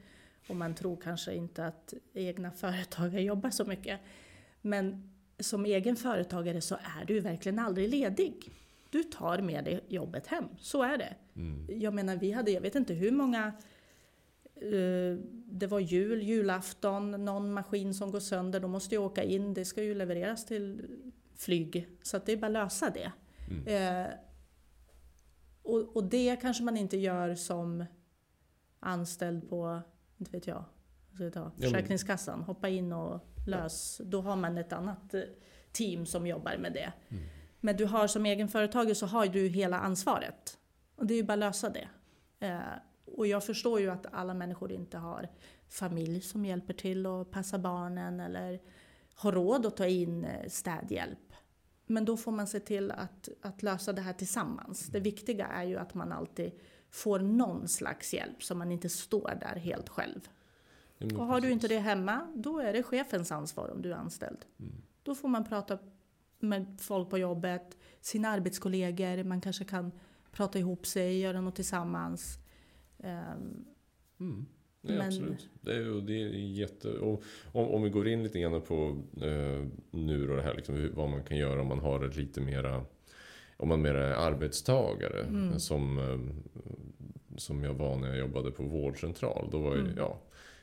Och 0.49 0.57
man 0.57 0.75
tror 0.75 0.97
kanske 0.97 1.35
inte 1.35 1.67
att 1.67 1.95
egna 2.15 2.51
företagare 2.57 3.23
jobbar 3.23 3.51
så 3.51 3.65
mycket. 3.65 4.01
Men 4.63 5.11
som 5.39 5.65
egen 5.65 5.97
företagare 5.97 6.61
så 6.61 6.75
är 6.75 7.05
du 7.07 7.21
verkligen 7.21 7.59
aldrig 7.59 7.89
ledig. 7.89 8.35
Du 8.91 9.03
tar 9.03 9.39
med 9.39 9.65
dig 9.65 9.81
jobbet 9.89 10.27
hem, 10.27 10.45
så 10.59 10.83
är 10.83 10.99
det. 10.99 11.15
Mm. 11.37 11.81
Jag 11.81 11.95
menar 11.95 12.17
vi 12.17 12.33
hade, 12.33 12.51
jag 12.51 12.61
vet 12.61 12.75
inte 12.75 12.95
hur 12.95 13.11
många 13.11 13.53
det 15.46 15.66
var 15.66 15.81
jul, 15.81 16.23
julafton, 16.23 17.11
någon 17.25 17.53
maskin 17.53 17.94
som 17.94 18.11
går 18.11 18.20
sönder, 18.20 18.61
då 18.61 18.68
måste 18.68 18.94
jag 18.94 19.05
åka 19.05 19.23
in, 19.23 19.55
det 19.55 19.64
ska 19.64 19.83
ju 19.83 19.94
levereras 19.94 20.46
till 20.46 20.87
flyg. 21.37 21.88
Så 22.03 22.16
att 22.16 22.27
det 22.27 22.33
är 22.33 22.37
bara 22.37 22.46
att 22.46 22.53
lösa 22.53 22.90
det. 22.90 23.12
Mm. 23.51 24.07
Eh, 24.07 24.12
och, 25.62 25.96
och 25.96 26.05
det 26.05 26.37
kanske 26.37 26.62
man 26.62 26.77
inte 26.77 26.96
gör 26.96 27.35
som 27.35 27.85
anställd 28.81 29.49
på, 29.49 29.81
inte 30.18 30.33
vet 30.33 30.46
jag, 30.46 30.64
ta, 31.33 31.51
Försäkringskassan. 31.61 32.42
Hoppa 32.42 32.68
in 32.68 32.92
och 32.92 33.20
lös. 33.46 34.01
Då 34.05 34.20
har 34.20 34.37
man 34.37 34.59
ett 34.59 34.73
annat 34.73 35.14
eh, 35.14 35.23
team 35.73 36.07
som 36.07 36.27
jobbar 36.27 36.57
med 36.57 36.73
det. 36.73 36.92
Mm. 37.09 37.23
Men 37.61 37.77
du 37.77 37.85
har 37.85 38.07
som 38.07 38.27
egenföretagare 38.27 38.94
så 38.94 39.07
har 39.07 39.27
du 39.27 39.49
hela 39.49 39.79
ansvaret. 39.79 40.59
Och 40.96 41.07
det 41.07 41.14
är 41.14 41.16
ju 41.16 41.23
bara 41.23 41.33
att 41.33 41.38
lösa 41.38 41.70
det. 41.70 41.88
Eh, 42.46 42.61
och 43.16 43.27
jag 43.27 43.44
förstår 43.44 43.81
ju 43.81 43.90
att 43.90 44.07
alla 44.12 44.35
människor 44.35 44.73
inte 44.73 44.99
har 44.99 45.29
familj 45.68 46.20
som 46.20 46.44
hjälper 46.44 46.75
till 46.75 47.07
att 47.07 47.31
passa 47.31 47.59
barnen 47.59 48.20
eller 48.20 48.61
har 49.14 49.33
råd 49.33 49.66
att 49.66 49.77
ta 49.77 49.87
in 49.87 50.25
eh, 50.25 50.49
städhjälp. 50.49 51.33
Men 51.87 52.05
då 52.05 52.16
får 52.16 52.33
man 52.33 52.46
se 52.46 52.61
till 52.61 52.90
att, 52.90 53.29
att 53.42 53.62
lösa 53.62 53.92
det 53.92 54.01
här 54.01 54.12
tillsammans. 54.12 54.87
Det 54.87 55.01
viktiga 55.01 55.46
är 55.46 55.64
ju 55.64 55.77
att 55.77 55.94
man 55.94 56.12
alltid 56.12 56.53
får 56.90 57.18
någon 57.18 57.68
slags 57.68 58.14
hjälp 58.14 58.42
så 58.42 58.55
man 58.55 58.73
inte 58.73 58.88
står 58.88 59.38
där 59.40 59.61
helt 59.61 59.88
själv. 59.88 60.20
Ja, 60.99 61.18
Och 61.18 61.27
har 61.27 61.35
du 61.35 61.40
precis. 61.40 61.53
inte 61.53 61.68
det 61.68 61.79
hemma, 61.79 62.33
då 62.35 62.59
är 62.59 62.73
det 62.73 62.83
chefens 62.83 63.33
ansvar 63.33 63.68
om 63.68 63.83
du 63.83 63.92
är 63.92 63.96
anställd. 63.96 64.44
Mm. 64.59 64.73
Då 65.03 65.14
får 65.14 65.29
man 65.29 65.44
prata 65.44 65.79
med 66.38 66.79
folk 66.81 67.11
på 67.11 67.18
jobbet, 67.18 67.77
sina 68.01 68.29
arbetskollegor, 68.29 69.25
man 69.25 69.40
kanske 69.40 69.64
kan 69.64 69.92
prata 70.33 70.59
ihop 70.59 70.87
sig, 70.87 71.20
göra 71.20 71.40
något 71.40 71.57
tillsammans. 71.57 72.38
Ehm, 73.03 73.65
Mm. 74.21 74.47
Nej, 74.83 74.97
Men- 74.97 75.07
absolut. 75.07 75.49
Det 75.61 75.75
är, 75.77 76.01
det 76.07 76.23
är 76.23 76.29
jätte... 76.29 76.89
Och 76.99 77.23
om, 77.53 77.69
om 77.69 77.83
vi 77.83 77.91
går 77.91 78.09
in 78.09 78.23
lite 78.23 78.41
grann 78.41 78.63
på 78.63 79.03
eh, 79.23 79.65
nu 79.91 80.27
då 80.27 80.37
det 80.37 80.43
här, 80.43 80.55
liksom, 80.55 80.91
vad 80.95 81.09
man 81.11 81.25
kan 81.25 81.37
göra 81.37 81.61
om 81.61 81.67
man 81.67 81.79
har 81.79 82.05
ett 82.05 82.17
lite 82.17 82.41
mera... 82.41 82.85
Om 83.57 83.69
man 83.69 83.83
mer 83.83 83.95
är 83.95 84.13
arbetstagare. 84.13 85.23
Mm. 85.23 85.59
Som, 85.59 85.99
eh, 85.99 86.19
som 87.37 87.65
jag 87.65 87.75
var 87.75 87.97
när 87.97 88.09
jag 88.09 88.19
jobbade 88.19 88.51
på 88.51 88.63
vårdcentral. 88.63 89.49
Då 89.53 89.59
var 89.59 89.75
ju, 89.75 89.81
Mm. 89.81 89.95
ja, 89.97 90.19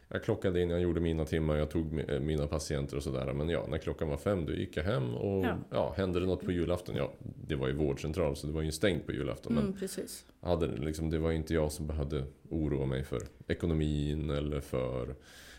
jag 0.10 0.24
klockade 0.24 0.62
in, 0.62 0.70
jag 0.70 0.82
gjorde 0.82 1.00
mina 1.00 1.26
timmar, 1.26 1.56
jag 1.56 1.70
tog 1.70 2.00
eh, 2.10 2.20
mina 2.20 2.48
patienter 2.48 2.98
och 2.98 3.04
sådär. 3.04 3.34
Men 3.34 3.50
ja, 3.50 3.66
när 3.70 3.78
klockan 3.78 4.10
var 4.10 4.18
fem 4.18 4.46
då 4.46 4.54
gick 4.54 4.78
jag 4.78 4.84
hem 4.84 5.14
och 5.16 5.46
Ja. 5.46 5.58
ja. 5.72 5.94
hände 5.98 6.20
det 6.20 6.26
något 6.26 6.46
på 6.46 6.52
julafton? 6.52 6.96
Ja, 6.96 7.12
det 7.48 7.56
var 7.56 7.68
ju 7.68 7.74
vårdcentral 7.74 8.36
så 8.36 8.48
det 8.48 8.54
var 8.54 8.62
ju 8.62 8.72
stängt 8.72 9.06
på 9.06 9.12
julafton. 9.12 9.54
Men 9.54 9.64
mm, 9.64 9.76
precis. 9.80 10.26
hade, 10.42 10.68
liksom, 10.68 11.10
det 11.10 11.20
var 11.20 11.32
inte 11.32 11.54
jag 11.54 11.72
som 11.72 11.88
behövde 11.88 12.24
oroa 12.50 12.86
mig 12.86 13.04
för 13.04 13.22
ekonomin 13.48 14.30
eller 14.30 14.60
för 14.60 15.16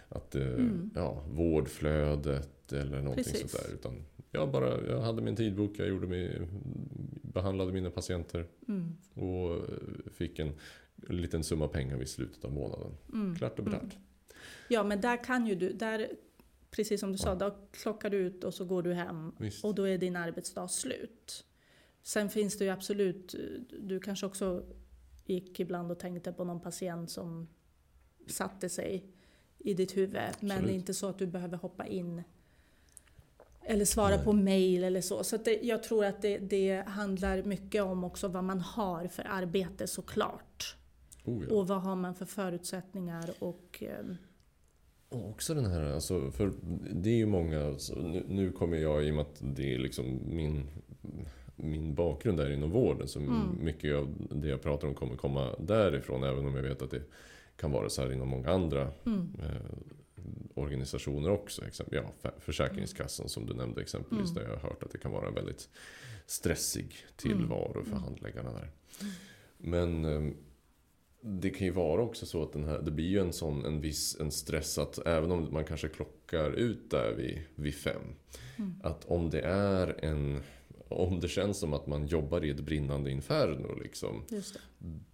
att, 0.08 0.34
eh, 0.34 0.42
Mm. 0.48 0.90
ja, 0.94 1.22
vårdflödet 1.30 2.72
eller 2.72 3.00
någonting 3.00 3.24
Precis. 3.24 3.50
sånt 3.50 3.64
där. 3.64 3.74
Utan 3.74 4.04
jag, 4.30 4.50
bara, 4.50 4.87
jag 4.87 5.00
hade 5.00 5.22
min 5.22 5.37
tidbok, 5.37 5.72
jag 5.78 5.88
gjorde 5.88 6.06
mig, 6.06 6.40
behandlade 7.22 7.72
mina 7.72 7.90
patienter 7.90 8.46
Mm, 8.68 8.96
och 9.14 9.54
eh, 9.56 9.62
fick 10.12 10.38
en 10.38 10.52
liten 11.08 11.44
summa 11.44 11.68
pengar 11.68 11.96
vid 11.96 12.08
slutet 12.08 12.44
av 12.44 12.52
månaden. 12.52 12.92
mm, 13.12 13.37
Klart 13.37 13.58
och 13.58 13.66
mm. 13.66 13.80
Ja, 14.68 14.85
men 14.85 15.00
där 15.00 15.24
kan 15.24 15.46
ju 15.46 15.54
du, 15.54 15.72
där, 15.72 16.11
precis 16.70 17.00
som 17.00 17.12
du 17.12 17.18
sa, 17.18 17.35
då 17.35 17.57
klockar 17.70 18.11
du 18.11 18.16
ut 18.16 18.44
och 18.44 18.54
så 18.54 18.64
går 18.64 18.83
du 18.83 18.92
hem 18.92 19.33
Visst. 19.38 19.64
och 19.64 19.74
då 19.74 19.88
är 19.88 19.98
din 19.98 20.16
arbetsdag 20.16 20.68
slut. 20.68 21.44
Sen 22.02 22.31
finns 22.31 22.59
det 22.59 22.64
ju 22.64 22.70
absolut, 22.70 23.35
du 23.81 24.00
kanske 24.00 24.26
också 24.26 24.64
gick 25.24 25.61
ibland 25.61 25.90
och 25.90 25.98
tänkte 25.98 26.33
på 26.33 26.44
någon 26.44 26.61
patient 26.61 27.11
som 27.11 27.48
satte 28.26 28.68
sig 28.68 29.07
i 29.59 29.74
ditt 29.74 29.96
huvud. 29.96 30.12
Men 30.12 30.48
det 30.48 30.54
Absolut. 30.54 30.70
är 30.70 30.74
inte 30.74 30.94
så 30.94 31.07
att 31.07 31.18
du 31.18 31.26
behöver 31.26 31.57
hoppa 31.57 31.87
in 31.87 32.22
eller 33.62 33.85
svara 33.85 34.16
Nej. 34.16 34.24
på 34.24 34.33
mail 34.33 34.85
eller 34.85 35.00
så. 35.00 35.24
Så 35.24 35.37
det, 35.37 35.61
jag 35.62 35.83
tror 35.83 36.04
att 36.04 36.22
det, 36.22 36.38
det 36.38 36.85
handlar 36.87 37.42
mycket 37.42 37.83
om 37.83 38.04
också 38.04 38.28
vad 38.28 38.44
man 38.44 38.61
har 38.61 39.09
för 39.09 39.26
arbete 39.31 39.87
såklart. 39.87 40.76
Oh, 41.24 41.44
ja. 41.48 41.54
Och 41.54 41.68
vad 41.68 41.83
har 41.83 41.96
man 41.96 42.14
för 42.14 42.24
förutsättningar 42.26 43.31
och 43.38 43.83
ehm, 43.83 44.16
Och 45.09 45.29
också 45.29 45.55
den 45.55 45.66
här, 45.66 45.92
alltså, 45.92 46.31
för 46.31 46.53
det 46.92 47.11
är 47.11 47.14
ju 47.16 47.27
många, 47.27 47.66
alltså, 47.66 47.94
nu, 47.94 48.25
nu 48.29 48.53
kommer 48.53 48.77
jag 48.77 49.05
i 49.05 49.11
och 49.11 49.14
med 49.14 49.23
att 49.23 49.37
det 49.40 49.75
är 49.75 49.79
liksom 49.79 50.21
min, 50.27 50.66
min 51.57 51.94
bakgrund 51.94 52.40
är 52.40 52.51
inom 52.51 52.71
vården, 52.71 53.09
så 53.09 53.18
Mm. 53.21 53.59
mycket 53.61 53.97
av 53.97 54.14
det 54.31 54.49
jag 54.49 54.62
pratar 54.62 54.88
om 54.88 54.94
kommer 54.94 55.16
komma 55.16 55.55
därifrån, 55.59 56.23
även 56.25 56.47
om 56.47 56.55
jag 56.57 56.62
vet 56.62 56.83
att 56.83 56.90
det 56.90 57.03
kan 57.57 57.71
vara 57.73 57.88
så 57.88 58.03
här 58.03 58.12
inom 58.12 58.29
många 58.29 58.51
andra 58.51 58.90
mm, 59.07 59.29
eh, 59.42 59.79
organisationer 60.55 61.31
också. 61.31 61.64
Exempel, 61.66 61.99
ja, 62.05 62.12
För- 62.21 62.35
Försäkringskassan 62.40 63.29
som 63.29 63.47
du 63.47 63.55
nämnde 63.55 63.81
exempelvis, 63.81 64.31
Mm. 64.31 64.35
där 64.42 64.51
jag 64.51 64.59
har 64.61 64.68
hört 64.68 64.83
att 64.83 64.90
det 64.90 64.99
kan 64.99 65.12
vara 65.12 65.29
en 65.29 65.35
väldigt 65.35 65.68
stressig 66.27 66.97
tillvaro 67.16 67.83
för 67.85 67.90
Mm. 67.92 68.03
handläggarna 68.03 68.53
där. 68.53 68.71
Men 69.59 70.05
eh, 70.05 70.33
det 71.20 71.50
kan 71.50 71.66
ju 71.66 71.72
vara 71.72 72.02
också 72.02 72.26
så 72.26 72.42
att 72.42 72.52
den 72.52 72.64
här, 72.64 72.83
det 72.83 72.90
blir 72.90 73.07
ju 73.09 73.18
en 73.18 73.33
sån 73.33 73.64
en 73.64 73.81
viss 73.81 74.20
en 74.20 74.31
stress 74.31 74.78
att 74.78 75.07
även 75.07 75.31
om 75.33 75.48
man 75.52 75.64
kanske 75.64 75.88
klockar 75.88 76.50
ut 76.50 76.90
där 76.90 77.14
vid, 77.14 77.38
vid 77.54 77.74
fem. 77.74 78.02
Mm. 78.59 78.74
Att 78.83 79.04
om 79.04 79.31
det 79.31 79.40
är 79.40 80.04
en 80.04 80.40
om 80.90 81.20
det 81.20 81.28
känns 81.28 81.59
som 81.59 81.72
att 81.72 81.87
man 81.87 82.07
jobbar 82.07 82.44
i 82.44 82.50
ett 82.50 82.61
brinnande 82.61 83.11
inferno 83.11 83.74
liksom, 83.83 84.24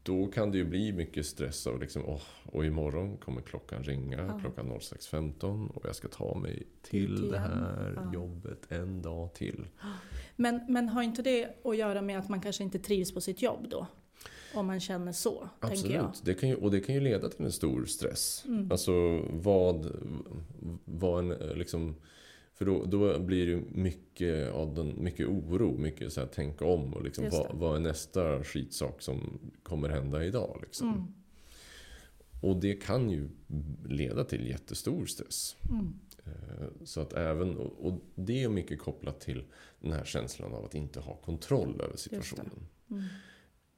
då 0.03 0.27
kan 0.27 0.51
det 0.51 0.59
ju 0.59 0.65
bli 0.65 0.93
mycket 0.93 1.27
stress 1.27 1.67
av 1.67 1.81
liksom, 1.81 2.03
åh, 2.07 2.23
och 2.45 2.65
imorgon 2.65 3.17
kommer 3.17 3.43
klockan 3.43 3.83
ringa 3.85 4.19
Ja. 4.27 4.39
klockan 4.41 4.73
06.15 4.73 5.69
och 5.69 5.87
jag 5.87 5.97
ska 5.97 6.09
ta 6.09 6.35
mig 6.39 6.63
till 6.83 7.25
Ut 7.25 7.31
det 7.31 7.39
här 7.39 7.93
Ja. 7.97 8.11
jobbet 8.15 8.73
en 8.73 9.03
dag 9.03 9.35
till. 9.35 9.67
Men, 10.37 10.61
men 10.69 10.89
har 10.89 11.03
inte 11.03 11.23
det 11.23 11.49
att 11.65 11.77
göra 11.77 12.03
med 12.03 12.19
att 12.19 12.29
man 12.29 12.41
kanske 12.41 12.63
inte 12.63 12.79
trivs 12.79 13.15
på 13.15 13.21
sitt 13.21 13.43
jobb 13.43 13.67
då? 13.71 13.87
Om 14.55 14.67
man 14.67 14.81
känner 14.81 15.13
så, 15.13 15.49
tänker 15.61 15.95
jag. 15.95 16.05
Absolut, 16.05 16.25
det 16.25 16.35
kan 16.35 16.49
ju, 16.49 16.55
och 16.55 16.71
det 16.71 16.81
kan 16.81 16.95
ju 16.95 17.01
leda 17.01 17.29
till 17.29 17.45
en 17.45 17.53
stor 17.53 17.85
stress. 17.85 18.45
Mm. 18.47 18.71
Alltså 18.71 18.93
vad, 19.31 19.93
vad 20.85 21.19
en 21.19 21.31
eh, 21.33 21.57
liksom... 21.57 21.95
För 22.55 22.65
då, 22.65 22.85
då 22.85 23.19
blir 23.19 23.47
det 23.47 23.63
mycket, 23.71 24.53
av 24.53 24.75
den, 24.75 25.03
mycket 25.03 25.29
oro, 25.29 25.79
mycket 25.79 26.13
så 26.13 26.21
här, 26.21 26.29
tänka 26.29 26.65
om 26.65 26.95
och 26.95 27.05
liksom, 27.05 27.25
vad, 27.31 27.55
vad 27.55 27.77
är 27.77 27.81
nästa 27.81 28.45
skitsak 28.45 29.03
som 29.03 29.39
kommer 29.63 29.89
hända 29.89 30.25
idag? 30.25 30.59
Liksom. 30.63 30.89
Mm. 30.89 31.05
Och 32.43 32.57
det 32.57 32.75
kan 32.75 33.11
ju 33.11 33.29
leda 33.89 34.25
till 34.25 34.47
jättestor 34.47 35.07
stress. 35.07 35.57
Mm. 35.71 35.95
Eh, 36.25 36.67
Så 36.85 37.01
att 37.01 37.13
även, 37.13 37.57
och 37.57 37.87
och 37.87 38.01
det 38.15 38.43
är 38.43 38.49
mycket 38.49 38.79
kopplat 38.79 39.21
till 39.21 39.45
den 39.81 39.93
här 39.93 40.05
känslan 40.05 40.55
av 40.55 40.65
att 40.65 40.75
inte 40.75 41.01
ha 41.01 41.17
kontroll 41.17 41.81
över 41.81 41.97
situationen. 41.97 42.67
Mm. 42.91 43.03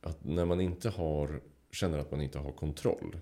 Att 0.06 0.24
när 0.24 0.44
man 0.44 0.60
inte 0.60 0.88
har, 0.88 1.40
känner 1.70 1.98
att 1.98 2.10
man 2.10 2.20
inte 2.22 2.38
har 2.38 2.52
kontroll, 2.52 3.18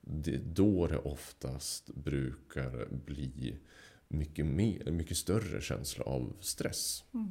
det, 0.00 0.36
då 0.36 0.86
det 0.86 0.98
oftast 0.98 1.90
brukar 1.94 2.88
bli 3.06 3.56
mycket, 4.08 4.46
mer, 4.46 4.90
mycket 4.90 5.16
större 5.16 5.60
känsla 5.60 6.04
av 6.04 6.36
stress. 6.40 7.04
Mm. 7.14 7.30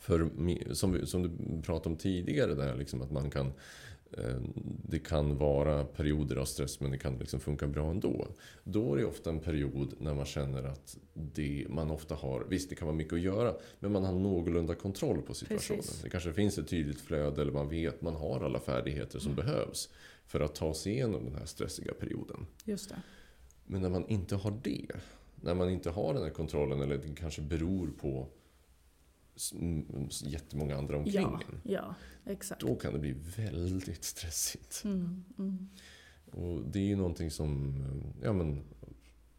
För 0.00 0.30
som, 0.74 0.92
vi- 0.92 1.06
som 1.06 1.22
du 1.22 1.62
pratade 1.62 1.88
om 1.92 1.96
tidigare, 1.96 2.54
där, 2.54 2.76
liksom 2.76 3.02
att 3.02 3.10
man 3.10 3.30
kan 3.30 3.52
det 4.88 4.98
kan 4.98 5.36
vara 5.38 5.84
perioder 5.84 6.36
av 6.36 6.44
stress 6.44 6.80
men 6.80 6.90
det 6.90 6.98
kan 6.98 7.18
liksom 7.18 7.40
funka 7.40 7.66
bra 7.66 7.90
ändå. 7.90 8.28
Då 8.64 8.94
är 8.94 8.98
det 8.98 9.04
ofta 9.04 9.30
en 9.30 9.40
period 9.40 9.94
när 9.98 10.14
man 10.14 10.24
känner 10.24 10.62
att 10.62 10.96
det, 11.12 11.66
man 11.68 11.90
ofta 11.90 12.14
har, 12.14 12.44
visst 12.48 12.68
det 12.68 12.74
kan 12.74 12.86
vara 12.86 12.96
mycket 12.96 13.12
att 13.12 13.20
göra, 13.20 13.54
men 13.80 13.92
man 13.92 14.04
har 14.04 14.12
någorlunda 14.12 14.74
kontroll 14.74 15.22
på 15.22 15.34
situationen. 15.34 15.82
Precis. 15.82 16.02
Det 16.02 16.10
kanske 16.10 16.32
finns 16.32 16.58
ett 16.58 16.68
tydligt 16.68 17.00
flöde 17.00 17.42
eller 17.42 17.52
man 17.52 17.68
vet 17.68 18.02
man 18.02 18.14
har 18.14 18.40
alla 18.40 18.60
färdigheter 18.60 19.18
som 19.18 19.34
behövs 19.34 19.88
för 20.26 20.40
att 20.40 20.54
ta 20.54 20.74
sig 20.74 20.92
igenom 20.92 21.24
den 21.24 21.34
här 21.34 21.46
stressiga 21.46 21.94
perioden. 21.94 22.46
Just 22.64 22.88
det. 22.88 22.96
Men 23.64 23.82
när 23.82 23.88
man 23.88 24.06
inte 24.08 24.36
har 24.36 24.60
det, 24.62 24.86
när 25.40 25.54
man 25.54 25.70
inte 25.70 25.90
har 25.90 26.14
den 26.14 26.22
här 26.22 26.30
kontrollen 26.30 26.80
eller 26.80 26.98
det 26.98 27.14
kanske 27.16 27.42
beror 27.42 27.90
på 28.00 28.28
jättemånga 30.24 30.76
andra 30.76 30.96
omkring 30.96 31.14
Ja, 31.14 31.40
en. 31.52 31.72
ja, 31.72 31.94
exakt. 32.26 32.60
Då 32.60 32.74
kan 32.76 32.92
det 32.92 32.98
bli 32.98 33.12
väldigt 33.36 34.04
stressigt. 34.04 34.82
Mm, 34.84 35.24
mm, 35.38 35.68
Och 36.30 36.62
det 36.66 36.78
är 36.78 36.84
ju 36.86 36.96
någonting 36.96 37.30
som, 37.30 37.74
ja 38.22 38.32
men, 38.32 38.62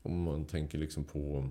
om 0.02 0.24
man 0.24 0.46
tänker 0.46 0.78
liksom 0.78 1.04
på 1.04 1.50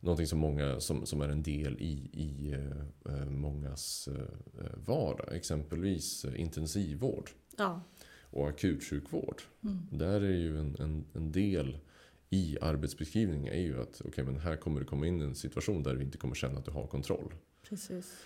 någonting 0.00 0.26
som 0.26 0.38
många, 0.38 0.80
som, 0.80 1.06
som 1.06 1.20
är 1.20 1.28
en 1.28 1.42
del 1.42 1.76
i, 1.80 2.10
i 2.12 2.52
eh, 2.52 3.14
eh, 3.14 3.30
mångas 3.30 4.08
eh, 4.08 4.64
eh, 4.64 4.72
vardag. 4.86 5.36
Exempelvis 5.36 6.24
eh, 6.24 6.40
intensivvård 6.40 7.30
ja. 7.56 7.80
och 8.30 8.48
akutsjukvård. 8.48 9.42
Mm, 9.64 9.78
Där 9.92 10.20
är 10.20 10.36
ju 10.36 10.58
en, 10.60 10.76
en, 10.78 11.04
en 11.14 11.32
del 11.32 11.78
i 12.30 12.58
arbetsbeskrivningen 12.60 13.54
är 13.54 13.60
ju 13.60 13.80
att 13.82 14.02
okej, 14.04 14.24
men 14.24 14.38
här 14.38 14.56
kommer 14.56 14.80
det 14.80 14.86
komma 14.86 15.06
in 15.06 15.20
en 15.20 15.34
situation 15.34 15.82
där 15.82 15.94
du 15.94 16.02
inte 16.02 16.18
kommer 16.18 16.34
känna 16.34 16.58
att 16.58 16.64
du 16.64 16.70
har 16.70 16.86
kontroll. 16.86 17.34
Precis. 17.68 18.16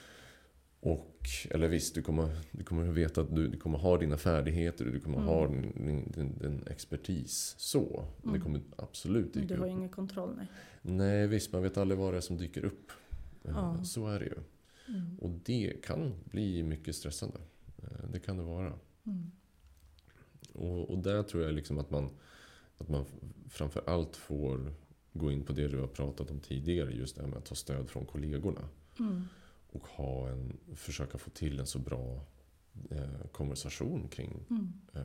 Och, 0.81 1.21
eller 1.51 1.69
visst, 1.69 1.95
du 1.95 2.03
kommer, 2.03 2.37
du 2.51 2.65
kommer 2.65 2.85
veta 2.85 3.21
att 3.21 3.35
du, 3.37 3.49
du 3.49 3.57
kommer 3.59 3.79
ha 3.79 3.99
dina 3.99 4.17
färdigheter, 4.17 4.85
du 4.85 5.01
kommer 5.01 5.17
Mm. 5.17 5.29
ha 5.29 5.47
din, 5.49 6.13
din, 6.15 6.39
din, 6.39 6.63
expertis. 6.67 7.55
Så. 7.59 8.05
Men 8.23 8.33
det 8.33 8.39
Mm. 8.39 8.43
kommer 8.43 8.61
absolut 8.77 9.35
dyka 9.35 9.47
du 9.47 9.61
har 9.61 9.67
upp. 9.67 9.73
ingen 9.73 9.89
kontroll, 9.89 10.35
nej. 10.37 10.47
Nej, 10.83 11.27
visst, 11.27 11.53
man 11.53 11.63
vet 11.63 11.77
aldrig 11.77 11.99
vad 12.01 12.13
det 12.15 12.17
är 12.17 12.21
som 12.21 12.37
dyker 12.37 12.65
upp. 12.65 12.93
Ja. 13.43 13.85
Så 13.85 14.07
är 14.07 14.19
det 14.21 14.25
ju. 14.27 14.35
Mm, 14.89 15.19
Och 15.19 15.31
det 15.31 15.83
kan 15.85 16.15
bli 16.25 16.63
mycket 16.63 16.97
stressande. 16.97 17.39
Eh, 17.83 18.11
Det 18.13 18.19
kan 18.21 18.37
det 18.37 18.43
vara. 18.43 18.73
mm, 19.07 19.31
Och, 20.53 20.91
och 20.91 20.99
där 20.99 21.23
tror 21.23 21.43
jag 21.45 21.55
liksom 21.55 21.79
att 21.79 21.91
man, 21.91 22.11
att 22.79 22.89
man 22.89 23.05
framför 23.51 23.83
allt 23.87 24.17
får 24.17 24.73
gå 25.13 25.33
in 25.33 25.43
på 25.45 25.53
det 25.53 25.69
du 25.69 25.79
har 25.81 25.87
pratat 25.87 26.31
om 26.31 26.41
tidigare. 26.41 26.93
Just 26.95 27.17
det 27.17 27.23
här 27.23 27.29
med 27.29 27.39
att 27.39 27.45
ta 27.47 27.55
stöd 27.55 27.91
från 27.91 28.07
kollegorna. 28.07 28.69
Mm, 29.03 29.25
Och 29.73 29.87
ha 29.87 30.29
en, 30.29 30.57
försöka 30.77 31.19
få 31.19 31.31
till 31.31 31.61
en 31.61 31.67
så 31.67 31.79
bra 31.79 32.21
eh, 32.91 33.27
konversation 33.33 34.09
kring 34.09 34.47
mm, 34.51 34.73
eh, 34.95 35.03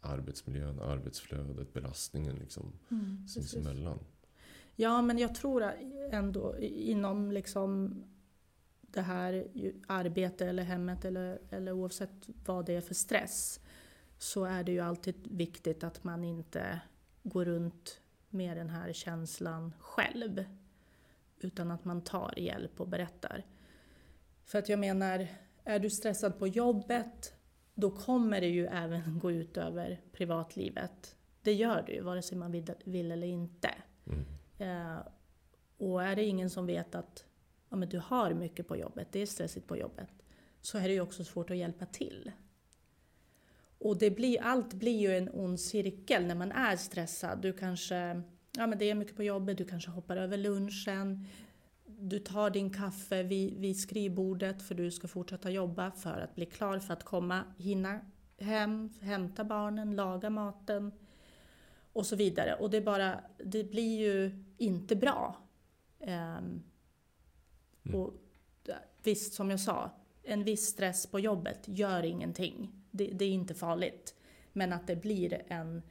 arbetsmiljön, 0.00 0.80
arbetsflödet, 0.80 1.72
belastningen 1.72 2.36
liksom, 2.36 2.72
mm, 2.90 3.28
sinsemellan. 3.28 3.98
Ja, 4.76 5.02
men 5.02 5.18
jag 5.18 5.34
tror 5.34 5.72
ändå 6.10 6.58
inom 6.60 7.32
liksom 7.32 7.94
det 8.80 9.02
här 9.02 9.46
ju- 9.54 9.82
arbete 9.88 10.46
eller 10.46 10.62
hemmet 10.62 11.04
eller, 11.04 11.38
eller 11.50 11.72
oavsett 11.72 12.28
vad 12.46 12.66
det 12.66 12.72
är 12.74 12.80
för 12.80 12.94
stress 12.94 13.60
så 14.18 14.44
är 14.44 14.64
det 14.64 14.72
ju 14.72 14.80
alltid 14.80 15.14
viktigt 15.30 15.84
att 15.84 16.04
man 16.04 16.24
inte 16.24 16.80
går 17.22 17.44
runt 17.44 18.00
med 18.30 18.56
den 18.56 18.70
här 18.70 18.92
känslan 18.92 19.72
själv. 19.78 20.44
Utan 21.40 21.70
att 21.70 21.84
man 21.84 22.00
tar 22.04 22.38
hjälp 22.38 22.80
och 22.80 22.88
berättar. 22.88 23.44
För 24.44 24.58
att 24.58 24.68
jag 24.68 24.78
menar, 24.78 25.28
är 25.64 25.78
du 25.78 25.90
stressad 25.90 26.38
på 26.38 26.46
jobbet 26.46 27.36
då 27.76 27.90
kommer 27.90 28.40
det 28.40 28.48
ju 28.48 28.66
även 28.66 29.18
gå 29.22 29.32
ut 29.32 29.56
över 29.56 30.00
privatlivet. 30.12 31.16
Det 31.42 31.52
gör 31.52 31.82
det 31.86 31.92
ju, 31.92 32.02
vare 32.02 32.22
sig 32.22 32.38
man 32.38 32.52
vill, 32.84 33.12
eller 33.12 33.26
inte. 33.26 33.70
Mm. 34.06 34.24
Eh, 34.58 34.98
och 35.78 36.02
är 36.02 36.16
det 36.16 36.24
ingen 36.24 36.50
som 36.50 36.66
vet 36.66 36.94
att 36.94 37.24
ja, 37.68 37.76
men 37.76 37.88
du 37.88 37.98
har 37.98 38.34
mycket 38.34 38.68
på 38.68 38.76
jobbet, 38.76 39.08
det 39.10 39.20
är 39.20 39.26
stressigt 39.26 39.66
på 39.66 39.76
jobbet, 39.76 40.08
så 40.60 40.78
är 40.78 40.82
det 40.82 40.94
ju 40.94 41.00
också 41.00 41.24
svårt 41.24 41.50
att 41.50 41.56
hjälpa 41.56 41.86
till. 41.86 42.32
Och 43.78 43.98
det 43.98 44.10
blir, 44.10 44.42
allt 44.42 44.74
blir 44.74 45.00
ju 45.00 45.16
en 45.16 45.30
ond 45.32 45.60
cirkel 45.60 46.26
när 46.26 46.34
man 46.34 46.52
är 46.52 46.76
stressad. 46.76 47.42
Du 47.42 47.52
kanske, 47.52 48.22
ja 48.56 48.66
men 48.66 48.78
det 48.78 48.90
är 48.90 48.94
mycket 48.94 49.16
på 49.16 49.22
jobbet, 49.22 49.58
du 49.58 49.64
kanske 49.64 49.90
hoppar 49.90 50.16
över 50.16 50.36
lunchen, 50.36 51.26
du 51.84 52.18
tar 52.18 52.50
din 52.50 52.70
kaffe 52.70 53.22
vid, 53.22 53.58
vid 53.58 53.80
skrivbordet 53.80 54.62
för 54.62 54.74
du 54.74 54.90
ska 54.90 55.08
fortsätta 55.08 55.50
jobba 55.50 55.90
för 55.90 56.20
att 56.20 56.34
bli 56.34 56.46
klar 56.46 56.78
för 56.78 56.92
att 56.92 57.04
komma, 57.04 57.44
hinna 57.58 58.00
hem, 58.38 58.90
hämta 59.00 59.44
barnen, 59.44 59.96
laga 59.96 60.30
maten 60.30 60.92
och 61.92 62.06
så 62.06 62.16
vidare. 62.16 62.54
Och 62.54 62.70
det, 62.70 62.80
bara, 62.80 63.20
det 63.44 63.64
blir 63.64 63.98
ju 63.98 64.44
inte 64.58 64.96
bra. 64.96 65.36
Ehm, 66.00 66.62
Mm. 67.86 68.00
och 68.00 68.14
visst, 69.02 69.34
som 69.34 69.50
jag 69.50 69.60
sa, 69.60 69.90
en 70.22 70.44
viss 70.44 70.66
stress 70.66 71.06
på 71.06 71.20
jobbet 71.20 71.60
gör 71.64 72.02
ingenting. 72.02 72.72
Det, 72.90 73.06
det 73.06 73.24
är 73.24 73.30
inte 73.30 73.54
farligt. 73.54 74.14
Men 74.52 74.72
att 74.72 74.86
det 74.86 74.96
blir 74.96 75.42
en 75.48 75.82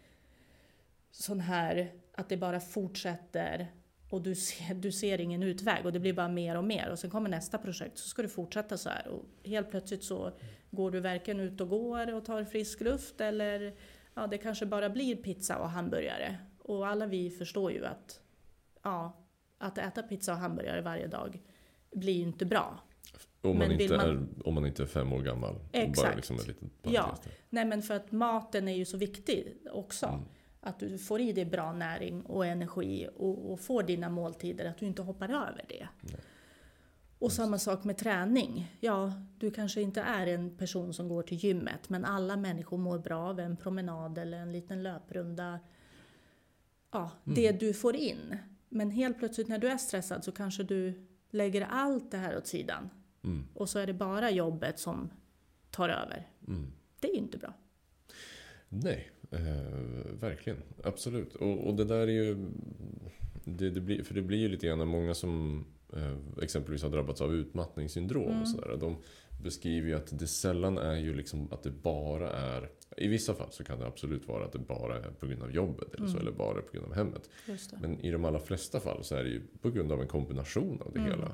sån 1.11 1.39
här, 1.39 1.93
att 2.17 2.29
det 2.29 2.37
bara 2.37 2.59
fortsätter 2.59 3.71
och 4.09 4.21
du 4.21 4.35
ser, 4.35 4.73
du 4.73 4.91
ser 4.91 5.21
ingen 5.21 5.43
utväg 5.43 5.85
och 5.85 5.91
det 5.93 5.99
blir 5.99 6.13
bara 6.13 6.27
mer 6.27 6.57
och 6.57 6.63
mer. 6.63 6.89
Och 6.89 6.99
sen 6.99 7.09
kommer 7.09 7.29
nästa 7.29 7.57
projekt 7.57 7.97
så 7.97 8.07
ska 8.07 8.21
du 8.21 8.27
fortsätta 8.29 8.77
så 8.77 8.89
här. 8.89 9.07
Och 9.07 9.25
helt 9.43 9.69
plötsligt 9.69 10.03
så 10.03 10.31
går 10.71 10.91
du 10.91 10.99
varken 10.99 11.39
ut 11.39 11.61
och 11.61 11.69
går 11.69 12.13
och 12.13 12.25
tar 12.25 12.43
frisk 12.43 12.81
luft 12.81 13.21
eller 13.21 13.75
ja, 14.13 14.27
det 14.27 14.37
kanske 14.37 14.65
bara 14.65 14.89
blir 14.89 15.15
pizza 15.15 15.57
och 15.57 15.69
hamburgare. 15.69 16.37
Och 16.59 16.87
alla 16.87 17.05
vi 17.05 17.29
förstår 17.29 17.71
ju 17.71 17.85
att 17.85 18.21
ja, 18.83 19.25
att 19.57 19.77
äta 19.77 20.03
pizza 20.03 20.31
och 20.33 20.39
hamburgare 20.39 20.81
varje 20.81 21.07
dag 21.07 21.41
blir 21.91 22.13
ju 22.13 22.21
inte 22.23 22.45
bra. 22.45 22.79
Om, 23.41 23.57
man 23.57 23.71
inte 23.71 23.97
man- 23.97 24.09
är, 24.09 24.47
om 24.47 24.53
man 24.53 24.65
inte 24.65 24.83
är 24.83 24.87
fem 24.87 25.13
år 25.13 25.21
gammal. 25.21 25.53
Bara 25.53 25.81
Exakt. 25.83 26.15
liksom 26.15 26.39
en 26.39 26.45
liten 26.45 26.69
Ja. 26.81 27.17
Nej 27.49 27.65
men 27.65 27.81
för 27.81 27.93
att 27.93 28.11
maten 28.11 28.67
är 28.67 28.75
ju 28.75 28.85
så 28.85 28.97
viktig 28.97 29.57
också. 29.71 30.05
Mm. 30.05 30.21
Att 30.65 30.79
du 30.79 30.97
får 30.97 31.21
i 31.21 31.33
dig 31.33 31.45
bra 31.45 31.73
näring 31.73 32.21
och 32.21 32.45
energi 32.45 33.07
och, 33.17 33.51
och 33.51 33.59
får 33.59 33.83
dina 33.83 34.09
måltider, 34.09 34.65
att 34.65 34.77
du 34.77 34.85
inte 34.85 35.01
hoppar 35.01 35.29
över 35.29 35.65
det. 35.69 35.87
Nej. 36.01 36.15
Och 37.19 37.31
samma 37.31 37.57
sak 37.59 37.83
med 37.83 37.97
träning. 37.97 38.75
Ja, 38.79 39.13
du 39.37 39.51
kanske 39.51 39.81
inte 39.81 40.01
är 40.01 40.27
en 40.27 40.57
person 40.57 40.93
som 40.93 41.07
går 41.09 41.23
till 41.23 41.37
gymmet, 41.37 41.89
men 41.89 42.05
alla 42.05 42.37
människor 42.37 42.77
mår 42.77 42.99
bra 42.99 43.29
av 43.29 43.39
en 43.39 43.57
promenad 43.57 44.17
eller 44.17 44.37
en 44.37 44.51
liten 44.51 44.83
löprunda. 44.83 45.59
Ja, 46.91 47.11
Mm. 47.25 47.35
det 47.35 47.51
du 47.51 47.73
får 47.73 47.95
in. 47.95 48.37
Men 48.69 48.91
helt 48.91 49.17
plötsligt 49.19 49.47
när 49.47 49.57
du 49.57 49.67
är 49.67 49.77
stressad 49.77 50.23
så 50.23 50.31
kanske 50.31 50.63
du 50.63 51.07
lägger 51.29 51.61
allt 51.61 52.11
det 52.11 52.17
här 52.17 52.37
åt 52.37 52.47
sidan. 52.47 52.89
Mm. 53.23 53.47
Och 53.53 53.69
så 53.69 53.79
är 53.79 53.87
det 53.87 53.93
bara 53.93 54.31
jobbet 54.31 54.79
som 54.79 55.09
tar 55.71 55.89
över. 55.89 56.27
Mm. 56.47 56.71
Det 56.99 57.07
är 57.07 57.11
ju 57.11 57.17
inte 57.19 57.37
bra. 57.37 57.53
Nej, 58.69 59.11
eh, 59.35 60.13
verkligen. 60.19 60.57
Absolut. 60.83 61.35
Och, 61.35 61.67
och 61.67 61.75
det 61.75 61.83
där 61.83 61.99
är 62.07 62.23
ju... 62.23 62.37
Det, 63.43 63.69
det 63.69 63.81
blir, 63.81 64.03
för 64.03 64.13
det 64.15 64.21
blir 64.21 64.37
ju 64.37 64.47
lite 64.47 64.67
grann 64.67 64.87
många 64.87 65.13
som 65.13 65.65
eh, 65.93 66.15
exempelvis 66.41 66.83
har 66.83 66.89
drabbats 66.89 67.21
av 67.21 67.33
utmattningssyndrom. 67.33 68.29
Mm. 68.29 68.41
Och 68.41 68.47
så 68.47 68.61
där, 68.61 68.77
de 68.77 68.97
beskriver 69.43 69.87
ju 69.87 69.95
att 69.95 70.19
det 70.19 70.27
sällan 70.27 70.77
är 70.77 70.95
ju 70.95 71.13
liksom 71.13 71.47
att 71.51 71.63
det 71.63 71.71
bara 71.71 72.29
är... 72.31 72.69
I 72.97 73.07
vissa 73.07 73.33
fall 73.33 73.51
så 73.51 73.63
kan 73.63 73.79
det 73.79 73.85
absolut 73.87 74.27
vara 74.27 74.45
att 74.45 74.51
det 74.51 74.59
bara 74.59 74.97
är 74.97 75.11
på 75.19 75.25
grund 75.27 75.43
av 75.43 75.51
jobbet 75.51 75.93
eller 75.93 76.07
så, 76.07 76.13
Mm. 76.17 76.21
eller 76.27 76.37
bara 76.37 76.61
på 76.61 76.71
grund 76.73 76.85
av 76.85 76.93
hemmet. 76.93 77.29
Men 77.81 77.99
i 77.99 78.11
de 78.11 78.25
allra 78.25 78.39
flesta 78.39 78.79
fall 78.79 79.03
så 79.03 79.15
är 79.15 79.23
det 79.23 79.29
ju 79.29 79.41
på 79.61 79.69
grund 79.71 79.91
av 79.91 80.01
en 80.01 80.07
kombination 80.07 80.81
av 80.81 80.91
det 80.93 80.99
Mm. 80.99 81.11
hela. 81.11 81.31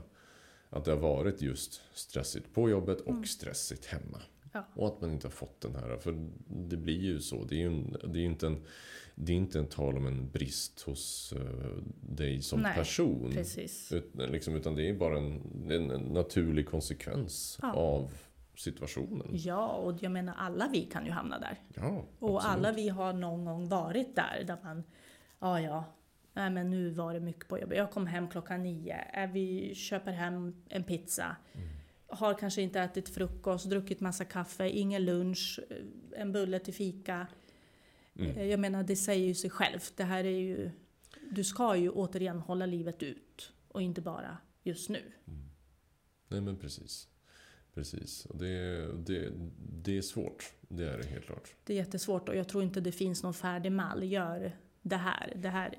Att 0.70 0.86
det 0.86 0.92
har 0.92 1.00
varit 1.00 1.42
just 1.42 1.82
stressigt 1.94 2.54
på 2.54 2.70
jobbet 2.70 3.02
och 3.02 3.10
Mm. 3.12 3.26
stressigt 3.26 3.86
hemma. 3.86 4.22
Ja. 4.52 4.66
Och 4.74 4.88
att 4.88 5.02
man 5.02 5.12
inte 5.12 5.28
har 5.28 5.32
fått 5.32 5.62
den 5.62 5.76
här, 5.76 5.98
för 5.98 6.30
det 6.48 6.78
blir 6.78 7.02
ju 7.02 7.20
så. 7.20 7.44
Det 7.44 7.56
är 7.56 7.70
ju 7.70 7.84
det 8.08 8.20
är 8.20 8.26
inte 8.26 8.48
en, 8.48 8.64
det 9.16 9.32
är 9.32 9.38
inte 9.38 9.60
en 9.60 9.68
tal 9.68 9.98
om 9.98 10.08
en 10.08 10.30
brist 10.30 10.82
hos 10.82 11.34
eh, 11.34 11.84
dig 12.02 12.42
som 12.42 12.60
Nej, 12.60 12.76
person. 12.76 13.32
Precis. 13.34 13.92
Ut, 13.92 14.12
liksom, 14.16 14.56
utan 14.56 14.76
det 14.76 14.90
är 14.90 14.94
bara 14.94 15.18
en, 15.18 15.42
en, 15.72 15.88
naturlig 16.02 16.68
konsekvens 16.68 17.60
Ja. 17.62 17.74
av 17.74 18.12
situationen. 18.56 19.28
Ja, 19.32 19.68
och 19.68 20.04
jag 20.04 20.12
menar 20.12 20.34
alla 20.38 20.68
vi 20.72 20.82
kan 20.82 21.06
ju 21.06 21.12
hamna 21.12 21.40
där. 21.40 21.60
Ja, 21.76 22.06
Och 22.20 22.36
absolut. 22.38 22.58
alla 22.58 22.72
vi 22.72 22.90
har 22.90 23.14
någon 23.14 23.46
gång 23.46 23.68
varit 23.70 24.16
där, 24.16 24.44
där 24.48 24.58
man, 24.64 24.84
ja 25.40 25.62
ja, 25.62 25.84
nej 26.34 26.50
men 26.50 26.70
nu 26.70 26.90
var 26.90 27.14
det 27.14 27.20
mycket 27.20 27.48
på 27.48 27.60
jobbet. 27.60 27.78
Jag 27.78 27.92
kom 27.92 28.08
hem 28.08 28.30
klockan 28.30 28.64
nio, 28.64 28.96
är 29.14 29.28
vi 29.28 29.76
köper 29.76 30.12
hem 30.12 30.64
en 30.70 30.84
pizza. 30.84 31.36
Mm. 31.54 31.68
Har 32.12 32.34
kanske 32.34 32.62
inte 32.62 32.80
ätit 32.80 33.10
frukost, 33.10 33.66
druckit 33.70 34.00
massa 34.00 34.26
kaffe, 34.26 34.70
ingen 34.70 35.06
lunch, 35.06 35.60
en 36.16 36.32
bulle 36.32 36.60
till 36.60 36.74
fika. 36.74 37.28
Mm. 38.16 38.38
Eh, 38.38 38.46
Jag 38.46 38.60
menar, 38.60 38.84
det 38.84 38.96
säger 38.96 39.28
ju 39.28 39.36
sig 39.36 39.50
självt. 39.50 39.94
Det 39.98 40.04
här 40.04 40.24
är 40.24 40.40
ju, 40.40 40.72
du 41.32 41.44
ska 41.44 41.76
ju 41.76 41.90
återigen 41.90 42.40
hålla 42.40 42.66
livet 42.66 43.04
ut 43.04 43.54
och 43.68 43.82
inte 43.82 44.02
bara 44.02 44.38
just 44.64 44.90
nu. 44.90 45.02
Nej 46.28 46.42
men 46.42 46.58
precis. 46.58 47.08
Precis. 47.74 48.26
Och 48.26 48.38
det, 48.38 48.88
det, 49.06 49.32
det 49.84 49.98
är 49.98 50.02
svårt. 50.02 50.52
Det 50.68 50.84
är 50.90 50.98
det 50.98 51.08
helt 51.08 51.26
klart. 51.26 51.56
Det 51.64 51.74
är 51.74 51.78
jättesvårt 51.78 52.30
och 52.30 52.36
jag 52.36 52.50
tror 52.50 52.64
inte 52.64 52.82
det 52.82 52.92
finns 52.92 53.24
någon 53.24 53.34
färdig 53.34 53.72
mall. 53.72 54.04
Gör 54.04 54.58
det 54.82 54.96
här. 54.96 55.34
Det 55.36 55.50
här. 55.50 55.76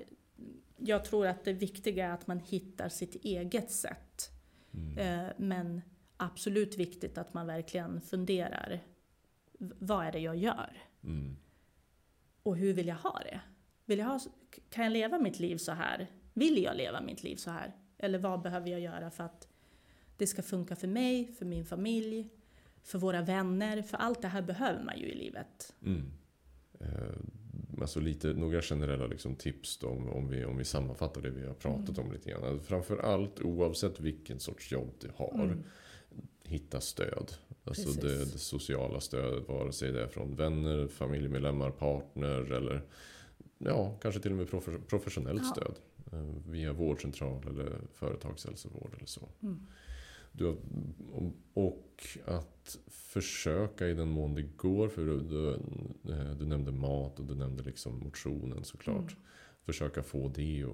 Jag 0.77 1.05
tror 1.05 1.27
att 1.27 1.45
det 1.45 1.53
viktiga 1.53 2.07
är 2.07 2.11
att 2.13 2.27
man 2.27 2.39
hittar 2.39 2.89
sitt 2.89 3.15
eget 3.15 3.71
sätt. 3.71 4.29
Mm. 4.73 4.97
Eh, 4.97 5.31
Men 5.37 5.81
absolut 6.23 6.77
viktigt 6.77 7.17
att 7.17 7.33
man 7.33 7.47
verkligen 7.47 8.01
funderar. 8.01 8.79
Vad 9.59 10.05
är 10.05 10.11
det 10.11 10.19
jag 10.19 10.35
gör? 10.35 10.77
Mm. 11.03 11.35
Och 12.43 12.57
hur 12.57 12.73
vill 12.73 12.87
jag 12.87 12.95
ha 12.95 13.19
det? 13.19 13.39
Vill 13.85 13.99
jag 13.99 14.05
ha, 14.05 14.19
kan 14.69 14.83
jag 14.83 14.93
leva 14.93 15.19
mitt 15.19 15.39
liv 15.39 15.57
så 15.57 15.71
här? 15.71 16.11
Vill 16.33 16.63
jag 16.63 16.77
leva 16.77 17.01
mitt 17.01 17.23
liv 17.23 17.35
så 17.35 17.51
här? 17.51 17.73
Eller 17.97 18.19
vad 18.19 18.41
behöver 18.41 18.69
jag 18.69 18.79
göra 18.79 19.11
för 19.11 19.23
att 19.23 19.41
det 19.41 19.47
Det 20.17 20.27
ska 20.27 20.41
funka 20.41 20.75
för 20.75 20.87
mig, 20.87 21.33
för 21.33 21.45
min 21.45 21.65
familj, 21.65 22.29
för 22.83 22.99
våra 22.99 23.21
vänner. 23.21 23.81
För 23.81 23.97
allt 23.97 24.21
det 24.21 24.27
här 24.27 24.41
behöver 24.41 24.83
man 24.83 24.99
ju 24.99 25.05
i 25.05 25.15
livet. 25.15 25.73
Mm. 25.85 26.11
Eh, 26.79 27.81
alltså 27.81 27.99
lite, 27.99 28.33
några 28.33 28.61
generella 28.61 29.07
liksom 29.07 29.35
tips 29.35 29.77
då, 29.77 29.87
om, 29.87 30.09
om, 30.09 30.27
vi, 30.29 30.45
om 30.45 30.57
vi 30.57 30.65
sammanfattar 30.65 31.21
det 31.21 31.29
vi 31.29 31.47
har 31.47 31.53
pratat 31.53 31.97
Mm. 31.97 32.05
om 32.05 32.11
lite 32.11 32.29
grann. 32.29 32.59
Framför 32.59 32.97
allt 32.97 33.41
oavsett 33.41 33.99
vilken 33.99 34.39
sorts 34.39 34.71
jobb 34.71 34.93
du 34.99 35.11
har. 35.15 35.43
Mm. 35.43 35.63
Hitta 36.43 36.81
stöd. 36.81 37.33
Alltså 37.63 37.91
det, 38.01 38.17
det 38.17 38.25
sociala 38.39 38.99
stödet, 38.99 39.47
vare 39.49 39.71
sig 39.71 39.91
det 39.91 40.03
är 40.03 40.07
från 40.07 40.35
vänner, 40.35 40.87
familjemedlemmar, 40.87 41.71
partner 41.71 42.51
eller 42.51 42.81
ja, 43.57 43.97
kanske 44.01 44.21
till 44.21 44.31
och 44.31 44.37
med 44.37 44.47
profe- 44.47 44.81
professionellt 44.87 45.41
Ja. 45.43 45.51
stöd. 45.51 45.75
eh, 46.11 46.35
Via 46.51 46.73
vårdcentral 46.73 47.47
eller 47.47 47.77
företagshälsovård 47.93 48.93
eller 48.97 49.05
så. 49.05 49.29
Mm. 49.43 49.67
Du, 50.31 50.55
och 51.53 52.03
att 52.25 52.77
försöka 52.87 53.87
i 53.87 53.93
den 53.93 54.09
mån 54.09 54.33
det 54.35 54.41
går, 54.57 54.87
för 54.89 55.05
du, 55.05 55.19
du, 55.19 55.49
eh, 56.13 56.31
du 56.39 56.45
nämnde 56.45 56.71
mat 56.71 57.19
och 57.19 57.25
du 57.25 57.35
nämnde 57.35 57.63
liksom 57.63 57.99
motionen 57.99 58.63
såklart. 58.63 58.97
Mm. 59.11 59.23
Försöka 59.65 60.03
få 60.03 60.27
det 60.27 60.65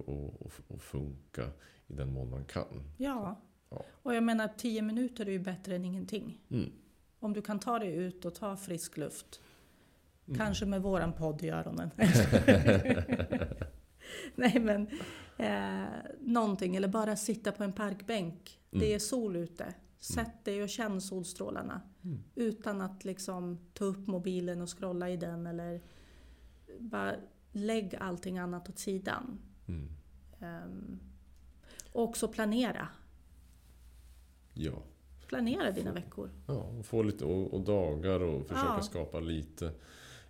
att 0.70 0.82
funka 0.82 1.49
i 1.88 1.93
den 1.93 2.13
mån 2.13 2.30
man 2.30 2.45
kan. 2.45 2.84
Ja. 2.97 3.41
Ja. 3.70 3.86
Och 4.03 4.15
jag 4.15 4.24
menar, 4.24 4.47
tio 4.57 4.82
minuter 4.82 5.26
är 5.26 5.32
ju 5.32 5.39
bättre 5.39 5.76
än 5.76 5.86
ingenting. 5.86 6.41
Mm. 6.49 6.72
Om 7.20 7.34
du 7.34 7.41
kan 7.41 7.59
ta 7.59 7.80
dig 7.80 7.95
ut 7.95 8.26
och 8.26 8.36
ta 8.36 8.57
frisk 8.57 8.97
luft. 8.97 9.41
Mm. 10.28 10.38
Kanske 10.38 10.65
med 10.65 10.82
våran 10.82 11.13
podd 11.13 11.43
i 11.43 11.49
öronen. 11.49 11.89
Nej 14.36 14.59
men, 14.59 14.88
eh, 15.38 15.88
någonting. 16.20 16.76
Eller 16.76 16.88
bara 16.88 17.15
sitta 17.15 17.51
på 17.51 17.63
en 17.63 17.74
parkbänk. 17.74 18.59
Mm. 18.72 18.80
Det 18.82 18.93
är 18.93 18.99
sol 18.99 19.36
ute. 19.36 19.74
Sätt 19.99 20.45
dig 20.45 20.63
och 20.63 20.70
känn 20.70 21.01
solstrålarna. 21.01 21.82
Mm. 22.03 22.24
Utan 22.36 22.82
att 22.82 23.05
liksom 23.05 23.59
ta 23.74 23.86
upp 23.86 24.07
mobilen 24.07 24.61
och 24.61 24.78
scrolla 24.78 25.09
i 25.09 25.17
den. 25.17 25.47
Eller 25.47 25.82
bara 26.80 27.15
lägg 27.51 27.95
allting 27.99 28.38
annat 28.38 28.70
åt 28.70 28.80
sidan. 28.80 29.39
Mm. 29.67 29.89
Ehm, 30.39 30.99
och 31.91 32.03
också 32.03 32.28
planera. 32.28 32.88
Ja. 34.62 34.84
Planera 35.28 35.72
dina 35.72 35.91
veckor. 35.93 36.30
ja, 36.47 36.53
och 36.53 36.86
få 36.86 37.03
lite 37.03 37.26
och, 37.26 37.53
och 37.53 37.62
dagar 37.62 38.20
och 38.20 38.41
försöka 38.47 38.74
Ja. 38.78 38.82
skapa 38.82 39.20
lite, 39.20 39.72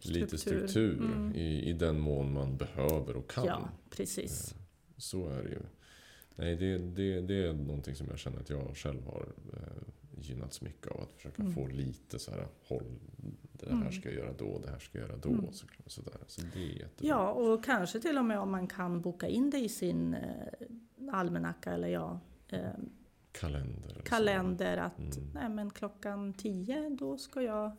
lite 0.01 0.37
Struktur. 0.37 0.67
struktur 0.67 1.05
Mm. 1.05 1.35
i, 1.35 1.69
i 1.69 1.73
den 1.73 1.99
mån 1.99 2.33
man 2.33 2.57
behöver 2.57 3.15
och 3.15 3.29
kan. 3.29 3.45
Ja, 3.45 3.69
precis. 3.89 4.55
Så 4.97 5.29
är 5.29 5.43
det 5.43 5.49
ju. 5.49 5.61
Nej, 6.35 6.55
det, 6.55 6.77
det, 6.77 7.21
det 7.21 7.45
är 7.47 7.53
någonting 7.53 7.95
som 7.95 8.07
jag 8.09 8.19
känner 8.19 8.39
att 8.39 8.49
jag 8.49 8.77
själv 8.77 9.05
har 9.05 9.27
eh, 9.53 9.59
gynnats 10.21 10.61
mycket 10.61 10.87
av. 10.91 11.01
Att 11.01 11.11
försöka 11.11 11.41
Mm. 11.41 11.53
få 11.55 11.67
lite 11.67 12.19
så 12.19 12.31
här, 12.31 12.47
håll, 12.67 12.83
det 13.51 13.65
här 13.65 13.73
Mm. 13.81 13.91
ska 13.91 14.09
jag 14.09 14.17
göra 14.17 14.33
då, 14.37 14.59
det 14.65 14.69
här 14.71 14.79
ska 14.79 14.99
jag 14.99 15.07
göra 15.07 15.17
då. 15.17 15.29
Mm. 15.29 15.53
Så, 15.53 15.65
sådär. 15.85 16.13
så 16.27 16.41
det 16.53 16.59
är 16.63 16.67
jättebra. 16.67 17.07
Ja, 17.07 17.31
och 17.31 17.63
kanske 17.63 17.99
till 17.99 18.17
och 18.17 18.25
med 18.25 18.39
om 18.39 18.51
man 18.51 18.67
kan 18.67 19.01
boka 19.01 19.27
in 19.27 19.49
det 19.49 19.57
i 19.59 19.69
sin 19.69 20.13
eh, 20.13 21.11
almanacka 21.13 21.71
eller 21.73 21.87
ja, 21.87 22.19
eh, 22.47 22.59
Kalender. 23.31 24.01
kalender 24.05 24.77
att 24.77 24.99
Mm. 25.17 25.29
nej 25.33 25.49
men 25.49 25.69
klockan 25.69 26.33
10 26.33 26.89
då 26.89 27.17
ska 27.17 27.41
jag 27.41 27.71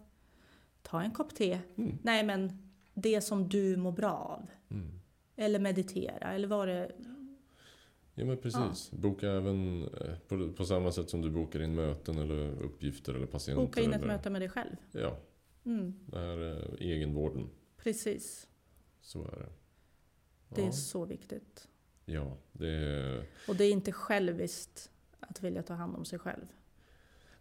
ta 0.82 1.02
en 1.02 1.10
kopp 1.10 1.34
te. 1.34 1.58
Mm. 1.76 1.98
Nej 2.02 2.24
men 2.24 2.70
det 2.94 3.20
som 3.20 3.48
du 3.48 3.76
mår 3.76 3.92
bra 3.92 4.12
av. 4.12 4.46
Mm. 4.76 5.00
Eller 5.36 5.58
meditera 5.58 6.32
eller 6.32 6.48
vad 6.48 6.68
det... 6.68 6.92
Ja 8.14 8.24
men 8.24 8.36
precis. 8.38 8.90
Boka 8.90 9.30
även 9.30 9.82
eh, 9.82 10.18
på, 10.28 10.52
på 10.52 10.64
samma 10.64 10.92
sätt 10.92 11.10
som 11.10 11.22
du 11.22 11.30
bokar 11.30 11.62
in 11.62 11.74
möten 11.74 12.18
eller 12.18 12.62
uppgifter 12.62 13.14
eller 13.14 13.26
patienter. 13.26 13.64
Boka 13.66 13.80
in 13.80 13.90
ett 13.92 13.96
eller, 13.96 14.06
möte 14.06 14.30
med 14.30 14.42
dig 14.42 14.48
själv. 14.48 14.76
Ja, 14.92 15.18
Mm, 15.64 15.94
det 16.06 16.18
här 16.18 16.36
är 16.38 16.82
egenvården. 16.82 17.50
precis. 17.76 18.46
Så 19.00 19.22
är 19.24 19.30
det. 19.38 19.48
Det 20.54 20.60
är 20.62 20.66
Ja, 20.66 20.72
så 20.72 21.04
viktigt. 21.04 21.68
ja 22.04 22.36
det 22.52 22.68
är... 22.68 23.24
Och 23.48 23.56
det 23.56 23.64
är 23.64 23.72
inte 23.72 23.92
själviskt 23.92 24.89
att 25.20 25.42
vilja 25.42 25.62
ta 25.62 25.74
hand 25.74 25.96
om 25.96 26.04
sig 26.04 26.18
själv. 26.18 26.46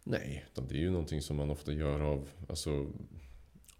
Nej, 0.04 0.46
det 0.54 0.74
är 0.74 0.78
ju 0.78 0.90
någonting 0.90 1.22
som 1.22 1.36
man 1.36 1.50
ofta 1.50 1.72
gör 1.72 2.00
av, 2.00 2.28
alltså, 2.48 2.86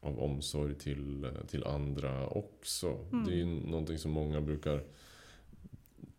av 0.01 0.19
omsorg 0.19 0.75
till, 0.75 1.27
till 1.49 1.65
andra 1.65 2.29
också. 2.29 3.07
Mm. 3.13 3.27
Det 3.27 3.33
är 3.33 3.37
ju 3.37 3.47
någonting 3.47 3.99
som 3.99 4.11
många 4.11 4.41
brukar 4.41 4.85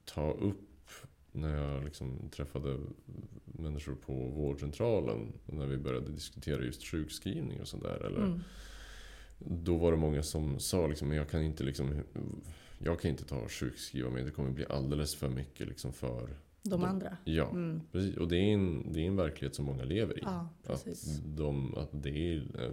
ta 0.06 0.32
upp 0.32 0.90
när 1.32 1.56
jag 1.56 1.84
liksom 1.84 2.30
träffade 2.30 2.80
människor 3.46 3.96
på 3.96 4.14
vårdcentralen. 4.14 5.34
När 5.46 5.66
vi 5.66 5.78
började 5.78 6.12
diskutera 6.12 6.64
just 6.64 6.84
sjukskrivning 6.84 7.62
och 7.62 7.68
sådär. 7.68 8.06
Eller, 8.06 8.22
Mm. 8.22 8.40
Då 9.64 9.78
var 9.78 9.92
det 9.92 9.98
många 9.98 10.24
som 10.24 10.60
sa 10.60 10.88
liksom, 10.88 11.14
jag 11.14 11.30
kan 11.30 11.42
inte 11.42 11.64
liksom, 11.64 12.02
jag 12.80 13.02
kan 13.02 13.12
inte 13.12 13.26
ta 13.26 13.36
och 13.36 13.52
sjukskriva 13.52 14.10
mig. 14.10 14.24
Det 14.24 14.32
kommer 14.32 14.52
bli 14.52 14.66
alldeles 14.66 15.16
för 15.16 15.30
mycket 15.30 15.68
liksom 15.68 15.94
för... 15.94 16.30
De 16.64 16.84
andra. 16.84 17.18
Ja, 17.24 17.50
Mm. 17.50 17.82
precis. 17.92 18.18
Och 18.18 18.28
det 18.28 18.38
är, 18.38 18.54
en, 18.54 18.94
det 18.94 19.00
är 19.02 19.08
en 19.08 19.16
verklighet 19.16 19.56
som 19.56 19.66
många 19.66 19.84
lever 19.84 20.18
i. 20.18 20.22
Ja. 20.24 20.50
Att, 20.68 20.88
de, 21.26 21.76
att 21.78 21.90
det, 21.92 22.34
är, 22.34 22.64
eh, 22.66 22.72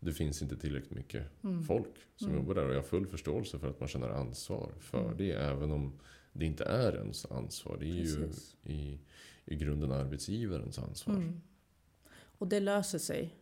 det 0.00 0.12
finns 0.12 0.42
inte 0.42 0.56
tillräckligt 0.56 0.90
mycket 0.94 1.44
Mm. 1.44 1.62
folk 1.64 1.86
som 2.16 2.28
Mm. 2.28 2.40
jobbar 2.40 2.54
där. 2.54 2.64
Och 2.64 2.70
jag 2.74 2.78
har 2.78 2.82
full 2.82 3.06
förståelse 3.06 3.58
för 3.58 3.70
att 3.70 3.80
man 3.80 3.88
känner 3.88 4.08
ansvar 4.08 4.70
för 4.80 5.04
Mm. 5.04 5.16
det. 5.16 5.32
Även 5.32 5.70
om 5.70 5.92
det 6.32 6.44
inte 6.46 6.64
är 6.64 6.96
ens 6.96 7.26
ansvar. 7.26 7.76
Det 7.80 7.86
är 7.86 8.02
Precis. 8.16 8.56
ju 8.62 8.72
i, 8.72 8.98
i 9.44 9.56
grunden 9.56 9.92
arbetsgivarens 9.92 10.78
ansvar. 10.78 11.14
Mm. 11.14 11.40
Och 12.38 12.48
det 12.48 12.60
löser 12.60 12.98
sig. 12.98 13.34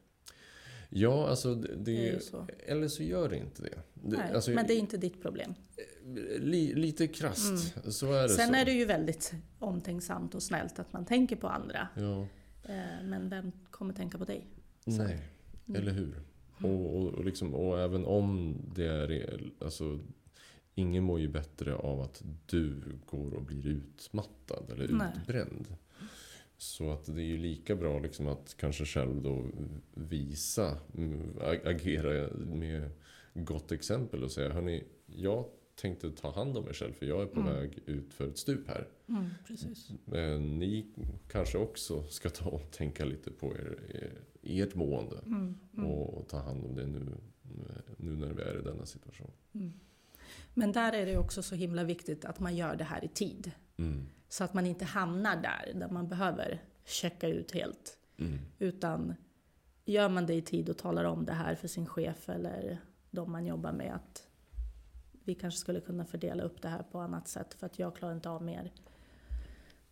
Ja, 0.92 1.28
alltså 1.28 1.54
det, 1.54 1.74
Det 1.76 2.24
så. 2.24 2.46
eller 2.66 2.88
så 2.88 3.02
gör 3.02 3.28
det 3.28 3.36
inte 3.36 3.62
det. 3.62 3.68
det 3.94 4.16
Nej, 4.16 4.32
alltså, 4.34 4.50
men 4.50 4.66
det 4.66 4.74
är 4.74 4.78
inte 4.78 4.96
ditt 4.96 5.22
problem. 5.22 5.54
li, 6.38 6.74
lite 6.74 7.06
krasst, 7.08 7.74
så 7.92 8.12
är 8.12 8.22
det 8.22 8.28
Sen 8.28 8.48
så. 8.48 8.54
är 8.54 8.64
det 8.64 8.72
ju 8.72 8.84
väldigt 8.84 9.32
omtänksamt 9.58 10.34
och 10.34 10.42
snällt 10.42 10.78
att 10.78 10.92
man 10.92 11.04
tänker 11.04 11.36
på 11.36 11.48
andra. 11.48 11.88
Ja, 11.96 12.26
Eh, 12.64 13.04
Men 13.04 13.28
vem 13.28 13.52
kommer 13.70 13.94
tänka 13.94 14.18
på 14.18 14.24
dig? 14.24 14.46
nej, 14.84 15.18
Mm. 15.68 15.82
eller 15.82 15.92
hur? 15.92 16.20
Och, 16.62 16.96
och, 16.96 17.06
och, 17.14 17.24
liksom, 17.24 17.54
och 17.54 17.80
även 17.80 18.04
om 18.04 18.56
det 18.74 18.86
är... 18.86 19.40
Alltså, 19.60 19.98
ingen 20.74 21.04
mår 21.04 21.20
ju 21.20 21.28
bättre 21.28 21.74
av 21.74 22.00
att 22.00 22.22
du 22.46 22.80
går 23.06 23.34
och 23.34 23.42
blir 23.42 23.66
utmattad 23.66 24.70
eller 24.72 24.88
Nej. 24.88 25.08
utbränd. 25.20 25.66
Så 26.60 26.90
att 26.92 27.04
det 27.04 27.22
är 27.22 27.26
ju 27.26 27.36
lika 27.38 27.76
bra 27.76 27.98
liksom 27.98 28.26
att 28.26 28.54
kanske 28.58 28.84
själv 28.84 29.22
då 29.22 29.44
visa, 29.94 30.78
mm, 30.96 31.38
ag- 31.40 31.66
agera 31.68 32.28
med 32.34 32.90
gott 33.34 33.72
exempel 33.72 34.24
och 34.24 34.30
säga 34.30 34.52
hörni, 34.52 34.84
jag 35.06 35.44
tänkte 35.74 36.10
ta 36.10 36.30
hand 36.32 36.56
om 36.56 36.64
mig 36.64 36.74
själv 36.74 36.92
för 36.92 37.06
jag 37.06 37.22
är 37.22 37.26
på 37.26 37.40
Mm. 37.40 37.52
väg 37.54 37.78
ut 37.86 38.14
för 38.14 38.28
ett 38.28 38.38
stup 38.38 38.68
här. 38.68 38.88
Mm. 39.08 39.24
Eh, 40.12 40.40
Ni 40.40 40.86
kanske 41.28 41.58
också 41.58 42.02
ska 42.02 42.30
ta 42.30 42.50
och 42.50 42.70
tänka 42.70 43.04
lite 43.04 43.30
på 43.30 43.46
er, 43.46 43.78
er, 43.94 44.12
ert 44.42 44.74
mående 44.74 45.18
Mm, 45.26 45.58
mm, 45.76 45.86
och 45.86 46.28
ta 46.28 46.38
hand 46.38 46.64
om 46.64 46.74
det 46.74 46.86
nu, 46.86 47.06
nu 47.96 48.16
när 48.16 48.32
vi 48.34 48.42
är 48.42 48.58
i 48.58 48.62
denna 48.62 48.86
situation. 48.86 49.30
Men 50.54 50.72
där 50.72 50.92
är 50.92 51.06
det 51.06 51.16
också 51.16 51.42
så 51.42 51.54
himla 51.54 51.84
viktigt 51.84 52.24
att 52.24 52.40
man 52.40 52.56
gör 52.56 52.76
det 52.76 52.84
här 52.84 53.04
i 53.04 53.08
tid. 53.08 53.52
Mm. 53.76 54.06
Så 54.28 54.44
att 54.44 54.54
man 54.54 54.66
inte 54.66 54.84
hamnar 54.84 55.36
där, 55.36 55.72
där 55.74 55.88
man 55.88 56.08
behöver 56.08 56.62
checka 56.84 57.28
ut 57.28 57.54
helt. 57.54 57.98
Mm. 58.18 58.38
Utan 58.58 59.14
gör 59.84 60.08
man 60.08 60.26
det 60.26 60.34
i 60.34 60.42
tid 60.42 60.68
och 60.68 60.78
talar 60.78 61.04
om 61.04 61.24
det 61.24 61.32
här 61.32 61.54
för 61.54 61.68
sin 61.68 61.86
chef 61.86 62.28
eller 62.28 62.78
de 63.10 63.32
man 63.32 63.46
jobbar 63.46 63.72
med 63.72 63.94
att 63.94 64.26
vi 65.24 65.34
kanske 65.34 65.60
skulle 65.60 65.80
kunna 65.80 66.04
fördela 66.04 66.42
upp 66.42 66.62
det 66.62 66.68
här 66.68 66.82
på 66.82 66.98
annat 66.98 67.28
sätt 67.28 67.54
för 67.54 67.66
att 67.66 67.78
jag 67.78 67.96
klarar 67.96 68.14
inte 68.14 68.30
av 68.30 68.42
mer. 68.42 68.72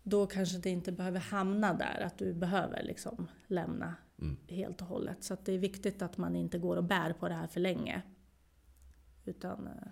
Då 0.02 0.26
kanske 0.26 0.58
det 0.58 0.70
inte 0.70 0.92
behöver 0.92 1.20
hamna 1.20 1.74
där 1.74 2.00
att 2.00 2.18
du 2.18 2.32
behöver 2.32 2.82
liksom 2.82 3.28
lämna 3.46 3.94
Mm. 4.22 4.36
helt 4.48 4.80
och 4.82 4.86
hållet. 4.86 5.24
Så 5.24 5.36
det 5.44 5.52
är 5.52 5.58
viktigt 5.58 6.02
att 6.02 6.16
man 6.16 6.36
inte 6.36 6.58
går 6.58 6.76
och 6.76 6.84
bär 6.84 7.12
på 7.12 7.28
det 7.28 7.34
här 7.34 7.46
för 7.46 7.60
länge. 7.60 8.02
Utan 9.24 9.66
eh, 9.66 9.88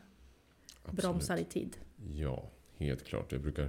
Absolut. 0.89 1.03
bromsar 1.03 1.37
i 1.37 1.45
tid. 1.45 1.77
Ja, 2.15 2.51
helt 2.77 3.05
klart. 3.05 3.33
Jag 3.33 3.41
brukar, 3.41 3.69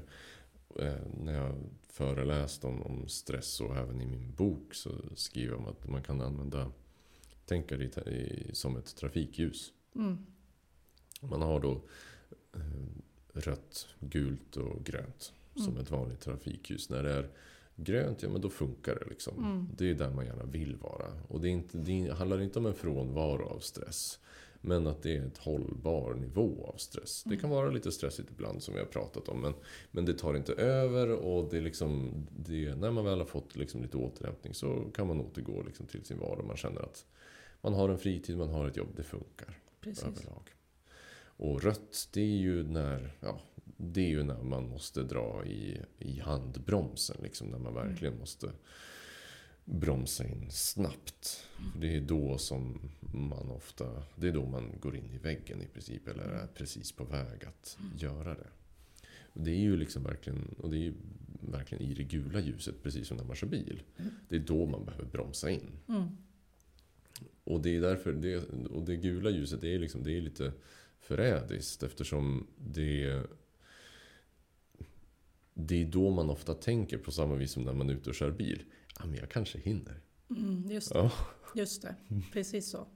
eh, 0.80 0.95
när 1.24 1.34
jag 1.34 1.55
föreläst 1.88 2.63
om, 2.63 2.82
om 2.82 3.07
stress 3.07 3.61
och 3.61 3.78
även 3.78 4.01
i 4.01 4.05
min 4.05 4.32
bok 4.36 4.74
så 4.74 4.89
skriver 5.15 5.51
jag 5.51 5.59
om 5.59 5.68
att 5.68 5.88
man 5.88 6.03
kan 6.03 6.22
använda, 6.22 6.72
tänka 7.45 7.78
det 7.78 7.91
som 8.53 8.78
ett 8.78 8.95
trafikljus. 8.95 9.74
Mm. 9.95 10.18
Man 11.22 11.41
har 11.41 11.59
då 11.59 11.82
eh, 12.55 12.61
rött, 13.34 13.88
gult 13.99 14.57
och 14.57 14.86
grönt 14.86 15.34
som 15.55 15.68
Mm. 15.68 15.82
ett 15.82 15.91
vanligt 15.91 16.20
trafikljus. 16.20 16.89
När 16.89 17.03
det 17.03 17.13
är 17.13 17.30
grönt, 17.76 18.24
ja 18.24 18.30
men 18.30 18.41
då 18.41 18.49
funkar 18.49 18.95
det 18.95 19.05
liksom. 19.09 19.38
Mm. 19.38 19.68
Det 19.78 19.89
är 19.89 19.93
där 19.93 20.09
man 20.09 20.26
gärna 20.26 20.43
vill 20.45 20.76
vara. 20.76 21.05
Och 21.28 21.41
det, 21.41 21.47
är 21.47 21.51
inte, 21.51 21.78
det 21.78 22.13
handlar 22.13 22.41
inte 22.41 22.59
om 22.59 22.65
en 22.65 22.74
frånvaro 22.76 23.45
av 23.45 23.59
stress. 23.59 24.20
Men 24.68 24.88
att 24.88 25.03
det 25.03 25.18
är 25.18 25.26
ett 25.26 25.38
hållbar 25.38 26.13
nivå 26.13 26.72
av 26.74 26.78
stress. 26.78 27.24
Det 27.24 27.38
kan 27.38 27.49
vara 27.49 27.70
lite 27.70 27.91
stressigt 27.91 28.30
ibland 28.32 28.63
som 28.63 28.74
vi 28.74 28.80
har 28.80 28.88
pratat 28.88 29.30
om. 29.30 29.41
Men, 29.41 29.53
men 29.91 30.05
det 30.05 30.13
tar 30.13 30.34
inte 30.34 30.53
över 30.53 31.11
och 31.11 31.49
det 31.49 31.57
är 31.57 31.61
liksom, 31.61 32.11
det, 32.38 32.76
när 32.76 32.91
man 32.91 33.05
väl 33.05 33.20
har 33.20 33.26
fått 33.26 33.55
liksom 33.55 33.82
lite 33.82 33.97
återhämtning 33.97 34.53
så 34.53 34.91
kan 34.93 35.07
man 35.07 35.22
återgå 35.22 35.63
liksom 35.63 35.86
till 35.86 36.05
sin 36.05 36.20
vardag. 36.20 36.45
Man 36.45 36.57
känner 36.57 36.82
att 36.82 37.05
man 37.61 37.74
har 37.74 37.89
en 37.89 37.97
fritid, 37.97 38.38
man 38.38 38.49
har 38.49 38.68
ett 38.68 38.78
jobb, 38.78 38.89
det 38.95 39.03
funkar 39.03 39.59
Precis. 39.82 40.03
överlag. 40.03 40.49
Och 41.39 41.63
rött, 41.63 42.09
det 42.13 42.22
är 42.22 42.38
ju 42.38 42.63
när, 42.63 43.18
ja, 43.20 43.39
det 43.78 44.01
är 44.01 44.09
ju 44.09 44.24
när 44.24 44.43
man 44.43 44.70
måste 44.70 45.03
dra 45.03 45.45
i, 45.45 45.82
i 45.99 46.20
handbromsen. 46.20 47.18
Liksom, 47.24 47.47
när 47.47 47.59
man 47.59 47.74
verkligen 47.74 48.20
måste 48.20 48.51
bromsa 49.68 50.28
in 50.28 50.51
snabbt. 50.51 51.47
För 51.74 51.80
det 51.80 51.95
är 51.95 52.01
då 52.01 52.38
som 52.38 52.80
man 53.13 53.49
ofta, 53.49 54.03
det 54.15 54.28
är 54.28 54.32
då 54.32 54.45
man 54.45 54.72
går 54.80 54.95
in 54.95 55.11
i 55.13 55.18
väggen 55.18 55.61
i 55.61 55.68
princip. 55.68 56.07
Eller 56.07 56.24
är 56.24 56.47
precis 56.47 56.91
på 56.91 57.03
väg 57.03 57.45
att 57.45 57.78
göra 57.97 58.34
det. 58.34 58.47
Det 59.34 59.51
är 59.51 59.59
ju 59.59 59.78
liksom 59.78 60.03
verkligen, 60.03 60.55
och 60.57 60.70
det 60.70 60.88
är 60.88 60.93
verkligen 61.41 61.84
i 61.84 61.93
det 61.93 62.03
gula 62.03 62.39
ljuset, 62.39 62.84
precis 62.84 63.07
som 63.07 63.18
när 63.18 63.24
man 63.24 63.36
kör 63.36 63.47
bil. 63.47 63.84
Det 64.30 64.36
är 64.36 64.39
då 64.39 64.65
man 64.65 64.86
behöver 64.86 65.05
bromsa 65.05 65.49
in. 65.49 65.72
Mm. 65.88 66.07
Och 67.43 67.61
det 67.61 67.76
är 67.76 67.82
därför, 67.82 68.13
det, 68.13 68.38
och 68.70 68.86
det 68.86 68.95
gula 68.95 69.30
ljuset 69.30 69.61
det 69.61 69.76
är, 69.76 69.80
liksom, 69.80 70.03
det 70.03 70.18
är 70.18 70.22
lite 70.22 70.53
förrädiskt 70.99 71.84
eftersom 71.84 72.47
det 72.57 73.24
det 75.59 75.82
är 75.82 75.86
då 75.86 76.09
man 76.09 76.30
ofta 76.30 76.53
tänker 76.53 76.97
på 76.97 77.11
samma 77.11 77.36
vis 77.36 77.51
som 77.51 77.63
när 77.63 77.74
man 77.74 77.89
är 77.89 77.93
ute 77.93 78.09
och 78.09 78.15
kör 78.15 78.32
bil. 78.32 78.63
Ja, 78.99 79.05
men 79.05 79.15
jag 79.15 79.29
kanske 79.29 79.59
hinner. 79.59 80.01
Mm, 80.29 80.71
just 80.71 80.93
det. 80.93 80.97
Ja. 80.99 81.11
Just 81.55 81.81
det. 81.81 81.95
Precis 82.33 82.69
så. 82.69 82.87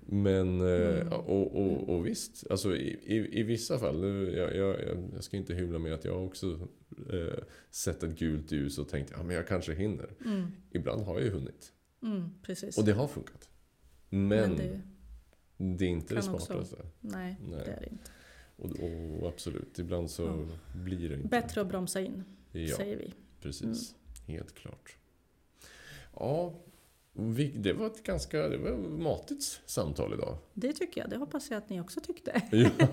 Men, 0.00 0.60
eh, 0.60 1.00
Mm. 1.00 1.12
och, 1.12 1.56
och, 1.56 1.88
och 1.88 2.06
visst, 2.06 2.44
alltså 2.50 2.76
i, 2.76 2.88
i, 3.16 3.40
i 3.40 3.42
vissa 3.42 3.78
fall, 3.78 4.02
jag, 4.36 4.56
jag, 4.56 4.76
jag 5.14 5.24
ska 5.24 5.36
inte 5.36 5.54
hymla 5.54 5.78
med 5.78 5.92
att 5.94 6.04
jag 6.04 6.24
också 6.26 6.68
eh, 7.12 7.44
sett 7.70 8.02
ett 8.02 8.18
gult 8.18 8.52
ljus 8.52 8.78
och 8.78 8.88
tänkt 8.88 9.10
ja 9.16 9.22
men 9.22 9.36
jag 9.36 9.46
kanske 9.48 9.74
hinner. 9.74 10.10
Mm, 10.24 10.46
Ibland 10.70 11.02
har 11.02 11.14
jag 11.14 11.24
ju 11.24 11.30
hunnit. 11.30 11.72
mm, 12.02 12.30
precis. 12.42 12.78
Och 12.78 12.84
det 12.84 12.92
har 12.92 13.08
funkat. 13.08 13.48
Men, 14.08 14.28
Men 14.28 14.56
det, 14.56 14.80
det 15.76 15.84
är 15.84 15.88
inte 15.88 16.14
det 16.14 16.20
kan 16.20 16.34
också- 16.34 16.46
smartaste. 16.46 16.76
nej, 17.00 17.36
Nej. 17.48 17.62
det 17.64 17.70
är 17.72 17.80
det 17.80 17.88
inte. 17.90 18.10
Och, 18.56 19.22
och 19.22 19.28
absolut, 19.28 19.78
ibland 19.78 20.10
så 20.10 20.48
blir 20.74 21.08
det 21.08 21.14
inte. 21.14 21.28
Bättre 21.28 21.60
att 21.60 21.68
bromsa 21.68 22.00
in, 22.00 22.24
Ja, 22.52 22.76
säger 22.76 22.96
vi. 22.96 23.14
precis. 23.40 23.94
Helt 24.26 24.54
klart. 24.54 24.96
Ja, 26.18 26.52
vi, 27.12 27.48
det 27.50 27.72
var 27.72 27.86
ett 27.86 28.02
ganska 28.02 28.48
det 28.48 28.58
var 28.58 28.70
ett 28.70 28.90
matigt 29.00 29.60
samtal 29.66 30.12
idag. 30.14 30.38
Det 30.54 30.72
tycker 30.72 31.00
jag. 31.00 31.10
Det 31.10 31.16
hoppas 31.16 31.50
jag 31.50 31.58
att 31.58 31.68
ni 31.70 31.80
också 31.80 32.00
tyckte. 32.00 32.42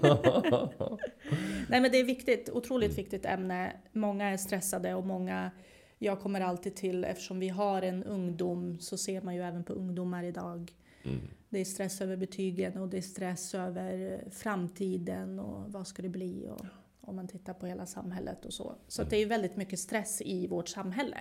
Ja. 0.01 0.71
Nej 1.69 1.81
men 1.81 1.91
det 1.91 1.99
är 1.99 2.03
viktigt, 2.03 2.49
otroligt 2.49 2.89
Mm. 2.91 2.95
viktigt 2.95 3.25
ämne. 3.25 3.73
Många 3.91 4.29
är 4.29 4.37
stressade 4.37 4.93
och 4.93 5.05
många, 5.05 5.51
jag 5.97 6.19
kommer 6.21 6.41
alltid 6.41 6.75
till, 6.75 7.03
eftersom 7.03 7.39
vi 7.39 7.49
har 7.49 7.81
en 7.81 8.03
ungdom 8.03 8.79
så 8.79 8.97
ser 8.97 9.21
man 9.21 9.35
ju 9.35 9.41
även 9.41 9.63
på 9.63 9.73
ungdomar 9.73 10.23
idag. 10.23 10.71
Mm. 11.03 11.19
Det 11.49 11.59
är 11.59 11.65
stress 11.65 12.01
över 12.01 12.15
betygen 12.17 12.77
och 12.77 12.89
det 12.89 12.97
är 12.97 13.01
stress 13.01 13.55
över 13.55 14.23
framtiden 14.31 15.39
och 15.39 15.71
vad 15.71 15.87
ska 15.87 16.01
det 16.01 16.09
bli 16.09 16.49
och 16.49 16.65
om 17.01 17.15
man 17.15 17.27
tittar 17.27 17.53
på 17.53 17.65
hela 17.65 17.85
samhället 17.85 18.45
och 18.45 18.53
så. 18.53 18.75
Så 18.87 19.01
att 19.01 19.09
det 19.09 19.17
är 19.17 19.25
väldigt 19.25 19.55
mycket 19.55 19.79
stress 19.79 20.21
i 20.21 20.47
vårt 20.47 20.67
samhälle. 20.69 21.17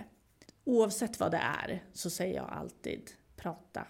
Oavsett 0.65 1.21
vad 1.21 1.31
det 1.31 1.43
är 1.59 1.85
så 1.93 2.11
säger 2.11 2.37
jag 2.37 2.51
alltid 2.51 3.11
prata. 3.37 3.87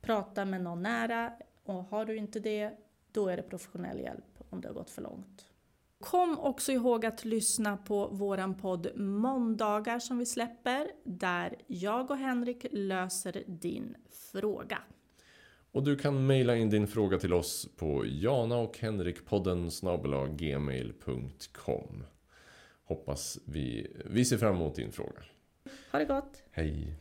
Prata 0.00 0.44
med 0.44 0.62
någon 0.62 0.82
nära 0.82 1.32
och 1.64 1.84
har 1.84 2.04
du 2.04 2.16
inte 2.16 2.40
det 2.40 2.72
då 3.12 3.28
är 3.28 3.36
det 3.36 3.42
professionell 3.42 4.00
hjälp 4.00 4.24
om 4.50 4.60
det 4.60 4.68
har 4.68 4.74
gått 4.74 4.90
för 4.90 5.02
långt. 5.02 5.44
Kom 6.00 6.38
också 6.38 6.72
ihåg 6.72 7.06
att 7.06 7.24
lyssna 7.24 7.76
på 7.76 8.08
våran 8.08 8.54
podd 8.54 8.96
Måndagar 8.96 9.98
som 9.98 10.18
vi 10.18 10.26
släpper 10.26 10.90
där 11.04 11.56
jag 11.66 12.10
och 12.10 12.16
Henrik 12.16 12.66
löser 12.70 13.42
din 13.46 13.96
fråga. 14.32 14.78
Och 15.72 15.82
du 15.82 15.96
kan 15.96 16.26
mejla 16.26 16.56
in 16.56 16.70
din 16.70 16.86
fråga 16.86 17.18
till 17.18 17.32
oss 17.32 17.68
på 17.76 18.04
jana 18.06 18.56
och 18.56 18.78
henrikpodden 18.78 19.70
gmail.com 20.36 22.04
Hoppas 22.84 23.38
vi, 23.44 23.96
vi 24.04 24.24
ser 24.24 24.38
fram 24.38 24.56
emot 24.56 24.74
din 24.74 24.92
fråga. 24.92 25.22
Ha 25.90 25.98
det 25.98 26.04
gott! 26.04 26.42
Hej! 26.50 26.94